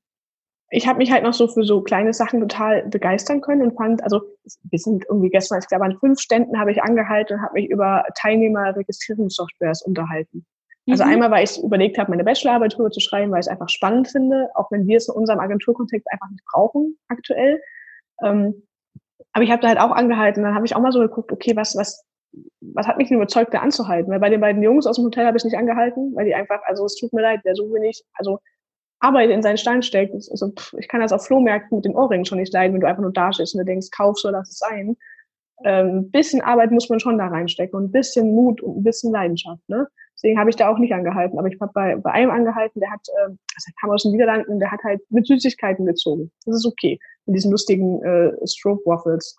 ich 0.71 0.87
habe 0.87 0.99
mich 0.99 1.13
halt 1.13 1.25
noch 1.25 1.35
so 1.35 1.49
für 1.49 1.65
so 1.65 1.83
kleine 1.83 2.13
Sachen 2.13 2.41
total 2.41 2.89
begeistern 2.89 3.41
können 3.41 3.63
und 3.63 3.77
fand, 3.77 4.03
also 4.03 4.23
wir 4.63 4.79
sind 4.79 5.05
irgendwie 5.09 5.31
gestern, 5.31 5.59
ich 5.61 5.69
glaube 5.69 5.85
an 5.85 5.99
fünf 5.99 6.21
Ständen 6.21 6.59
habe 6.59 6.73
ich 6.73 6.83
angehalten 6.83 7.37
und 7.37 7.43
habe 7.43 7.55
mich 7.55 7.69
über 7.69 8.05
Teilnehmerregistrierungssoftwares 8.17 9.83
unterhalten. 9.83 10.45
Also 10.89 11.05
mhm. 11.05 11.11
einmal, 11.11 11.31
weil 11.31 11.45
ich 11.45 11.63
überlegt 11.63 11.99
habe, 11.99 12.11
meine 12.11 12.25
Bachelorarbeit 12.25 12.77
drüber 12.77 12.91
zu 12.91 13.01
schreiben, 13.01 13.33
weil 13.33 13.41
ich 13.41 13.47
es 13.47 13.51
einfach 13.51 13.69
spannend 13.69 14.09
finde, 14.09 14.49
auch 14.55 14.71
wenn 14.71 14.87
wir 14.87 14.99
es 14.99 15.09
in 15.09 15.15
unserem 15.15 15.41
Agenturkontext 15.41 16.07
einfach 16.13 16.29
nicht 16.31 16.45
brauchen 16.45 16.99
aktuell. 17.09 17.63
Ähm, 18.23 18.63
aber 19.33 19.45
ich 19.45 19.51
habe 19.51 19.63
da 19.63 19.69
halt 19.69 19.81
auch 19.81 19.93
angehalten. 19.93 20.43
Dann 20.43 20.55
habe 20.55 20.67
ich 20.67 20.77
auch 20.77 20.81
mal 20.81 20.93
so 20.93 21.01
geguckt, 21.01 21.33
okay, 21.33 21.57
was, 21.57 21.77
was, 21.77 22.05
was 22.61 22.87
hat 22.87 22.99
mich 22.99 23.09
denn 23.09 23.17
überzeugt, 23.17 23.55
da 23.55 23.61
anzuhalten? 23.61 24.11
Weil 24.11 24.21
bei 24.21 24.29
den 24.29 24.41
beiden 24.41 24.63
Jungs 24.63 24.87
aus 24.87 24.97
dem 24.97 25.07
Hotel 25.07 25.27
habe 25.27 25.37
ich 25.37 25.45
nicht 25.45 25.57
angehalten, 25.57 26.15
weil 26.15 26.27
die 26.27 26.35
einfach, 26.35 26.61
also 26.65 26.85
es 26.85 26.97
tut 26.97 27.13
mir 27.13 27.23
leid, 27.23 27.41
der 27.45 27.55
so 27.55 27.73
wenig, 27.73 28.05
also 28.15 28.39
Arbeit 29.01 29.31
in 29.31 29.43
seinen 29.43 29.59
Stein 29.59 29.83
steckt. 29.83 30.15
Also 30.15 30.53
pff, 30.53 30.75
ich 30.79 30.89
kann 30.89 31.01
das 31.01 31.13
auf 31.13 31.27
Flohmärkten 31.27 31.77
mit 31.77 31.85
den 31.85 31.97
Ohrringen 31.97 32.25
schon 32.25 32.39
nicht 32.39 32.53
leiden, 32.53 32.75
wenn 32.75 32.81
du 32.81 32.89
einfach 32.89 33.03
nur 33.03 33.13
da 33.13 33.33
stehst 33.33 33.55
und 33.55 33.59
du 33.59 33.65
denkst, 33.65 33.89
kauf 33.91 34.19
so, 34.19 34.31
lass 34.31 34.51
es 34.51 34.59
sein. 34.59 34.97
Ähm, 35.65 36.11
bisschen 36.11 36.43
Arbeit 36.43 36.73
muss 36.73 36.89
man 36.89 37.01
schon 37.01 37.19
da 37.19 37.29
reinstecken 37.29 37.77
und 37.77 37.85
ein 37.87 37.93
bisschen 37.93 38.35
Mut 38.35 38.61
und 38.61 38.79
ein 38.79 38.83
bisschen 38.83 39.13
Leidenschaft. 39.13 39.69
Ne? 39.69 39.87
Deswegen 40.15 40.39
habe 40.39 40.51
ich 40.51 40.57
da 40.57 40.69
auch 40.69 40.79
nicht 40.79 40.95
angehalten. 40.95 41.39
Aber 41.39 41.49
ich 41.49 41.61
habe 41.61 41.73
bei, 41.75 41.97
bei 41.97 42.11
einem 42.13 42.31
angehalten, 42.31 42.81
der 42.81 42.91
hat, 42.91 43.07
äh, 43.09 43.31
also 43.31 43.73
kam 43.81 43.91
aus 43.91 44.03
den 44.03 44.13
Niederlanden, 44.13 44.59
der 44.61 44.71
hat 44.71 44.83
halt 44.83 45.01
mit 45.11 45.27
Süßigkeiten 45.27 45.85
gezogen. 45.87 46.31
Das 46.47 46.57
ist 46.57 46.67
okay. 46.67 46.99
Mit 47.27 47.37
diesen 47.37 47.51
lustigen 47.51 48.03
äh, 48.03 48.33
Stroke 48.47 48.83
Waffles. 48.85 49.37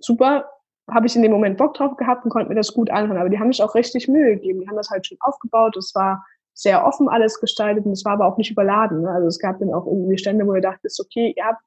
Super, 0.00 0.48
habe 0.90 1.06
ich 1.06 1.16
in 1.16 1.22
dem 1.22 1.32
Moment 1.32 1.58
Bock 1.58 1.74
drauf 1.74 1.96
gehabt 1.96 2.24
und 2.24 2.30
konnte 2.30 2.48
mir 2.48 2.54
das 2.54 2.72
gut 2.72 2.90
anhören. 2.90 3.18
Aber 3.18 3.28
die 3.28 3.38
haben 3.38 3.52
sich 3.52 3.62
auch 3.62 3.74
richtig 3.74 4.08
Mühe 4.08 4.36
gegeben. 4.36 4.60
Die 4.60 4.68
haben 4.68 4.76
das 4.76 4.90
halt 4.90 5.06
schon 5.06 5.18
aufgebaut. 5.20 5.76
Es 5.76 5.94
war 5.94 6.24
sehr 6.54 6.84
offen 6.84 7.08
alles 7.08 7.40
gestaltet 7.40 7.84
und 7.84 7.92
es 7.92 8.04
war 8.04 8.14
aber 8.14 8.26
auch 8.26 8.36
nicht 8.36 8.50
überladen. 8.50 9.02
Ne? 9.02 9.10
Also 9.10 9.28
es 9.28 9.38
gab 9.38 9.58
dann 9.60 9.72
auch 9.72 9.86
irgendwie 9.86 10.18
Stände, 10.18 10.46
wo 10.46 10.54
ihr 10.54 10.60
dachtet, 10.60 10.92
okay, 10.98 11.32
ihr 11.36 11.44
habt 11.44 11.62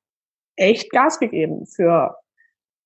echt 0.58 0.92
Gas 0.92 1.20
gegeben 1.20 1.66
für, 1.66 2.18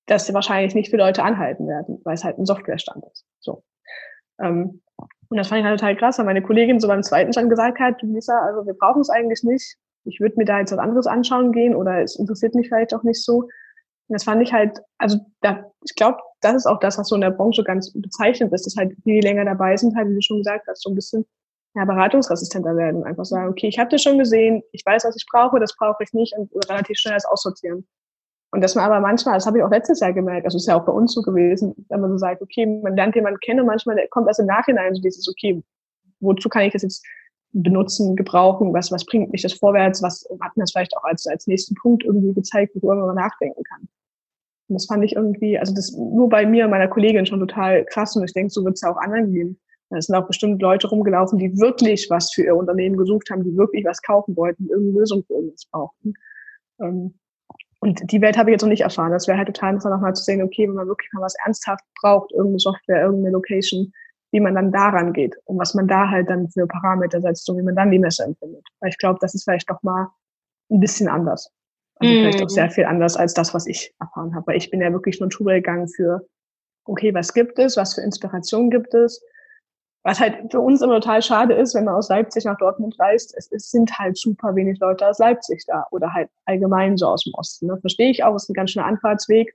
dass 0.05 0.27
sie 0.27 0.33
wahrscheinlich 0.33 0.75
nicht 0.75 0.91
viele 0.91 1.03
Leute 1.03 1.23
anhalten 1.23 1.67
werden, 1.67 1.99
weil 2.03 2.13
es 2.13 2.23
halt 2.23 2.37
ein 2.37 2.45
Softwarestand 2.45 3.03
ist. 3.11 3.25
So. 3.39 3.63
Ähm, 4.39 4.81
und 5.29 5.37
das 5.37 5.47
fand 5.47 5.61
ich 5.61 5.65
halt 5.65 5.79
total 5.79 5.95
krass, 5.95 6.17
weil 6.17 6.25
meine 6.25 6.41
Kollegin 6.41 6.79
so 6.79 6.87
beim 6.87 7.03
zweiten 7.03 7.31
Stand 7.33 7.49
gesagt 7.49 7.79
hat, 7.79 8.01
Lisa, 8.01 8.37
also 8.39 8.65
wir 8.65 8.73
brauchen 8.73 9.01
es 9.01 9.09
eigentlich 9.09 9.43
nicht. 9.43 9.77
Ich 10.05 10.19
würde 10.19 10.35
mir 10.37 10.45
da 10.45 10.59
jetzt 10.59 10.71
was 10.71 10.79
anderes 10.79 11.07
anschauen 11.07 11.51
gehen 11.51 11.75
oder 11.75 12.01
es 12.01 12.15
interessiert 12.15 12.53
mich 12.53 12.67
vielleicht 12.67 12.93
auch 12.93 13.03
nicht 13.03 13.23
so. 13.23 13.43
Und 14.07 14.13
das 14.13 14.23
fand 14.23 14.41
ich 14.43 14.53
halt, 14.53 14.79
also 14.99 15.17
da, 15.41 15.71
ich 15.83 15.95
glaube, 15.95 16.19
das 16.41 16.55
ist 16.55 16.65
auch 16.67 16.79
das, 16.79 16.97
was 16.99 17.07
so 17.07 17.15
in 17.15 17.21
der 17.21 17.31
Branche 17.31 17.63
ganz 17.63 17.91
bezeichnend 17.91 18.53
ist, 18.53 18.67
dass 18.67 18.75
halt 18.75 18.95
die 19.05 19.19
länger 19.19 19.45
dabei 19.45 19.75
sind, 19.77 19.95
halt, 19.95 20.09
wie 20.09 20.15
du 20.15 20.21
schon 20.21 20.37
gesagt 20.37 20.67
hast, 20.67 20.83
so 20.83 20.91
ein 20.91 20.95
bisschen 20.95 21.25
ja, 21.75 21.85
beratungsresistenter 21.85 22.75
werden. 22.77 23.03
Einfach 23.03 23.25
sagen, 23.25 23.49
okay, 23.49 23.67
ich 23.67 23.79
habe 23.79 23.89
das 23.89 24.03
schon 24.03 24.19
gesehen, 24.19 24.61
ich 24.71 24.83
weiß, 24.85 25.05
was 25.05 25.15
ich 25.15 25.25
brauche, 25.31 25.59
das 25.59 25.75
brauche 25.75 26.03
ich 26.03 26.13
nicht 26.13 26.37
und 26.37 26.51
relativ 26.69 26.97
schnell 26.97 27.15
das 27.15 27.25
aussortieren. 27.25 27.87
Und 28.55 28.61
dass 28.61 28.73
man 28.73 28.85
aber 28.85 29.01
manchmal, 29.01 29.33
das 29.33 29.45
habe 29.45 29.57
ich 29.57 29.63
auch 29.65 29.69
letztes 29.69 29.99
Jahr 29.99 30.13
gemerkt, 30.13 30.45
also 30.45 30.55
ist 30.57 30.65
ja 30.65 30.79
auch 30.79 30.85
bei 30.85 30.93
uns 30.93 31.13
so 31.13 31.21
gewesen, 31.21 31.75
wenn 31.89 31.99
man 31.99 32.09
so 32.09 32.17
sagt, 32.17 32.41
okay, 32.41 32.65
man 32.65 32.95
lernt 32.95 33.13
jemanden 33.13 33.41
kennen 33.41 33.59
und 33.59 33.65
manchmal 33.65 33.97
kommt 34.11 34.29
erst 34.29 34.39
im 34.39 34.45
Nachhinein 34.45 34.95
so 34.95 35.01
dieses, 35.01 35.27
okay, 35.27 35.61
wozu 36.21 36.47
kann 36.47 36.61
ich 36.61 36.71
das 36.71 36.83
jetzt 36.83 37.05
benutzen, 37.51 38.15
gebrauchen, 38.15 38.73
was, 38.73 38.93
was 38.93 39.05
bringt 39.05 39.29
mich 39.33 39.41
das 39.41 39.51
vorwärts, 39.51 40.01
was 40.01 40.25
hat 40.39 40.55
mir 40.55 40.63
das 40.63 40.71
vielleicht 40.71 40.95
auch 40.95 41.03
als, 41.03 41.27
als 41.27 41.47
nächsten 41.47 41.75
Punkt 41.75 42.05
irgendwie 42.05 42.33
gezeigt, 42.33 42.73
worüber 42.75 43.07
man 43.07 43.17
nachdenken 43.17 43.61
kann. 43.63 43.89
Und 44.69 44.75
das 44.75 44.85
fand 44.85 45.03
ich 45.03 45.17
irgendwie, 45.17 45.59
also 45.59 45.75
das 45.75 45.91
nur 45.91 46.29
bei 46.29 46.45
mir 46.45 46.63
und 46.63 46.71
meiner 46.71 46.87
Kollegin 46.87 47.25
schon 47.25 47.41
total 47.41 47.83
krass 47.83 48.15
und 48.15 48.23
ich 48.23 48.31
denke, 48.31 48.51
so 48.51 48.63
wird 48.63 48.75
es 48.75 48.81
ja 48.83 48.89
auch 48.89 48.97
anderen 48.97 49.33
gehen. 49.33 49.59
Es 49.89 50.05
sind 50.05 50.15
auch 50.15 50.27
bestimmt 50.27 50.61
Leute 50.61 50.87
rumgelaufen, 50.87 51.39
die 51.39 51.59
wirklich 51.59 52.09
was 52.09 52.31
für 52.31 52.43
ihr 52.43 52.55
Unternehmen 52.55 52.95
gesucht 52.95 53.29
haben, 53.31 53.43
die 53.43 53.57
wirklich 53.57 53.83
was 53.83 54.01
kaufen 54.01 54.37
wollten, 54.37 54.69
irgendeine 54.69 54.99
Lösung 54.99 55.25
für 55.25 55.33
irgendwas 55.33 55.65
brauchten. 55.69 56.13
Ähm, 56.79 57.15
und 57.79 58.11
die 58.11 58.21
Welt 58.21 58.37
habe 58.37 58.49
ich 58.49 58.53
jetzt 58.53 58.61
noch 58.61 58.69
nicht 58.69 58.81
erfahren. 58.81 59.11
Das 59.11 59.27
wäre 59.27 59.37
halt 59.37 59.47
total 59.47 59.71
interessant, 59.71 59.95
nochmal 59.95 60.15
zu 60.15 60.23
sehen, 60.23 60.41
okay, 60.41 60.67
wenn 60.67 60.75
man 60.75 60.87
wirklich 60.87 61.09
mal 61.13 61.21
was 61.21 61.35
ernsthaft 61.45 61.83
braucht, 62.01 62.31
irgendeine 62.31 62.59
Software, 62.59 63.03
irgendeine 63.03 63.31
Location, 63.31 63.91
wie 64.31 64.39
man 64.39 64.55
dann 64.55 64.71
daran 64.71 65.13
geht 65.13 65.35
und 65.45 65.57
was 65.57 65.73
man 65.75 65.87
da 65.87 66.09
halt 66.09 66.29
dann 66.29 66.49
für 66.49 66.67
Parameter 66.67 67.21
setzt 67.21 67.49
und 67.49 67.57
wie 67.57 67.63
man 67.63 67.75
dann 67.75 67.91
die 67.91 67.99
Messe 67.99 68.23
empfindet. 68.23 68.65
Weil 68.79 68.89
ich 68.89 68.97
glaube, 68.97 69.19
das 69.21 69.35
ist 69.35 69.43
vielleicht 69.43 69.69
doch 69.69 69.81
mal 69.83 70.09
ein 70.71 70.79
bisschen 70.79 71.07
anders. 71.07 71.51
Also 71.97 72.13
mhm. 72.13 72.17
vielleicht 72.19 72.43
auch 72.43 72.49
sehr 72.49 72.69
viel 72.69 72.85
anders 72.85 73.15
als 73.15 73.33
das, 73.33 73.53
was 73.53 73.67
ich 73.67 73.93
erfahren 73.99 74.35
habe. 74.35 74.47
Weil 74.47 74.57
ich 74.57 74.69
bin 74.71 74.81
ja 74.81 74.91
wirklich 74.91 75.19
nur 75.19 75.31
Schule 75.31 75.55
gegangen 75.55 75.87
für, 75.87 76.27
okay, 76.85 77.13
was 77.13 77.33
gibt 77.33 77.59
es, 77.59 77.77
was 77.77 77.93
für 77.93 78.01
Inspiration 78.01 78.69
gibt 78.69 78.93
es, 78.93 79.23
was 80.05 80.19
halt 80.19 80.51
für 80.51 80.59
uns 80.59 80.83
immer 80.83 81.01
total 81.01 81.23
schade 81.23 81.55
ist, 81.55 81.73
wenn 81.73 81.85
man 81.85 81.95
aus 81.95 82.09
Leipzig 82.09 82.45
nach 82.45 82.57
Dortmund 82.59 82.95
reist, 82.99 83.33
es, 83.35 83.51
es 83.51 83.71
sind 83.71 83.97
halt 83.97 84.15
super 84.15 84.55
wenig 84.55 84.79
Leute 84.79 85.07
aus 85.07 85.17
Leipzig 85.17 85.63
da 85.65 85.87
oder 85.89 86.13
halt 86.13 86.29
allgemein 86.45 86.95
so 86.95 87.07
aus 87.07 87.23
dem 87.23 87.33
Osten. 87.33 87.65
Ne? 87.65 87.77
Verstehe 87.81 88.11
ich 88.11 88.23
auch, 88.23 88.35
es 88.35 88.43
ist 88.43 88.49
ein 88.49 88.53
ganz 88.53 88.69
schöner 88.69 88.85
Anfahrtsweg. 88.85 89.51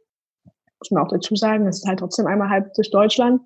Muss 0.80 0.90
man 0.90 1.04
auch 1.04 1.08
dazu 1.08 1.36
sagen, 1.36 1.68
es 1.68 1.78
ist 1.78 1.88
halt 1.88 2.00
trotzdem 2.00 2.26
einmal 2.26 2.50
halb 2.50 2.74
durch 2.74 2.90
Deutschland. 2.90 3.42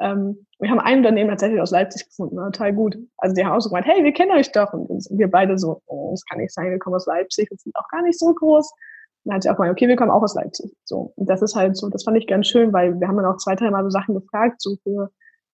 Ähm, 0.00 0.46
wir 0.58 0.70
haben 0.70 0.80
ein 0.80 0.98
Unternehmen 0.98 1.28
tatsächlich 1.28 1.60
aus 1.60 1.72
Leipzig 1.72 2.06
gefunden, 2.06 2.36
war 2.38 2.50
total 2.50 2.72
gut. 2.72 2.96
Also 3.18 3.34
die 3.34 3.44
haben 3.44 3.52
auch 3.52 3.60
so 3.60 3.68
gemeint, 3.68 3.86
hey, 3.86 4.02
wir 4.02 4.12
kennen 4.14 4.32
euch 4.32 4.50
doch. 4.50 4.72
Und 4.72 5.06
wir 5.10 5.30
beide 5.30 5.58
so, 5.58 5.82
oh, 5.88 6.12
das 6.12 6.24
kann 6.24 6.38
nicht 6.38 6.54
sein, 6.54 6.70
wir 6.70 6.78
kommen 6.78 6.96
aus 6.96 7.04
Leipzig, 7.04 7.50
wir 7.50 7.58
sind 7.58 7.76
auch 7.76 7.88
gar 7.88 8.00
nicht 8.00 8.18
so 8.18 8.32
groß. 8.32 8.72
dann 9.24 9.34
hat 9.34 9.42
sie 9.42 9.50
auch 9.50 9.56
gemeint, 9.56 9.72
okay, 9.72 9.88
wir 9.88 9.96
kommen 9.96 10.10
auch 10.10 10.22
aus 10.22 10.34
Leipzig. 10.34 10.74
So. 10.84 11.12
Und 11.16 11.28
das 11.28 11.42
ist 11.42 11.54
halt 11.54 11.76
so, 11.76 11.90
das 11.90 12.04
fand 12.04 12.16
ich 12.16 12.26
ganz 12.26 12.46
schön, 12.46 12.72
weil 12.72 12.98
wir 12.98 13.08
haben 13.08 13.16
dann 13.18 13.26
auch 13.26 13.36
zwei, 13.36 13.56
drei 13.56 13.70
Mal 13.70 13.84
so 13.84 13.90
Sachen 13.90 14.14
gefragt, 14.14 14.62
so 14.62 14.76
für 14.82 15.10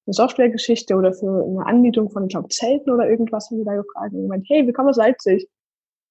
eine 0.07 0.15
Softwaregeschichte 0.15 0.95
oder 0.95 1.13
für 1.13 1.45
eine 1.45 1.67
Anmietung 1.67 2.11
von, 2.11 2.25
ich 2.25 2.31
glaube, 2.31 2.49
Zelten 2.49 2.91
oder 2.91 3.09
irgendwas 3.09 3.51
haben 3.51 3.59
wir 3.59 3.65
da 3.65 3.75
gefragt. 3.75 4.13
Und 4.13 4.23
gemeint, 4.23 4.47
hey, 4.49 4.67
wir 4.67 4.73
kommen 4.73 4.89
aus 4.89 4.97
Leipzig. 4.97 5.49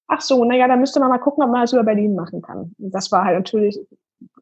Ach 0.08 0.20
so, 0.20 0.44
naja, 0.44 0.68
da 0.68 0.76
müsste 0.76 1.00
man 1.00 1.08
mal 1.08 1.18
gucken, 1.18 1.42
ob 1.42 1.50
man 1.50 1.62
das 1.62 1.72
über 1.72 1.82
Berlin 1.82 2.14
machen 2.14 2.42
kann. 2.42 2.74
Und 2.78 2.94
das 2.94 3.10
war 3.10 3.24
halt 3.24 3.36
natürlich, 3.36 3.78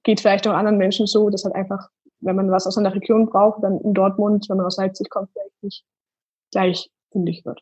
geht 0.02 0.20
vielleicht 0.20 0.46
auch 0.46 0.52
anderen 0.52 0.76
Menschen 0.76 1.06
so, 1.06 1.30
dass 1.30 1.44
halt 1.44 1.54
einfach 1.54 1.88
wenn 2.24 2.36
man 2.36 2.50
was 2.50 2.66
aus 2.66 2.78
einer 2.78 2.94
Region 2.94 3.26
braucht, 3.26 3.62
dann 3.62 3.80
in 3.80 3.94
Dortmund, 3.94 4.46
wenn 4.48 4.56
man 4.56 4.66
aus 4.66 4.78
Leipzig 4.78 5.10
kommt, 5.10 5.30
vielleicht 5.32 5.62
nicht 5.62 5.84
gleich 6.50 6.90
fündig 7.12 7.44
wird. 7.44 7.60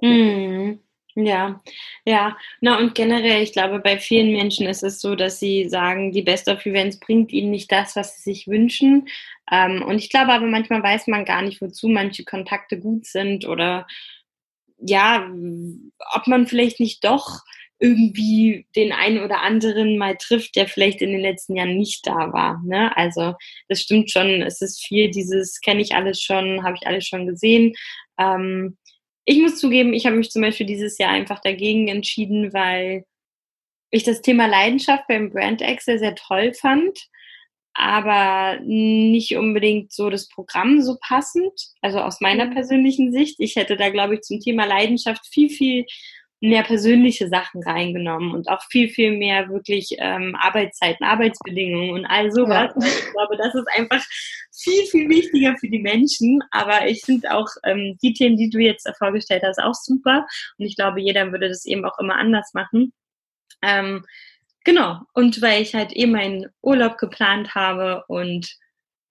Mhm. 0.00 0.80
Ja, 1.16 1.62
ja. 2.04 2.36
Na 2.60 2.78
und 2.78 2.94
generell, 2.96 3.42
ich 3.42 3.52
glaube, 3.52 3.78
bei 3.78 3.98
vielen 3.98 4.32
Menschen 4.32 4.66
ist 4.66 4.82
es 4.82 5.00
so, 5.00 5.14
dass 5.14 5.38
sie 5.38 5.68
sagen, 5.68 6.10
die 6.10 6.22
Best 6.22 6.48
of 6.48 6.66
Events 6.66 6.98
bringt 6.98 7.32
ihnen 7.32 7.50
nicht 7.52 7.70
das, 7.70 7.94
was 7.94 8.16
sie 8.16 8.32
sich 8.32 8.48
wünschen. 8.48 9.06
Ähm, 9.50 9.82
und 9.86 9.98
ich 9.98 10.10
glaube 10.10 10.32
aber 10.32 10.46
manchmal 10.46 10.82
weiß 10.82 11.06
man 11.06 11.24
gar 11.24 11.42
nicht, 11.42 11.60
wozu 11.60 11.88
manche 11.88 12.24
Kontakte 12.24 12.80
gut 12.80 13.06
sind 13.06 13.46
oder 13.46 13.86
ja, 14.78 15.30
ob 16.14 16.26
man 16.26 16.46
vielleicht 16.48 16.80
nicht 16.80 17.04
doch 17.04 17.42
irgendwie 17.78 18.66
den 18.76 18.92
einen 18.92 19.22
oder 19.22 19.42
anderen 19.42 19.98
mal 19.98 20.16
trifft, 20.16 20.56
der 20.56 20.66
vielleicht 20.68 21.00
in 21.02 21.12
den 21.12 21.20
letzten 21.20 21.56
Jahren 21.56 21.76
nicht 21.76 22.06
da 22.06 22.32
war. 22.32 22.60
Ne? 22.64 22.96
Also 22.96 23.34
das 23.68 23.80
stimmt 23.80 24.10
schon, 24.10 24.42
es 24.42 24.60
ist 24.62 24.84
viel 24.84 25.10
dieses, 25.10 25.60
kenne 25.60 25.80
ich 25.80 25.94
alles 25.94 26.20
schon, 26.20 26.64
habe 26.64 26.76
ich 26.80 26.86
alles 26.86 27.06
schon 27.06 27.26
gesehen. 27.26 27.74
Ähm, 28.18 28.78
ich 29.24 29.40
muss 29.40 29.58
zugeben, 29.58 29.92
ich 29.92 30.06
habe 30.06 30.16
mich 30.16 30.30
zum 30.30 30.42
Beispiel 30.42 30.66
dieses 30.66 30.98
Jahr 30.98 31.10
einfach 31.10 31.40
dagegen 31.40 31.88
entschieden, 31.88 32.52
weil 32.52 33.04
ich 33.90 34.02
das 34.02 34.22
Thema 34.22 34.46
Leidenschaft 34.46 35.06
beim 35.08 35.30
Brand 35.30 35.62
sehr, 35.80 35.98
sehr 35.98 36.14
toll 36.14 36.52
fand, 36.52 36.98
aber 37.74 38.60
nicht 38.60 39.36
unbedingt 39.36 39.92
so 39.92 40.10
das 40.10 40.28
Programm 40.28 40.82
so 40.82 40.96
passend, 41.00 41.52
also 41.80 42.00
aus 42.00 42.20
meiner 42.20 42.46
mhm. 42.46 42.54
persönlichen 42.54 43.12
Sicht. 43.12 43.36
Ich 43.38 43.56
hätte 43.56 43.76
da, 43.76 43.90
glaube 43.90 44.14
ich, 44.14 44.22
zum 44.22 44.40
Thema 44.40 44.64
Leidenschaft 44.64 45.26
viel, 45.26 45.48
viel 45.48 45.86
mehr 46.44 46.62
persönliche 46.62 47.28
Sachen 47.28 47.62
reingenommen 47.62 48.32
und 48.32 48.48
auch 48.48 48.62
viel, 48.68 48.88
viel 48.88 49.16
mehr 49.16 49.48
wirklich 49.48 49.96
ähm, 49.98 50.36
Arbeitszeiten, 50.38 51.04
Arbeitsbedingungen 51.04 51.90
und 51.90 52.04
all 52.04 52.30
sowas. 52.30 52.70
Ja. 52.78 52.86
Ich 52.86 53.12
glaube, 53.12 53.36
das 53.38 53.54
ist 53.54 53.66
einfach 53.74 54.04
viel, 54.52 54.84
viel 54.90 55.08
wichtiger 55.08 55.56
für 55.58 55.68
die 55.68 55.78
Menschen. 55.78 56.42
Aber 56.50 56.86
ich 56.86 57.02
finde 57.02 57.34
auch 57.34 57.48
ähm, 57.64 57.96
die 58.02 58.12
Themen, 58.12 58.36
die 58.36 58.50
du 58.50 58.58
jetzt 58.58 58.86
vorgestellt 58.98 59.42
hast, 59.42 59.58
auch 59.58 59.74
super. 59.74 60.26
Und 60.58 60.66
ich 60.66 60.76
glaube, 60.76 61.00
jeder 61.00 61.32
würde 61.32 61.48
das 61.48 61.64
eben 61.64 61.84
auch 61.86 61.98
immer 61.98 62.16
anders 62.16 62.50
machen. 62.52 62.92
Ähm, 63.62 64.04
genau. 64.64 64.98
Und 65.14 65.40
weil 65.40 65.62
ich 65.62 65.74
halt 65.74 65.96
eh 65.96 66.06
meinen 66.06 66.46
Urlaub 66.60 66.98
geplant 66.98 67.54
habe 67.54 68.04
und 68.06 68.54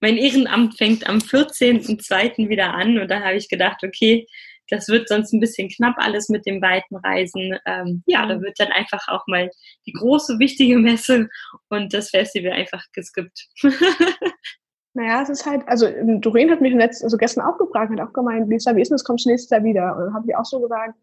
mein 0.01 0.17
Ehrenamt 0.17 0.77
fängt 0.77 1.07
am 1.09 1.17
14.02. 1.17 2.49
wieder 2.49 2.73
an 2.73 2.99
und 2.99 3.09
da 3.09 3.21
habe 3.21 3.38
ich 3.38 3.47
gedacht, 3.49 3.84
okay, 3.84 4.27
das 4.70 4.88
wird 4.88 5.07
sonst 5.07 5.34
ein 5.34 5.39
bisschen 5.39 5.70
knapp 5.70 5.95
alles 5.97 6.30
mit 6.30 6.45
den 6.45 6.61
weiten 6.61 6.95
Reisen. 6.97 7.57
Ähm, 7.66 8.03
ja, 8.05 8.26
da 8.26 8.38
mhm. 8.38 8.43
wird 8.43 8.59
dann 8.59 8.72
einfach 8.72 9.07
auch 9.07 9.26
mal 9.28 9.49
die 9.86 9.93
große, 9.93 10.39
wichtige 10.39 10.78
Messe 10.78 11.30
und 11.70 11.93
das 11.93 12.09
Festival 12.09 12.53
einfach 12.53 12.84
geskippt. 12.93 13.47
Naja, 14.95 15.24
es 15.24 15.30
ist 15.30 15.45
halt, 15.47 15.68
also 15.68 15.88
ähm, 15.88 16.22
Doreen 16.22 16.51
hat 16.51 16.61
mich 16.61 16.74
letzt, 16.74 17.03
also 17.03 17.18
gestern 17.18 17.43
auch 17.43 17.57
gefragt, 17.57 17.91
hat 17.91 18.07
auch 18.07 18.14
gemeint, 18.14 18.47
Lisa, 18.47 18.76
wie 18.76 18.82
ist 18.82 18.89
denn 18.89 18.95
das, 18.95 19.03
kommst 19.03 19.26
du 19.26 19.30
nächstes 19.30 19.49
Jahr 19.49 19.64
wieder? 19.64 19.95
Und 19.95 20.05
dann 20.05 20.14
habe 20.14 20.26
ich 20.28 20.36
auch 20.36 20.45
so 20.45 20.59
gesagt, 20.59 20.93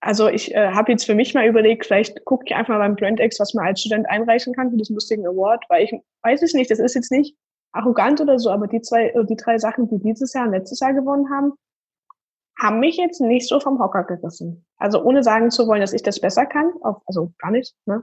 also 0.00 0.28
ich 0.28 0.54
äh, 0.54 0.72
habe 0.72 0.92
jetzt 0.92 1.06
für 1.06 1.14
mich 1.14 1.32
mal 1.32 1.46
überlegt, 1.46 1.86
vielleicht 1.86 2.22
gucke 2.26 2.44
ich 2.46 2.54
einfach 2.54 2.74
mal 2.74 2.80
beim 2.80 2.96
BrandX, 2.96 3.40
was 3.40 3.54
man 3.54 3.66
als 3.66 3.80
Student 3.80 4.06
einreichen 4.10 4.52
kann 4.52 4.70
für 4.70 4.76
diesen 4.76 4.94
lustigen 4.94 5.26
Award, 5.26 5.64
weil 5.70 5.84
ich 5.84 5.94
weiß 6.22 6.42
es 6.42 6.52
nicht, 6.52 6.70
das 6.70 6.78
ist 6.78 6.94
jetzt 6.94 7.10
nicht 7.10 7.34
arrogant 7.72 8.20
oder 8.20 8.38
so, 8.38 8.50
aber 8.50 8.66
die 8.66 8.82
zwei, 8.82 9.08
äh, 9.08 9.24
die 9.24 9.36
drei 9.36 9.56
Sachen, 9.56 9.88
die 9.88 9.98
dieses 9.98 10.34
Jahr 10.34 10.44
und 10.44 10.52
letztes 10.52 10.80
Jahr 10.80 10.92
gewonnen 10.92 11.30
haben, 11.30 11.54
haben 12.60 12.80
mich 12.80 12.96
jetzt 12.96 13.20
nicht 13.20 13.48
so 13.48 13.60
vom 13.60 13.78
Hocker 13.78 14.04
gerissen. 14.04 14.64
Also 14.76 15.02
ohne 15.02 15.22
sagen 15.22 15.50
zu 15.50 15.66
wollen, 15.66 15.80
dass 15.80 15.92
ich 15.92 16.02
das 16.02 16.20
besser 16.20 16.46
kann, 16.46 16.72
auch, 16.82 17.02
also 17.06 17.32
gar 17.38 17.50
nicht. 17.50 17.74
Ne? 17.86 18.02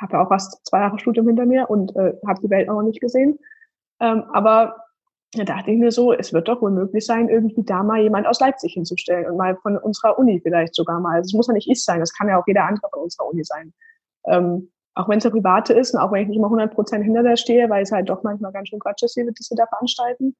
Habe 0.00 0.14
ja 0.14 0.24
auch 0.24 0.30
was 0.30 0.62
zwei 0.64 0.80
Jahre 0.80 0.98
Studium 0.98 1.26
hinter 1.26 1.46
mir 1.46 1.68
und 1.70 1.94
äh, 1.96 2.14
habe 2.26 2.40
die 2.40 2.50
Welt 2.50 2.68
auch 2.68 2.74
noch 2.74 2.82
nicht 2.82 3.00
gesehen. 3.00 3.38
Ähm, 4.00 4.24
aber 4.32 4.76
da 5.32 5.44
dachte 5.44 5.72
ich 5.72 5.78
mir 5.78 5.90
so, 5.90 6.12
es 6.12 6.32
wird 6.32 6.46
doch 6.46 6.62
wohl 6.62 6.70
möglich 6.70 7.04
sein, 7.04 7.28
irgendwie 7.28 7.64
da 7.64 7.82
mal 7.82 8.00
jemand 8.00 8.26
aus 8.26 8.38
Leipzig 8.38 8.74
hinzustellen 8.74 9.26
und 9.26 9.36
mal 9.36 9.56
von 9.56 9.76
unserer 9.76 10.18
Uni 10.18 10.40
vielleicht 10.40 10.74
sogar 10.74 11.00
mal. 11.00 11.16
Also 11.16 11.28
es 11.28 11.34
muss 11.34 11.48
ja 11.48 11.54
nicht 11.54 11.68
ich 11.68 11.82
sein, 11.82 12.00
das 12.00 12.12
kann 12.12 12.28
ja 12.28 12.40
auch 12.40 12.46
jeder 12.46 12.64
andere 12.64 12.88
von 12.92 13.02
unserer 13.02 13.28
Uni 13.28 13.42
sein. 13.44 13.72
Ähm, 14.26 14.70
auch 14.94 15.08
wenn 15.08 15.18
es 15.18 15.24
eine 15.24 15.32
private 15.32 15.72
ist 15.72 15.92
und 15.92 16.00
auch 16.00 16.12
wenn 16.12 16.22
ich 16.22 16.28
nicht 16.28 16.36
immer 16.36 16.46
100 16.46 16.72
Prozent 16.72 17.04
hinter 17.04 17.24
der 17.24 17.36
stehe, 17.36 17.68
weil 17.68 17.82
es 17.82 17.90
halt 17.90 18.08
doch 18.08 18.22
manchmal 18.22 18.52
ganz 18.52 18.68
schön 18.68 18.78
Quatsch 18.78 19.02
ist, 19.02 19.16
wie 19.16 19.24
wir 19.24 19.32
das 19.32 19.48
da 19.48 19.66
veranstalten 19.66 20.36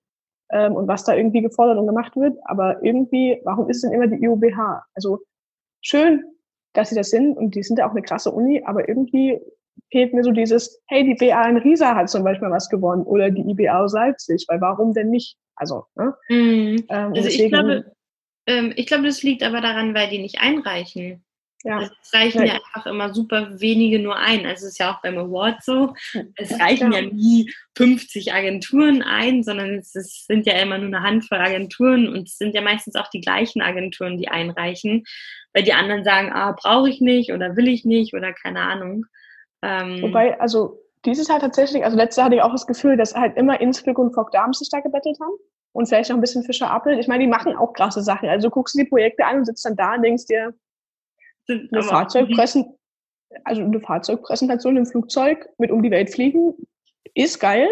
ähm, 0.54 0.76
und 0.76 0.88
was 0.88 1.04
da 1.04 1.14
irgendwie 1.14 1.42
gefordert 1.42 1.76
und 1.78 1.86
gemacht 1.86 2.16
wird. 2.16 2.38
Aber 2.44 2.82
irgendwie, 2.82 3.40
warum 3.44 3.68
ist 3.68 3.82
denn 3.82 3.92
immer 3.92 4.06
die 4.06 4.22
IUBH? 4.24 4.84
Also 4.94 5.18
schön, 5.82 6.24
dass 6.72 6.88
sie 6.88 6.94
das 6.94 7.10
sind 7.10 7.36
und 7.36 7.54
die 7.54 7.62
sind 7.62 7.78
ja 7.78 7.86
auch 7.86 7.90
eine 7.90 8.02
krasse 8.02 8.30
Uni, 8.30 8.62
aber 8.64 8.88
irgendwie 8.88 9.40
fehlt 9.90 10.14
mir 10.14 10.22
so 10.22 10.30
dieses, 10.30 10.80
hey, 10.86 11.04
die 11.04 11.14
BA 11.14 11.48
in 11.48 11.56
Riesa 11.56 11.94
hat 11.96 12.08
zum 12.08 12.22
Beispiel 12.22 12.50
was 12.50 12.68
gewonnen 12.68 13.02
oder 13.02 13.30
die 13.30 13.42
IBA 13.42 13.80
aus 13.80 13.92
Leipzig, 13.92 14.46
weil 14.48 14.60
warum 14.60 14.94
denn 14.94 15.10
nicht? 15.10 15.36
Also, 15.56 15.84
ne? 15.96 16.14
Mhm. 16.28 16.84
Ähm, 16.88 17.12
also 17.14 17.28
ich 17.28 17.48
glaube, 17.48 17.92
ähm, 18.46 18.72
ich 18.76 18.86
glaube, 18.86 19.04
das 19.04 19.22
liegt 19.22 19.42
aber 19.42 19.60
daran, 19.60 19.94
weil 19.94 20.08
die 20.08 20.20
nicht 20.20 20.40
einreichen. 20.40 21.23
Ja. 21.64 21.80
Es 21.80 22.12
reichen 22.12 22.42
ja. 22.42 22.46
ja. 22.46 22.54
einfach 22.54 22.84
immer 22.86 23.14
super 23.14 23.58
wenige 23.58 23.98
nur 23.98 24.16
ein. 24.16 24.44
Also 24.44 24.66
es 24.66 24.72
ist 24.72 24.78
ja 24.78 24.92
auch 24.92 25.00
beim 25.00 25.16
Award 25.16 25.64
so. 25.64 25.94
Es 26.36 26.60
reichen 26.60 26.92
ja. 26.92 27.00
ja 27.00 27.10
nie 27.10 27.50
50 27.76 28.34
Agenturen 28.34 29.02
ein, 29.02 29.42
sondern 29.42 29.78
es, 29.78 29.94
ist, 29.94 30.26
sind 30.26 30.46
ja 30.46 30.54
immer 30.54 30.76
nur 30.76 30.88
eine 30.88 31.02
Handvoll 31.02 31.38
Agenturen 31.38 32.08
und 32.08 32.28
es 32.28 32.36
sind 32.36 32.54
ja 32.54 32.60
meistens 32.60 32.96
auch 32.96 33.08
die 33.08 33.22
gleichen 33.22 33.62
Agenturen, 33.62 34.18
die 34.18 34.28
einreichen, 34.28 35.04
weil 35.54 35.62
die 35.62 35.72
anderen 35.72 36.04
sagen, 36.04 36.30
ah, 36.32 36.52
brauche 36.52 36.90
ich 36.90 37.00
nicht 37.00 37.32
oder 37.32 37.56
will 37.56 37.68
ich 37.68 37.86
nicht 37.86 38.12
oder 38.12 38.34
keine 38.34 38.60
Ahnung. 38.60 39.06
Ähm, 39.62 40.02
Wobei, 40.02 40.38
also 40.38 40.78
dieses 41.06 41.28
Jahr 41.28 41.40
tatsächlich, 41.40 41.82
also 41.82 41.96
letztes 41.96 42.18
Jahr 42.18 42.26
hatte 42.26 42.36
ich 42.36 42.42
auch 42.42 42.52
das 42.52 42.66
Gefühl, 42.66 42.98
dass 42.98 43.14
halt 43.14 43.38
immer 43.38 43.58
Innsbruck 43.58 43.98
und 43.98 44.12
Fock 44.12 44.32
Darms 44.32 44.58
sich 44.58 44.68
da 44.70 44.80
gebettelt 44.80 45.16
haben 45.18 45.36
und 45.72 45.86
vielleicht 45.86 46.10
noch 46.10 46.18
ein 46.18 46.20
bisschen 46.20 46.44
Fischer 46.44 46.70
Appel. 46.70 46.98
Ich 46.98 47.08
meine, 47.08 47.24
die 47.24 47.30
machen 47.30 47.56
auch 47.56 47.72
krasse 47.72 48.02
Sachen. 48.02 48.28
Also 48.28 48.50
guckst 48.50 48.74
du 48.74 48.82
die 48.82 48.88
Projekte 48.88 49.24
an 49.24 49.38
und 49.38 49.44
sitzt 49.46 49.64
dann 49.64 49.76
da 49.76 49.94
und 49.94 50.02
denkst 50.02 50.26
dir, 50.26 50.54
eine 51.48 51.82
Fahrzeugpressen, 51.82 52.78
also 53.44 53.62
eine 53.62 53.80
Fahrzeugpräsentation 53.80 54.76
im 54.76 54.86
Flugzeug 54.86 55.48
mit 55.58 55.70
um 55.70 55.82
die 55.82 55.90
Welt 55.90 56.10
fliegen 56.10 56.54
ist 57.14 57.40
geil. 57.40 57.68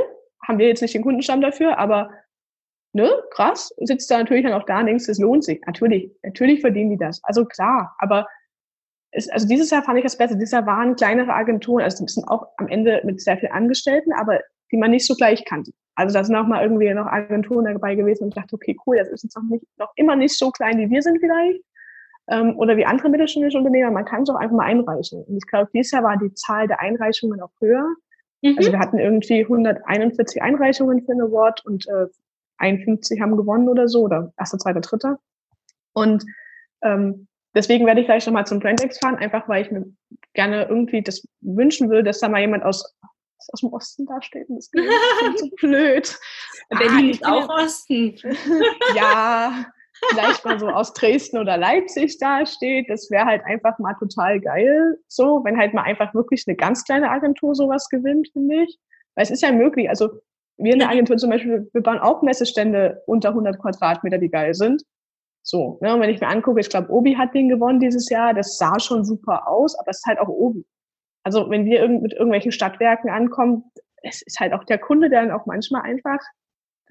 Haben 0.46 0.58
wir 0.58 0.68
jetzt 0.68 0.82
nicht 0.82 0.94
den 0.94 1.02
Kundenstamm 1.02 1.40
dafür, 1.40 1.78
aber 1.78 2.10
ne, 2.92 3.10
krass, 3.30 3.74
sitzt 3.78 4.10
da 4.10 4.18
natürlich 4.18 4.44
dann 4.44 4.54
auch 4.54 4.66
da 4.66 4.80
und 4.80 4.86
denkst, 4.86 5.08
es 5.08 5.18
lohnt 5.18 5.44
sich. 5.44 5.60
Natürlich, 5.66 6.10
natürlich 6.22 6.60
verdienen 6.60 6.90
die 6.90 6.98
das. 6.98 7.20
Also 7.24 7.44
klar, 7.44 7.94
aber 7.98 8.26
es, 9.10 9.28
also 9.28 9.46
dieses 9.46 9.70
Jahr 9.70 9.82
fand 9.82 9.98
ich 9.98 10.04
das 10.04 10.16
besser. 10.16 10.34
Dieses 10.34 10.52
Jahr 10.52 10.66
waren 10.66 10.96
kleinere 10.96 11.32
Agenturen, 11.32 11.84
also 11.84 12.04
die 12.04 12.10
sind 12.10 12.26
auch 12.28 12.46
am 12.56 12.68
Ende 12.68 13.02
mit 13.04 13.20
sehr 13.20 13.36
vielen 13.38 13.52
Angestellten, 13.52 14.12
aber 14.12 14.40
die 14.70 14.76
man 14.78 14.90
nicht 14.90 15.06
so 15.06 15.14
gleich 15.14 15.44
kannte. 15.44 15.72
Also 15.94 16.14
da 16.14 16.24
sind 16.24 16.34
auch 16.34 16.46
mal 16.46 16.62
irgendwie 16.62 16.92
noch 16.94 17.06
Agenturen 17.06 17.66
dabei 17.66 17.94
gewesen 17.94 18.24
und 18.24 18.28
ich 18.30 18.34
dachte, 18.34 18.54
okay, 18.54 18.76
cool, 18.86 18.96
das 18.96 19.08
ist 19.08 19.24
jetzt 19.24 19.36
noch 19.36 19.42
nicht, 19.42 19.66
noch 19.76 19.92
immer 19.96 20.16
nicht 20.16 20.36
so 20.38 20.50
klein, 20.50 20.78
wie 20.78 20.88
wir 20.88 21.02
sind 21.02 21.20
vielleicht 21.20 21.62
ähm, 22.28 22.56
oder 22.56 22.76
wie 22.76 22.84
andere 22.84 23.08
mittelständische 23.08 23.58
Unternehmer, 23.58 23.90
man 23.90 24.04
kann 24.04 24.22
es 24.22 24.30
auch 24.30 24.36
einfach 24.36 24.56
mal 24.56 24.66
einreichen. 24.66 25.24
Und 25.24 25.36
ich 25.36 25.46
glaube, 25.46 25.70
dieses 25.74 25.92
Jahr 25.92 26.02
war 26.02 26.16
die 26.16 26.32
Zahl 26.34 26.68
der 26.68 26.80
Einreichungen 26.80 27.40
auch 27.40 27.52
höher. 27.60 27.86
Mhm. 28.42 28.56
Also 28.58 28.72
wir 28.72 28.78
hatten 28.78 28.98
irgendwie 28.98 29.42
141 29.42 30.42
Einreichungen 30.42 31.04
für 31.04 31.12
ein 31.12 31.20
Award 31.20 31.64
und 31.64 31.86
äh, 31.88 32.06
51 32.58 33.20
haben 33.20 33.36
gewonnen 33.36 33.68
oder 33.68 33.88
so, 33.88 34.02
oder 34.02 34.32
erster, 34.38 34.58
zweiter, 34.58 34.80
dritter. 34.80 35.18
Und 35.94 36.24
ähm, 36.82 37.26
deswegen 37.54 37.86
werde 37.86 38.00
ich 38.00 38.06
gleich 38.06 38.26
nochmal 38.26 38.46
zum 38.46 38.60
Brandex 38.60 38.98
fahren, 38.98 39.16
einfach 39.16 39.48
weil 39.48 39.64
ich 39.64 39.70
mir 39.70 39.84
gerne 40.32 40.66
irgendwie 40.68 41.02
das 41.02 41.26
wünschen 41.40 41.90
würde, 41.90 42.04
dass 42.04 42.20
da 42.20 42.28
mal 42.28 42.40
jemand 42.40 42.64
aus 42.64 42.94
aus 43.50 43.60
dem 43.60 43.72
Osten 43.72 44.06
da 44.06 44.22
steht. 44.22 44.48
Und 44.48 44.56
das 44.56 44.70
ist 45.34 45.40
so 45.40 45.48
blöd. 45.56 46.18
Berlin 46.70 47.06
ah, 47.06 47.10
ist 47.10 47.26
auch 47.26 47.48
Osten. 47.48 48.16
ja, 48.94 49.66
vielleicht 50.10 50.44
mal 50.44 50.58
so 50.58 50.68
aus 50.68 50.92
Dresden 50.92 51.38
oder 51.38 51.56
Leipzig 51.56 52.18
dasteht. 52.18 52.88
Das 52.88 53.10
wäre 53.10 53.24
halt 53.24 53.44
einfach 53.44 53.78
mal 53.78 53.94
total 53.94 54.40
geil, 54.40 54.98
so, 55.08 55.42
wenn 55.44 55.58
halt 55.58 55.74
mal 55.74 55.82
einfach 55.82 56.14
wirklich 56.14 56.44
eine 56.46 56.56
ganz 56.56 56.84
kleine 56.84 57.10
Agentur 57.10 57.54
sowas 57.54 57.88
gewinnt, 57.88 58.28
finde 58.32 58.62
ich. 58.64 58.78
Weil 59.14 59.24
es 59.24 59.30
ist 59.30 59.42
ja 59.42 59.52
möglich, 59.52 59.88
also 59.88 60.10
wir 60.56 60.72
in 60.72 60.78
der 60.78 60.90
Agentur 60.90 61.16
zum 61.16 61.30
Beispiel, 61.30 61.68
wir 61.72 61.82
bauen 61.82 61.98
auch 61.98 62.22
Messestände 62.22 63.02
unter 63.06 63.30
100 63.30 63.58
Quadratmeter, 63.58 64.18
die 64.18 64.30
geil 64.30 64.54
sind. 64.54 64.82
So, 65.42 65.78
ne, 65.80 65.94
und 65.94 66.00
wenn 66.00 66.10
ich 66.10 66.20
mir 66.20 66.28
angucke, 66.28 66.60
ich 66.60 66.68
glaube, 66.68 66.90
Obi 66.92 67.16
hat 67.16 67.34
den 67.34 67.48
gewonnen 67.48 67.80
dieses 67.80 68.08
Jahr, 68.08 68.32
das 68.32 68.58
sah 68.58 68.78
schon 68.78 69.04
super 69.04 69.48
aus, 69.48 69.76
aber 69.78 69.90
es 69.90 69.98
ist 69.98 70.06
halt 70.06 70.20
auch 70.20 70.28
Obi. 70.28 70.64
Also 71.24 71.50
wenn 71.50 71.64
wir 71.64 71.86
mit 71.88 72.12
irgendwelchen 72.12 72.52
Stadtwerken 72.52 73.10
ankommen, 73.10 73.64
es 74.02 74.22
ist 74.22 74.40
halt 74.40 74.52
auch 74.52 74.64
der 74.64 74.78
Kunde, 74.78 75.10
der 75.10 75.22
dann 75.22 75.30
auch 75.32 75.46
manchmal 75.46 75.82
einfach 75.82 76.18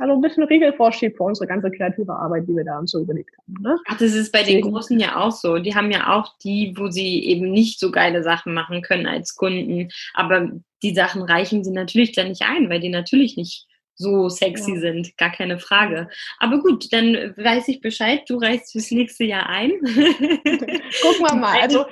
also 0.02 0.16
ein 0.16 0.22
bisschen 0.22 0.44
Riegel 0.44 0.74
vorschiebt 0.74 1.18
für 1.18 1.24
unsere 1.24 1.48
ganze 1.48 1.70
kreative 1.70 2.14
Arbeit, 2.14 2.48
die 2.48 2.56
wir 2.56 2.64
da 2.64 2.80
uns 2.80 2.92
so 2.92 3.02
überlegt 3.02 3.38
haben. 3.38 3.62
Ne? 3.62 3.78
Ach, 3.88 3.98
das 3.98 4.14
ist 4.14 4.32
bei 4.32 4.42
den 4.42 4.62
Großen 4.62 5.00
ja 5.00 5.18
auch 5.18 5.32
so. 5.32 5.60
Die 5.60 5.76
haben 5.76 5.92
ja 5.92 6.18
auch 6.18 6.38
die, 6.44 6.74
wo 6.76 6.90
sie 6.90 7.24
eben 7.26 7.52
nicht 7.52 7.80
so 7.80 7.92
geile 7.92 8.24
Sachen 8.24 8.54
machen 8.54 8.82
können 8.82 9.06
als 9.06 9.36
Kunden. 9.36 9.90
Aber 10.16 10.50
die 10.82 10.96
Sachen 10.96 11.22
reichen 11.22 11.64
sie 11.64 11.72
natürlich 11.72 12.14
dann 12.14 12.30
nicht 12.30 12.42
ein, 12.42 12.70
weil 12.70 12.80
die 12.80 12.90
natürlich 12.90 13.38
nicht 13.38 13.68
so 13.96 14.28
sexy 14.30 14.74
ja. 14.74 14.80
sind, 14.80 15.18
gar 15.18 15.32
keine 15.32 15.60
Frage. 15.60 16.10
Aber 16.40 16.60
gut, 16.60 16.92
dann 16.92 17.36
weiß 17.38 17.68
ich 17.68 17.82
Bescheid, 17.82 18.24
du 18.28 18.38
reichst 18.38 18.72
fürs 18.72 18.90
nächste 18.90 19.26
Jahr 19.26 19.48
ein. 19.48 19.70
Gucken 19.82 21.26
wir 21.26 21.36
mal. 21.36 21.62
Also 21.62 21.86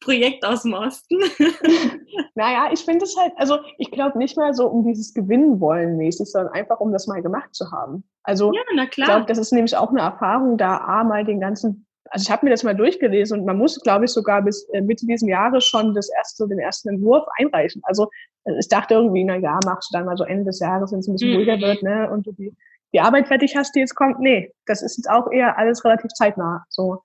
Projekt 0.00 0.44
aus 0.44 0.62
dem 0.62 0.74
Osten. 0.74 1.16
naja, 2.34 2.70
ich 2.72 2.80
finde 2.80 3.04
es 3.04 3.16
halt, 3.16 3.32
also 3.36 3.58
ich 3.78 3.90
glaube 3.90 4.18
nicht 4.18 4.36
mal 4.36 4.54
so 4.54 4.66
um 4.66 4.84
dieses 4.84 5.14
Gewinnen 5.14 5.60
wollen 5.60 5.96
mäßig, 5.96 6.30
sondern 6.30 6.52
einfach 6.54 6.80
um 6.80 6.92
das 6.92 7.06
mal 7.06 7.22
gemacht 7.22 7.54
zu 7.54 7.70
haben. 7.70 8.04
Also 8.22 8.52
ja, 8.52 8.60
na 8.74 8.86
klar. 8.86 9.08
ich 9.08 9.14
glaube, 9.14 9.26
das 9.26 9.38
ist 9.38 9.52
nämlich 9.52 9.76
auch 9.76 9.90
eine 9.90 10.00
Erfahrung, 10.00 10.58
da 10.58 10.78
A 10.78 11.04
mal 11.04 11.24
den 11.24 11.40
ganzen, 11.40 11.86
also 12.10 12.24
ich 12.24 12.30
habe 12.30 12.44
mir 12.46 12.50
das 12.50 12.62
mal 12.62 12.74
durchgelesen 12.74 13.40
und 13.40 13.46
man 13.46 13.56
muss, 13.56 13.80
glaube 13.80 14.04
ich, 14.04 14.10
sogar 14.10 14.42
bis 14.42 14.68
äh, 14.70 14.80
Mitte 14.80 15.06
dieses 15.06 15.26
Jahres 15.26 15.64
schon 15.64 15.94
das 15.94 16.10
erste, 16.10 16.46
den 16.48 16.58
ersten 16.58 16.90
Entwurf 16.90 17.26
einreichen. 17.38 17.80
Also 17.84 18.08
äh, 18.44 18.58
ich 18.58 18.68
dachte 18.68 18.94
irgendwie, 18.94 19.24
na 19.24 19.36
ja, 19.36 19.58
machst 19.64 19.90
du 19.90 19.98
dann 19.98 20.06
mal 20.06 20.16
so 20.16 20.24
Ende 20.24 20.44
des 20.44 20.60
Jahres, 20.60 20.92
wenn 20.92 21.00
es 21.00 21.08
ein 21.08 21.14
bisschen 21.14 21.30
mhm. 21.30 21.36
ruhiger 21.36 21.60
wird, 21.60 21.82
ne, 21.82 22.10
und 22.10 22.26
du 22.26 22.32
die, 22.32 22.54
die 22.92 23.00
Arbeit 23.00 23.28
fertig 23.28 23.56
hast, 23.56 23.74
die 23.74 23.80
jetzt 23.80 23.94
kommt. 23.94 24.18
Nee, 24.18 24.52
das 24.66 24.82
ist 24.82 24.96
jetzt 24.96 25.10
auch 25.10 25.30
eher 25.30 25.56
alles 25.58 25.84
relativ 25.84 26.12
zeitnah. 26.12 26.64
So. 26.68 27.02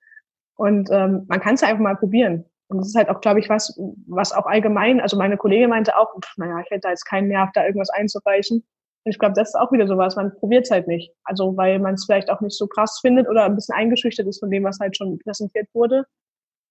Und 0.55 0.89
ähm, 0.91 1.25
man 1.27 1.39
kann 1.39 1.55
es 1.55 1.63
einfach 1.63 1.81
mal 1.81 1.95
probieren. 1.95 2.45
Und 2.67 2.79
das 2.79 2.87
ist 2.87 2.95
halt 2.95 3.09
auch, 3.09 3.21
glaube 3.21 3.39
ich, 3.39 3.49
was, 3.49 3.79
was 4.07 4.33
auch 4.33 4.45
allgemein, 4.45 4.99
also 4.99 5.17
meine 5.17 5.37
Kollegin 5.37 5.69
meinte 5.69 5.97
auch, 5.97 6.13
naja, 6.37 6.61
ich 6.63 6.71
hätte 6.71 6.81
da 6.81 6.89
jetzt 6.89 7.05
keinen 7.05 7.27
Nerv, 7.27 7.51
da 7.53 7.63
irgendwas 7.63 7.91
einzureichen. 7.91 8.57
Und 9.05 9.11
ich 9.11 9.19
glaube, 9.19 9.35
das 9.35 9.49
ist 9.49 9.55
auch 9.55 9.71
wieder 9.71 9.87
sowas, 9.87 10.15
man 10.15 10.35
probiert 10.39 10.65
es 10.65 10.71
halt 10.71 10.87
nicht. 10.87 11.13
Also 11.23 11.55
weil 11.55 11.77
man 11.77 11.93
es 11.93 12.05
vielleicht 12.05 12.31
auch 12.31 12.41
nicht 12.41 12.57
so 12.57 12.65
krass 12.65 12.99
findet 13.01 13.29
oder 13.29 13.45
ein 13.45 13.55
bisschen 13.55 13.75
eingeschüchtert 13.75 14.25
ist 14.25 14.39
von 14.39 14.49
dem, 14.49 14.63
was 14.63 14.79
halt 14.79 14.97
schon 14.97 15.19
präsentiert 15.19 15.67
wurde. 15.73 16.05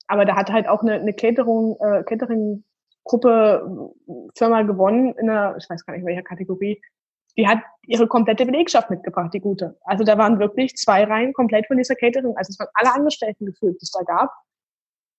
Aber 0.09 0.24
da 0.24 0.34
hat 0.34 0.51
halt 0.51 0.68
auch 0.68 0.82
eine, 0.82 0.95
eine 0.95 1.14
Catering, 1.14 1.76
äh, 1.80 2.03
Catering-Gruppe 2.03 3.92
Firma 4.36 4.62
gewonnen 4.62 5.14
in 5.14 5.30
einer, 5.30 5.57
ich 5.57 5.70
weiß 5.70 5.86
gar 5.86 5.95
nicht, 5.95 6.05
welcher 6.05 6.22
Kategorie. 6.22 6.82
Die 7.36 7.47
hat 7.47 7.61
ihre 7.86 8.09
komplette 8.09 8.47
Belegschaft 8.47 8.90
mitgebracht, 8.90 9.32
die 9.32 9.40
gute. 9.40 9.78
Also 9.84 10.05
da 10.05 10.18
waren 10.18 10.40
wirklich 10.40 10.74
zwei 10.76 11.05
Reihen 11.05 11.32
komplett 11.32 11.66
von 11.68 11.76
dieser 11.76 11.95
Catering. 11.95 12.36
Also 12.36 12.51
es 12.51 12.59
waren 12.59 12.68
alle 12.74 12.92
Angestellten 12.92 13.47
gefühlt, 13.47 13.80
die 13.80 13.84
es 13.84 13.92
da 13.92 14.03
gab. 14.03 14.30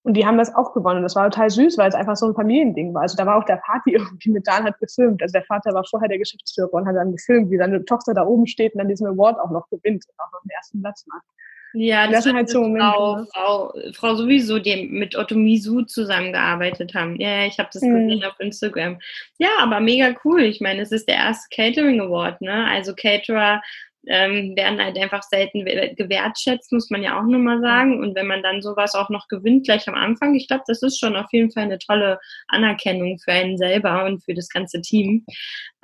Und 0.05 0.13
die 0.13 0.23
haben 0.23 0.37
das 0.37 0.53
auch 0.53 0.71
gewonnen. 0.75 1.01
Das 1.01 1.15
war 1.15 1.31
total 1.31 1.49
süß, 1.49 1.79
weil 1.79 1.89
es 1.89 1.95
einfach 1.95 2.15
so 2.15 2.27
ein 2.27 2.35
Familiending 2.35 2.93
war. 2.93 3.01
Also 3.01 3.17
da 3.17 3.25
war 3.25 3.37
auch 3.37 3.43
der 3.43 3.57
Vater 3.65 3.81
irgendwie 3.87 4.29
mit 4.29 4.47
da 4.47 4.59
und 4.59 4.65
hat 4.65 4.79
gefilmt. 4.79 5.19
Also 5.23 5.33
der 5.33 5.43
Vater 5.43 5.73
war 5.73 5.83
vorher 5.83 6.07
der 6.07 6.19
Geschäftsführer 6.19 6.71
und 6.73 6.87
hat 6.87 6.95
dann 6.95 7.11
gefilmt, 7.11 7.49
wie 7.49 7.57
seine 7.57 7.83
Tochter 7.85 8.13
da 8.13 8.23
oben 8.23 8.45
steht 8.45 8.75
und 8.75 8.79
dann 8.79 8.87
diesen 8.87 9.07
Award 9.07 9.39
auch 9.39 9.49
noch 9.49 9.67
gewinnt 9.69 10.05
und 10.07 10.19
auch 10.19 10.31
noch 10.31 10.41
den 10.43 10.51
ersten 10.51 10.81
Platz 10.81 11.07
macht. 11.07 11.25
Ja, 11.73 12.05
das, 12.05 12.17
das 12.17 12.23
sind 12.25 12.35
halt 12.35 12.49
so 12.49 12.61
Momente. 12.61 12.85
Frau, 12.85 13.15
ne? 13.17 13.27
Frau, 13.33 13.73
Frau 13.93 14.15
sowieso, 14.15 14.59
die 14.59 14.87
mit 14.87 15.17
Otto 15.17 15.35
Misu 15.35 15.81
zusammengearbeitet 15.81 16.93
haben. 16.93 17.19
Ja, 17.19 17.45
ich 17.45 17.57
habe 17.57 17.69
das 17.73 17.81
mhm. 17.81 18.07
gesehen 18.07 18.23
auf 18.25 18.39
Instagram. 18.39 18.99
Ja, 19.39 19.49
aber 19.59 19.79
mega 19.79 20.15
cool. 20.23 20.43
Ich 20.43 20.61
meine, 20.61 20.81
es 20.81 20.91
ist 20.91 21.09
der 21.09 21.15
erste 21.15 21.47
Catering 21.53 21.99
Award, 21.99 22.41
ne? 22.41 22.67
Also 22.67 22.93
Caterer 22.93 23.61
ähm, 24.07 24.55
werden 24.55 24.83
halt 24.83 24.97
einfach 24.97 25.23
selten 25.23 25.65
gewertschätzt, 25.65 26.71
muss 26.71 26.89
man 26.89 27.03
ja 27.03 27.19
auch 27.19 27.23
nur 27.23 27.39
mal 27.39 27.61
sagen. 27.61 27.99
Und 27.99 28.15
wenn 28.15 28.27
man 28.27 28.43
dann 28.43 28.61
sowas 28.61 28.95
auch 28.95 29.09
noch 29.09 29.27
gewinnt 29.27 29.65
gleich 29.65 29.87
am 29.87 29.95
Anfang, 29.95 30.35
ich 30.35 30.47
glaube, 30.47 30.63
das 30.67 30.81
ist 30.81 30.99
schon 30.99 31.15
auf 31.15 31.27
jeden 31.31 31.51
Fall 31.51 31.63
eine 31.63 31.79
tolle 31.79 32.19
Anerkennung 32.47 33.17
für 33.23 33.31
einen 33.31 33.57
selber 33.57 34.05
und 34.05 34.23
für 34.23 34.33
das 34.33 34.49
ganze 34.49 34.81
Team. 34.81 35.25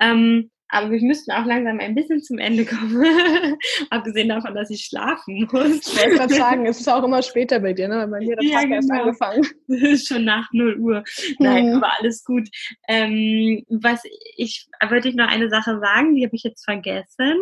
Ähm, 0.00 0.50
aber 0.72 0.90
wir 0.90 1.02
müssten 1.02 1.30
auch 1.32 1.44
langsam 1.44 1.80
ein 1.80 1.94
bisschen 1.94 2.22
zum 2.22 2.38
Ende 2.38 2.64
kommen. 2.64 3.04
Abgesehen 3.90 4.30
davon, 4.30 4.54
dass 4.54 4.70
ich 4.70 4.86
schlafen 4.86 5.46
muss. 5.52 5.86
Ich 5.86 5.98
wollte 5.98 6.16
gerade 6.16 6.34
sagen, 6.34 6.66
es 6.66 6.80
ist 6.80 6.88
auch 6.88 7.04
immer 7.04 7.22
später 7.22 7.60
bei 7.60 7.74
dir, 7.74 7.88
ne? 7.88 8.08
Bei 8.08 8.20
mir 8.20 8.36
der 8.36 8.50
Tag 8.50 8.52
ja, 8.52 8.62
genau. 8.62 8.74
erst 8.76 8.90
angefangen. 8.90 9.46
Es 9.68 9.82
ist 9.82 10.08
schon 10.08 10.24
nach 10.24 10.48
0 10.52 10.78
Uhr. 10.78 11.04
Nein, 11.38 11.68
mhm. 11.68 11.76
aber 11.76 11.92
alles 11.98 12.24
gut. 12.24 12.48
Ähm, 12.88 13.62
was 13.68 14.02
ich, 14.36 14.66
wollte 14.88 15.10
ich 15.10 15.14
noch 15.14 15.28
eine 15.28 15.50
Sache 15.50 15.78
sagen, 15.78 16.14
die 16.14 16.24
habe 16.24 16.36
ich 16.36 16.42
jetzt 16.42 16.64
vergessen 16.64 17.36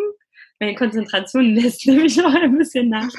meine 0.61 0.75
Konzentration 0.75 1.47
lässt 1.55 1.87
nämlich 1.87 2.17
noch 2.17 2.35
ein 2.35 2.57
bisschen 2.57 2.91
nach. 2.91 3.13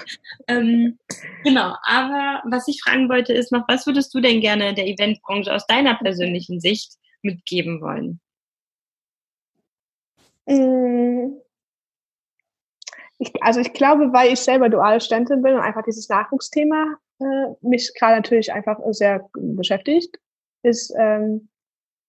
Ähm, 0.48 0.98
genau, 1.44 1.76
aber 1.84 2.42
was 2.46 2.68
ich 2.68 2.82
fragen 2.82 3.10
wollte 3.10 3.34
ist 3.34 3.52
noch, 3.52 3.68
was 3.68 3.86
würdest 3.86 4.14
du 4.14 4.22
denn 4.22 4.40
gerne 4.40 4.74
der 4.74 4.88
Eventbranche 4.88 5.54
aus 5.54 5.66
deiner 5.66 5.96
persönlichen 5.96 6.60
Sicht 6.60 6.94
mitgeben 7.24 7.82
wollen? 7.82 8.20
Mm. 10.46 11.38
Ich, 13.18 13.32
also 13.42 13.60
ich 13.60 13.74
glaube, 13.74 14.14
weil 14.14 14.34
ich 14.34 14.40
selber 14.40 14.70
duale 14.70 15.00
Studentin 15.00 15.44
bin 15.44 15.54
und 15.54 15.62
einfach 15.62 15.84
dieses 15.84 16.10
Nachwuchsthema 16.10 16.98
äh, 17.20 17.54
mich 17.62 17.94
gerade 17.94 18.16
natürlich 18.16 18.52
einfach 18.52 18.80
sehr 18.90 19.30
beschäftigt, 19.34 20.18
ist 20.64 20.92
ähm, 20.98 21.50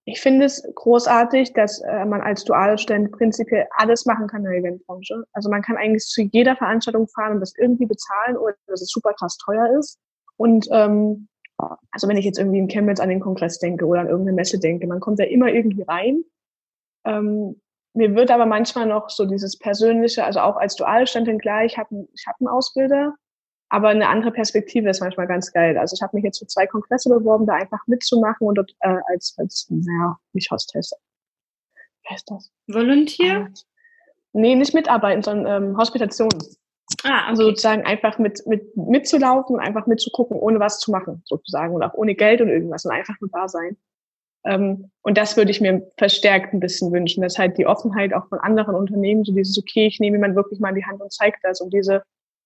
ich 0.04 0.20
finde 0.20 0.46
es 0.46 0.62
großartig, 0.74 1.52
dass 1.52 1.80
äh, 1.80 2.04
man 2.04 2.20
als 2.20 2.44
duale 2.44 2.76
Student 2.76 3.12
prinzipiell 3.12 3.68
alles 3.70 4.04
machen 4.04 4.26
kann 4.26 4.44
in 4.44 4.50
der 4.50 4.58
Eventbranche. 4.58 5.22
Also 5.32 5.48
man 5.48 5.62
kann 5.62 5.76
eigentlich 5.76 6.04
zu 6.04 6.22
jeder 6.22 6.56
Veranstaltung 6.56 7.06
fahren 7.08 7.34
und 7.34 7.40
das 7.40 7.54
irgendwie 7.56 7.86
bezahlen, 7.86 8.36
ohne 8.36 8.54
dass 8.66 8.82
es 8.82 8.90
super 8.90 9.12
krass 9.14 9.36
teuer 9.38 9.78
ist. 9.78 10.00
Und 10.36 10.66
ähm, 10.72 11.28
also 11.92 12.08
wenn 12.08 12.16
ich 12.16 12.24
jetzt 12.24 12.38
irgendwie 12.38 12.58
in 12.58 12.68
Chemnitz 12.68 12.98
an 12.98 13.10
den 13.10 13.20
Kongress 13.20 13.60
denke 13.60 13.86
oder 13.86 14.00
an 14.00 14.08
irgendeine 14.08 14.34
Messe 14.34 14.58
denke, 14.58 14.88
man 14.88 14.98
kommt 14.98 15.20
ja 15.20 15.26
immer 15.26 15.48
irgendwie 15.48 15.84
rein. 15.86 16.24
Ähm, 17.04 17.60
mir 17.94 18.14
wird 18.16 18.30
aber 18.30 18.46
manchmal 18.46 18.86
noch 18.86 19.08
so 19.08 19.26
dieses 19.26 19.58
persönliche, 19.58 20.24
also 20.24 20.40
auch 20.40 20.56
als 20.56 20.74
duale 20.74 21.06
Studentin 21.06 21.38
klar, 21.38 21.64
ich 21.64 21.78
habe 21.78 22.08
ich 22.12 22.24
hab 22.26 22.36
einen 22.40 22.48
Ausbilder, 22.48 23.14
aber 23.72 23.88
eine 23.88 24.06
andere 24.10 24.32
Perspektive 24.32 24.90
ist 24.90 25.00
manchmal 25.00 25.26
ganz 25.26 25.50
geil. 25.50 25.78
Also 25.78 25.94
ich 25.94 26.02
habe 26.02 26.14
mich 26.14 26.24
jetzt 26.24 26.40
für 26.40 26.46
zwei 26.46 26.66
Kongresse 26.66 27.08
beworben, 27.08 27.46
da 27.46 27.54
einfach 27.54 27.80
mitzumachen 27.86 28.46
und 28.46 28.56
dort 28.56 28.76
äh, 28.80 28.98
als, 29.10 29.34
als, 29.38 29.66
naja, 29.70 30.18
nicht 30.34 30.50
Hostess. 30.50 30.92
Wie 32.02 32.12
heißt 32.12 32.30
das? 32.30 32.52
Volunteer? 32.66 33.46
Äh, 33.46 33.50
nee, 34.34 34.54
nicht 34.56 34.74
mitarbeiten, 34.74 35.22
sondern 35.22 35.70
ähm, 35.70 35.78
Hospitation. 35.78 36.28
Ah, 37.02 37.20
okay. 37.20 37.24
Also 37.28 37.44
sozusagen 37.44 37.86
einfach 37.86 38.18
mit, 38.18 38.46
mit 38.46 38.76
mitzulaufen, 38.76 39.58
einfach 39.58 39.86
mitzugucken, 39.86 40.36
ohne 40.38 40.60
was 40.60 40.78
zu 40.78 40.90
machen, 40.90 41.22
sozusagen. 41.24 41.74
Und 41.74 41.82
auch 41.82 41.94
ohne 41.94 42.14
Geld 42.14 42.42
und 42.42 42.50
irgendwas 42.50 42.84
und 42.84 42.92
einfach 42.92 43.18
nur 43.22 43.30
da 43.32 43.48
sein. 43.48 43.78
Ähm, 44.44 44.90
und 45.00 45.16
das 45.16 45.38
würde 45.38 45.50
ich 45.50 45.62
mir 45.62 45.90
verstärkt 45.96 46.52
ein 46.52 46.60
bisschen 46.60 46.92
wünschen, 46.92 47.22
dass 47.22 47.38
halt 47.38 47.56
die 47.56 47.66
Offenheit 47.66 48.12
auch 48.12 48.28
von 48.28 48.38
anderen 48.38 48.74
Unternehmen, 48.74 49.24
so 49.24 49.32
dieses, 49.32 49.56
okay, 49.56 49.86
ich 49.86 49.98
nehme 49.98 50.18
jemand 50.18 50.36
wirklich 50.36 50.60
mal 50.60 50.68
in 50.68 50.74
die 50.74 50.84
Hand 50.84 51.00
und 51.00 51.10
zeige 51.10 51.38
das 51.42 51.62
und 51.62 51.72
diese 51.72 52.02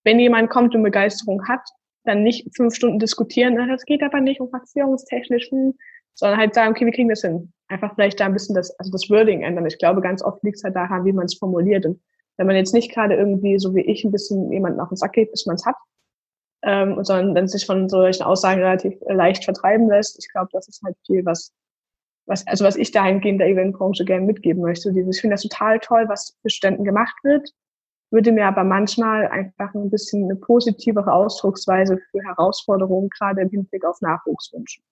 wenn 0.06 0.20
jemand 0.20 0.50
kommt 0.50 0.74
und 0.76 0.84
Begeisterung 0.84 1.48
hat, 1.48 1.68
dann 2.04 2.22
nicht 2.22 2.48
fünf 2.54 2.76
Stunden 2.76 3.00
diskutieren, 3.00 3.56
das 3.68 3.84
geht 3.84 4.04
aber 4.04 4.20
nicht, 4.20 4.40
umfaktionstechnisch, 4.40 5.50
hm, 5.50 5.74
sondern 6.14 6.38
halt 6.38 6.54
sagen, 6.54 6.70
okay, 6.70 6.86
wir 6.86 6.92
kriegen 6.92 7.08
das 7.08 7.22
hin. 7.22 7.52
Einfach 7.66 7.94
vielleicht 7.96 8.20
da 8.20 8.26
ein 8.26 8.32
bisschen 8.32 8.54
das, 8.54 8.70
also 8.78 8.92
das 8.92 9.10
Wording 9.10 9.42
ändern. 9.42 9.66
Ich 9.66 9.78
glaube, 9.78 10.00
ganz 10.00 10.22
oft 10.22 10.42
liegt 10.44 10.58
es 10.58 10.64
halt 10.64 10.76
daran, 10.76 11.04
wie 11.04 11.12
man 11.12 11.24
es 11.24 11.34
formuliert. 11.34 11.84
Und 11.84 12.00
wenn 12.36 12.46
man 12.46 12.54
jetzt 12.54 12.72
nicht 12.72 12.94
gerade 12.94 13.16
irgendwie, 13.16 13.58
so 13.58 13.74
wie 13.74 13.80
ich, 13.80 14.04
ein 14.04 14.12
bisschen 14.12 14.52
jemanden 14.52 14.78
auf 14.78 14.90
den 14.90 14.96
Sack 14.96 15.14
geht, 15.14 15.32
bis 15.32 15.44
man 15.44 15.56
es 15.56 15.66
hat, 15.66 15.74
ähm, 16.62 17.02
sondern 17.02 17.34
dann 17.34 17.48
sich 17.48 17.66
von 17.66 17.88
solchen 17.88 18.22
Aussagen 18.22 18.60
relativ 18.60 18.94
leicht 19.08 19.44
vertreiben 19.44 19.88
lässt, 19.88 20.20
ich 20.20 20.30
glaube, 20.30 20.50
das 20.52 20.68
ist 20.68 20.82
halt 20.84 20.96
viel, 21.04 21.24
was, 21.24 21.52
was, 22.26 22.46
also 22.46 22.64
was 22.64 22.76
ich 22.76 22.92
dahingehend 22.92 23.40
der 23.40 23.48
Eventbranche 23.48 24.04
gerne 24.04 24.24
mitgeben 24.24 24.62
möchte. 24.62 24.92
Dieses, 24.92 25.16
ich 25.16 25.20
finde 25.20 25.34
das 25.34 25.42
total 25.42 25.80
toll, 25.80 26.04
was 26.06 26.36
für 26.42 26.50
Studenten 26.50 26.84
gemacht 26.84 27.16
wird 27.24 27.50
würde 28.10 28.32
mir 28.32 28.46
aber 28.46 28.64
manchmal 28.64 29.26
einfach 29.28 29.74
ein 29.74 29.90
bisschen 29.90 30.24
eine 30.24 30.36
positivere 30.36 31.12
Ausdrucksweise 31.12 31.98
für 32.10 32.20
Herausforderungen 32.22 33.10
gerade 33.10 33.42
im 33.42 33.50
Hinblick 33.50 33.84
auf 33.84 34.00
Nachwuchs 34.00 34.52
wünschen. 34.52 34.82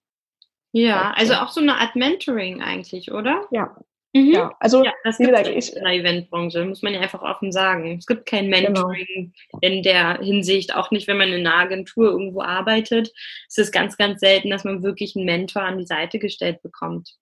Ja, 0.72 1.12
also 1.16 1.34
auch 1.34 1.50
so 1.50 1.60
eine 1.60 1.78
Art 1.78 1.94
Mentoring 1.94 2.60
eigentlich, 2.60 3.12
oder? 3.12 3.46
Ja. 3.52 3.76
Mhm. 4.12 4.32
Ja, 4.32 4.52
also 4.60 4.84
ja, 4.84 4.92
das 5.02 5.18
wie 5.18 5.24
gesagt, 5.24 5.48
ich, 5.48 5.74
in 5.74 5.82
der 5.82 5.92
Eventbranche, 5.92 6.64
muss 6.64 6.82
man 6.82 6.94
ja 6.94 7.00
einfach 7.00 7.22
offen 7.22 7.50
sagen. 7.50 7.96
Es 7.98 8.06
gibt 8.06 8.26
kein 8.26 8.48
genau. 8.50 8.60
Mentoring 8.60 9.32
genau. 9.50 9.58
in 9.60 9.82
der 9.82 10.18
Hinsicht, 10.20 10.74
auch 10.74 10.92
nicht, 10.92 11.08
wenn 11.08 11.18
man 11.18 11.32
in 11.32 11.44
einer 11.44 11.56
Agentur 11.56 12.12
irgendwo 12.12 12.42
arbeitet. 12.42 13.12
Es 13.48 13.58
ist 13.58 13.72
ganz, 13.72 13.96
ganz 13.96 14.20
selten, 14.20 14.50
dass 14.50 14.62
man 14.62 14.84
wirklich 14.84 15.16
einen 15.16 15.24
Mentor 15.24 15.62
an 15.62 15.78
die 15.78 15.86
Seite 15.86 16.20
gestellt 16.20 16.62
bekommt. 16.62 17.16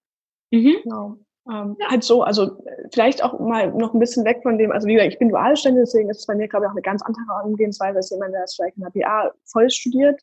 Mhm. 0.51 0.77
Genau. 0.83 1.17
Ähm, 1.51 1.77
ja. 1.81 1.91
Halt 1.91 2.05
so, 2.05 2.23
also 2.23 2.63
vielleicht 2.93 3.23
auch 3.25 3.39
mal 3.41 3.73
noch 3.73 3.95
ein 3.95 4.01
bisschen 4.01 4.25
weg 4.25 4.41
von 4.43 4.59
dem, 4.59 4.71
also 4.71 4.87
wie 4.87 4.95
gesagt, 4.95 5.13
ich 5.13 5.19
bin 5.19 5.29
Dualstände, 5.29 5.81
deswegen 5.81 6.09
ist 6.09 6.21
es 6.21 6.27
bei 6.27 6.35
mir, 6.35 6.47
glaube 6.47 6.67
ich, 6.67 6.69
auch 6.69 6.75
eine 6.75 6.83
ganz 6.83 7.03
andere 7.03 7.35
Angehensweise 7.43 7.97
als 7.97 8.11
jemand, 8.11 8.33
der 8.35 8.45
es 8.45 8.55
vielleicht 8.55 8.77
in 8.77 8.85
der 8.85 8.91
BA 8.91 9.33
voll 9.45 9.69
studiert. 9.71 10.21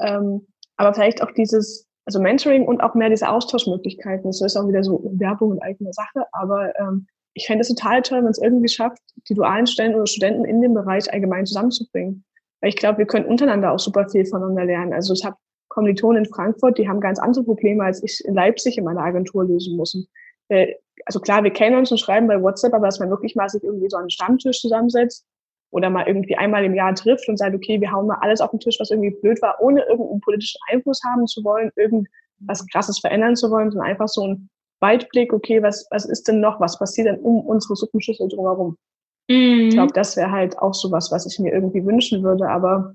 Ähm, 0.00 0.46
aber 0.76 0.94
vielleicht 0.94 1.22
auch 1.22 1.30
dieses, 1.32 1.86
also 2.06 2.20
Mentoring 2.20 2.66
und 2.66 2.80
auch 2.80 2.94
mehr 2.94 3.10
diese 3.10 3.28
Austauschmöglichkeiten. 3.28 4.24
Das 4.24 4.40
ist 4.40 4.56
auch 4.56 4.66
wieder 4.66 4.82
so 4.82 5.02
Werbung 5.14 5.52
und 5.52 5.62
eigene 5.62 5.92
Sache, 5.92 6.26
aber 6.32 6.72
ähm, 6.78 7.06
ich 7.34 7.46
fände 7.46 7.62
es 7.62 7.68
total 7.68 8.00
toll, 8.02 8.22
wenn 8.22 8.30
es 8.30 8.40
irgendwie 8.40 8.68
schafft, 8.68 9.02
die 9.28 9.34
dualen 9.34 9.66
Stellen 9.66 9.94
oder 9.94 10.06
Studenten 10.06 10.44
in 10.44 10.62
dem 10.62 10.72
Bereich 10.72 11.12
allgemein 11.12 11.46
zusammenzubringen. 11.46 12.24
Weil 12.60 12.68
ich 12.70 12.76
glaube, 12.76 12.98
wir 12.98 13.06
können 13.06 13.26
untereinander 13.26 13.72
auch 13.72 13.78
super 13.78 14.08
viel 14.08 14.24
voneinander 14.24 14.64
lernen. 14.64 14.92
Also 14.92 15.12
ich 15.12 15.24
habe 15.24 15.36
Kommilitonen 15.68 16.24
in 16.24 16.30
Frankfurt, 16.30 16.78
die 16.78 16.88
haben 16.88 17.00
ganz 17.00 17.18
andere 17.18 17.44
Probleme, 17.44 17.82
als 17.82 18.02
ich 18.02 18.24
in 18.24 18.34
Leipzig 18.34 18.78
in 18.78 18.84
meiner 18.84 19.02
Agentur 19.02 19.44
lösen 19.44 19.76
muss 19.76 19.94
äh, 19.94 20.06
also 21.06 21.20
klar, 21.20 21.42
wir 21.44 21.50
kennen 21.50 21.76
uns 21.76 21.90
und 21.90 21.98
schreiben 21.98 22.28
bei 22.28 22.40
WhatsApp, 22.40 22.74
aber 22.74 22.86
dass 22.86 23.00
man 23.00 23.10
wirklich 23.10 23.34
mal 23.34 23.48
sich 23.48 23.62
irgendwie 23.62 23.88
so 23.88 23.96
an 23.96 24.02
einen 24.02 24.10
Stammtisch 24.10 24.60
zusammensetzt 24.60 25.26
oder 25.70 25.90
mal 25.90 26.06
irgendwie 26.06 26.36
einmal 26.36 26.64
im 26.64 26.74
Jahr 26.74 26.94
trifft 26.94 27.28
und 27.28 27.36
sagt, 27.36 27.54
okay, 27.54 27.80
wir 27.80 27.90
hauen 27.90 28.06
mal 28.06 28.18
alles 28.20 28.40
auf 28.40 28.50
den 28.50 28.60
Tisch, 28.60 28.76
was 28.78 28.90
irgendwie 28.90 29.10
blöd 29.10 29.40
war, 29.42 29.56
ohne 29.60 29.82
irgendeinen 29.82 30.20
politischen 30.20 30.60
Einfluss 30.70 31.00
haben 31.04 31.26
zu 31.26 31.42
wollen, 31.42 31.70
irgendwas 31.76 32.66
Krasses 32.72 33.00
verändern 33.00 33.36
zu 33.36 33.50
wollen, 33.50 33.70
sondern 33.70 33.88
einfach 33.88 34.08
so 34.08 34.26
ein 34.26 34.48
Weitblick, 34.80 35.32
okay, 35.32 35.62
was, 35.62 35.86
was 35.90 36.04
ist 36.04 36.28
denn 36.28 36.40
noch, 36.40 36.60
was 36.60 36.78
passiert 36.78 37.08
denn 37.08 37.20
um 37.20 37.40
unsere 37.40 37.74
Suppenschüssel 37.74 38.28
drumherum? 38.28 38.76
Mhm. 39.28 39.68
Ich 39.68 39.74
glaube, 39.74 39.92
das 39.92 40.16
wäre 40.16 40.30
halt 40.30 40.58
auch 40.58 40.74
sowas, 40.74 41.10
was 41.10 41.26
ich 41.26 41.38
mir 41.38 41.52
irgendwie 41.52 41.84
wünschen 41.84 42.22
würde, 42.22 42.48
aber 42.48 42.94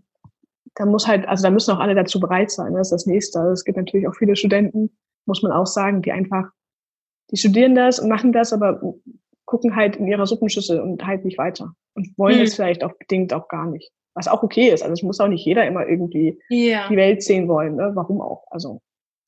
da 0.76 0.86
muss 0.86 1.08
halt, 1.08 1.28
also 1.28 1.44
da 1.44 1.50
müssen 1.50 1.72
auch 1.72 1.80
alle 1.80 1.96
dazu 1.96 2.20
bereit 2.20 2.52
sein. 2.52 2.74
Das 2.74 2.88
ist 2.88 2.92
das 2.92 3.06
Nächste. 3.06 3.40
Also 3.40 3.52
es 3.52 3.66
gibt 3.66 3.78
natürlich 3.78 4.08
auch 4.08 4.16
viele 4.16 4.36
Studenten, 4.36 4.96
muss 5.26 5.42
man 5.42 5.52
auch 5.52 5.66
sagen, 5.66 6.02
die 6.02 6.12
einfach, 6.12 6.50
die 7.32 7.38
studieren 7.38 7.76
das 7.76 8.00
und 8.00 8.10
machen 8.10 8.32
das, 8.32 8.54
aber 8.54 8.82
gucken 9.46 9.76
halt 9.76 9.96
in 9.96 10.08
ihrer 10.08 10.28
Suppenschüssel 10.28 10.80
und 10.80 11.06
halt 11.06 11.26
nicht 11.26 11.38
weiter 11.38 11.74
und 11.96 12.18
wollen 12.18 12.38
hm. 12.38 12.44
es 12.44 12.56
vielleicht 12.56 12.84
auch 12.84 12.94
bedingt 12.94 13.34
auch 13.34 13.48
gar 13.48 13.66
nicht. 13.66 13.92
Was 14.14 14.28
auch 14.28 14.44
okay 14.44 14.70
ist. 14.70 14.82
Also 14.82 14.94
es 14.94 15.04
muss 15.04 15.20
auch 15.20 15.28
nicht 15.28 15.46
jeder 15.46 15.66
immer 15.66 15.88
irgendwie 15.88 16.40
ja. 16.50 16.88
die 16.90 16.98
Welt 16.98 17.24
sehen 17.24 17.48
wollen. 17.48 17.76
Ne? 17.76 17.92
Warum 17.94 18.22
auch? 18.22 18.44
Also 18.50 18.82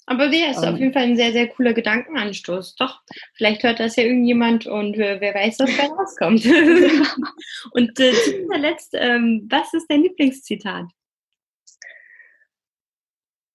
aber 0.08 0.30
der 0.30 0.52
ist 0.52 0.64
ähm, 0.64 0.74
auf 0.74 0.80
jeden 0.80 0.93
Fall 0.93 1.04
ein 1.04 1.16
sehr, 1.16 1.32
sehr 1.32 1.47
cooler 1.47 1.74
Gedankenanstoß. 1.74 2.76
Doch, 2.76 3.02
vielleicht 3.36 3.64
hört 3.64 3.80
das 3.80 3.95
ja 3.95 4.04
irgendjemand 4.04 4.66
und 4.66 4.95
äh, 4.95 5.22
wer 5.22 5.34
weiß, 5.34 5.60
was 5.60 5.78
da 5.78 5.84
rauskommt. 5.86 6.45
und 7.72 7.99
äh, 7.99 8.12
zu 8.12 8.41
guter 8.41 8.58
Letzt, 8.58 8.93
ähm, 8.93 9.47
was 9.49 9.74
ist 9.74 9.88
dein 9.89 10.02
Lieblingszitat? 10.02 10.86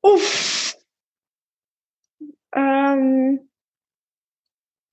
Uff. 0.02 0.76
Ähm, 2.54 3.45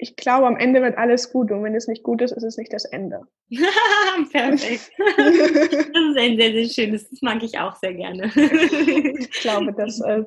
ich 0.04 0.18
glaube, 0.18 0.47
am 0.47 0.58
Ende 0.58 0.82
wird 0.82 0.97
alles 0.97 1.32
gut 1.32 1.49
und 1.49 1.64
wenn 1.64 1.76
es 1.76 1.88
nicht 1.88 2.04
gut 2.04 2.22
ist, 2.22 2.32
ist 2.32 2.43
es 2.43 2.58
nicht 2.58 2.74
das 2.74 2.84
Ende. 2.84 3.22
Perfekt. 4.32 4.91
das 5.18 5.28
ist 5.28 6.18
ein 6.18 6.38
sehr, 6.38 6.51
sehr 6.51 6.66
schönes, 6.66 7.10
das 7.10 7.22
mag 7.22 7.41
ich 7.41 7.58
auch 7.58 7.76
sehr 7.78 7.93
gerne. 7.93 8.26
ich 8.26 9.32
glaube, 9.32 9.74
das 9.74 10.01
äh, 10.01 10.24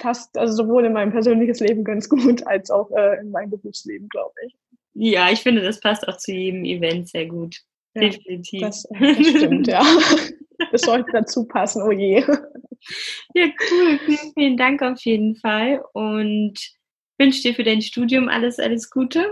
passt 0.00 0.36
also 0.36 0.64
sowohl 0.64 0.86
in 0.86 0.92
mein 0.92 1.12
persönliches 1.12 1.60
Leben 1.60 1.84
ganz 1.84 2.08
gut 2.08 2.44
als 2.48 2.70
auch 2.70 2.90
äh, 2.90 3.20
in 3.20 3.30
mein 3.30 3.48
Berufsleben, 3.50 4.08
glaube 4.08 4.34
ich. 4.46 4.56
Ja, 4.94 5.30
ich 5.30 5.40
finde, 5.40 5.62
das 5.62 5.78
passt 5.78 6.08
auch 6.08 6.16
zu 6.16 6.32
jedem 6.32 6.64
Event 6.64 7.08
sehr 7.08 7.26
gut. 7.26 7.56
Ja, 7.94 8.02
Definitiv. 8.02 8.62
Das, 8.62 8.84
das 8.98 9.26
stimmt, 9.28 9.68
ja. 9.68 9.82
Das 10.72 10.82
sollte 10.82 11.10
dazu 11.12 11.46
passen, 11.46 11.82
oh 11.82 11.92
je. 11.92 12.24
Ja, 13.34 13.46
cool. 13.70 13.98
Vielen, 14.04 14.32
vielen 14.34 14.56
Dank 14.56 14.82
auf 14.82 15.00
jeden 15.04 15.36
Fall 15.36 15.84
und 15.92 16.58
wünsche 17.20 17.42
dir 17.42 17.54
für 17.54 17.62
dein 17.62 17.82
Studium 17.82 18.28
alles, 18.28 18.58
alles 18.58 18.90
Gute. 18.90 19.24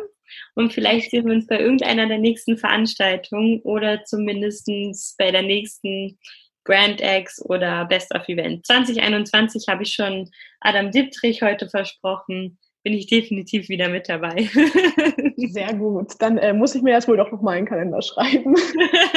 Und 0.54 0.72
vielleicht 0.72 1.10
sehen 1.10 1.26
wir 1.26 1.34
uns 1.34 1.46
bei 1.46 1.58
irgendeiner 1.58 2.06
der 2.06 2.18
nächsten 2.18 2.58
Veranstaltungen 2.58 3.60
oder 3.62 4.04
zumindest 4.04 4.68
bei 5.16 5.30
der 5.30 5.42
nächsten 5.42 6.18
Grand 6.64 7.00
X 7.00 7.42
oder 7.46 7.86
Best 7.86 8.14
of 8.14 8.28
Event. 8.28 8.66
2021 8.66 9.66
habe 9.68 9.84
ich 9.84 9.94
schon 9.94 10.30
Adam 10.60 10.90
Diptrich 10.90 11.40
heute 11.42 11.68
versprochen. 11.68 12.58
Bin 12.84 12.92
ich 12.92 13.06
definitiv 13.06 13.70
wieder 13.70 13.88
mit 13.88 14.08
dabei. 14.08 14.48
Sehr 15.36 15.74
gut. 15.74 16.12
Dann 16.18 16.36
äh, 16.36 16.52
muss 16.52 16.74
ich 16.74 16.82
mir 16.82 16.92
jetzt 16.92 17.08
wohl 17.08 17.16
doch 17.16 17.32
noch 17.32 17.40
mal 17.40 17.56
einen 17.56 17.66
Kalender 17.66 18.02
schreiben. 18.02 18.54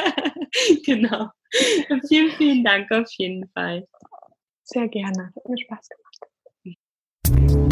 genau. 0.85 1.27
Vielen, 2.07 2.31
vielen 2.31 2.63
Dank 2.63 2.89
auf 2.91 3.09
jeden 3.17 3.49
Fall. 3.49 3.85
Sehr 4.63 4.87
gerne. 4.87 5.31
Hat 5.35 5.49
mir 5.49 5.57
Spaß 5.57 5.89
gemacht. 5.89 7.70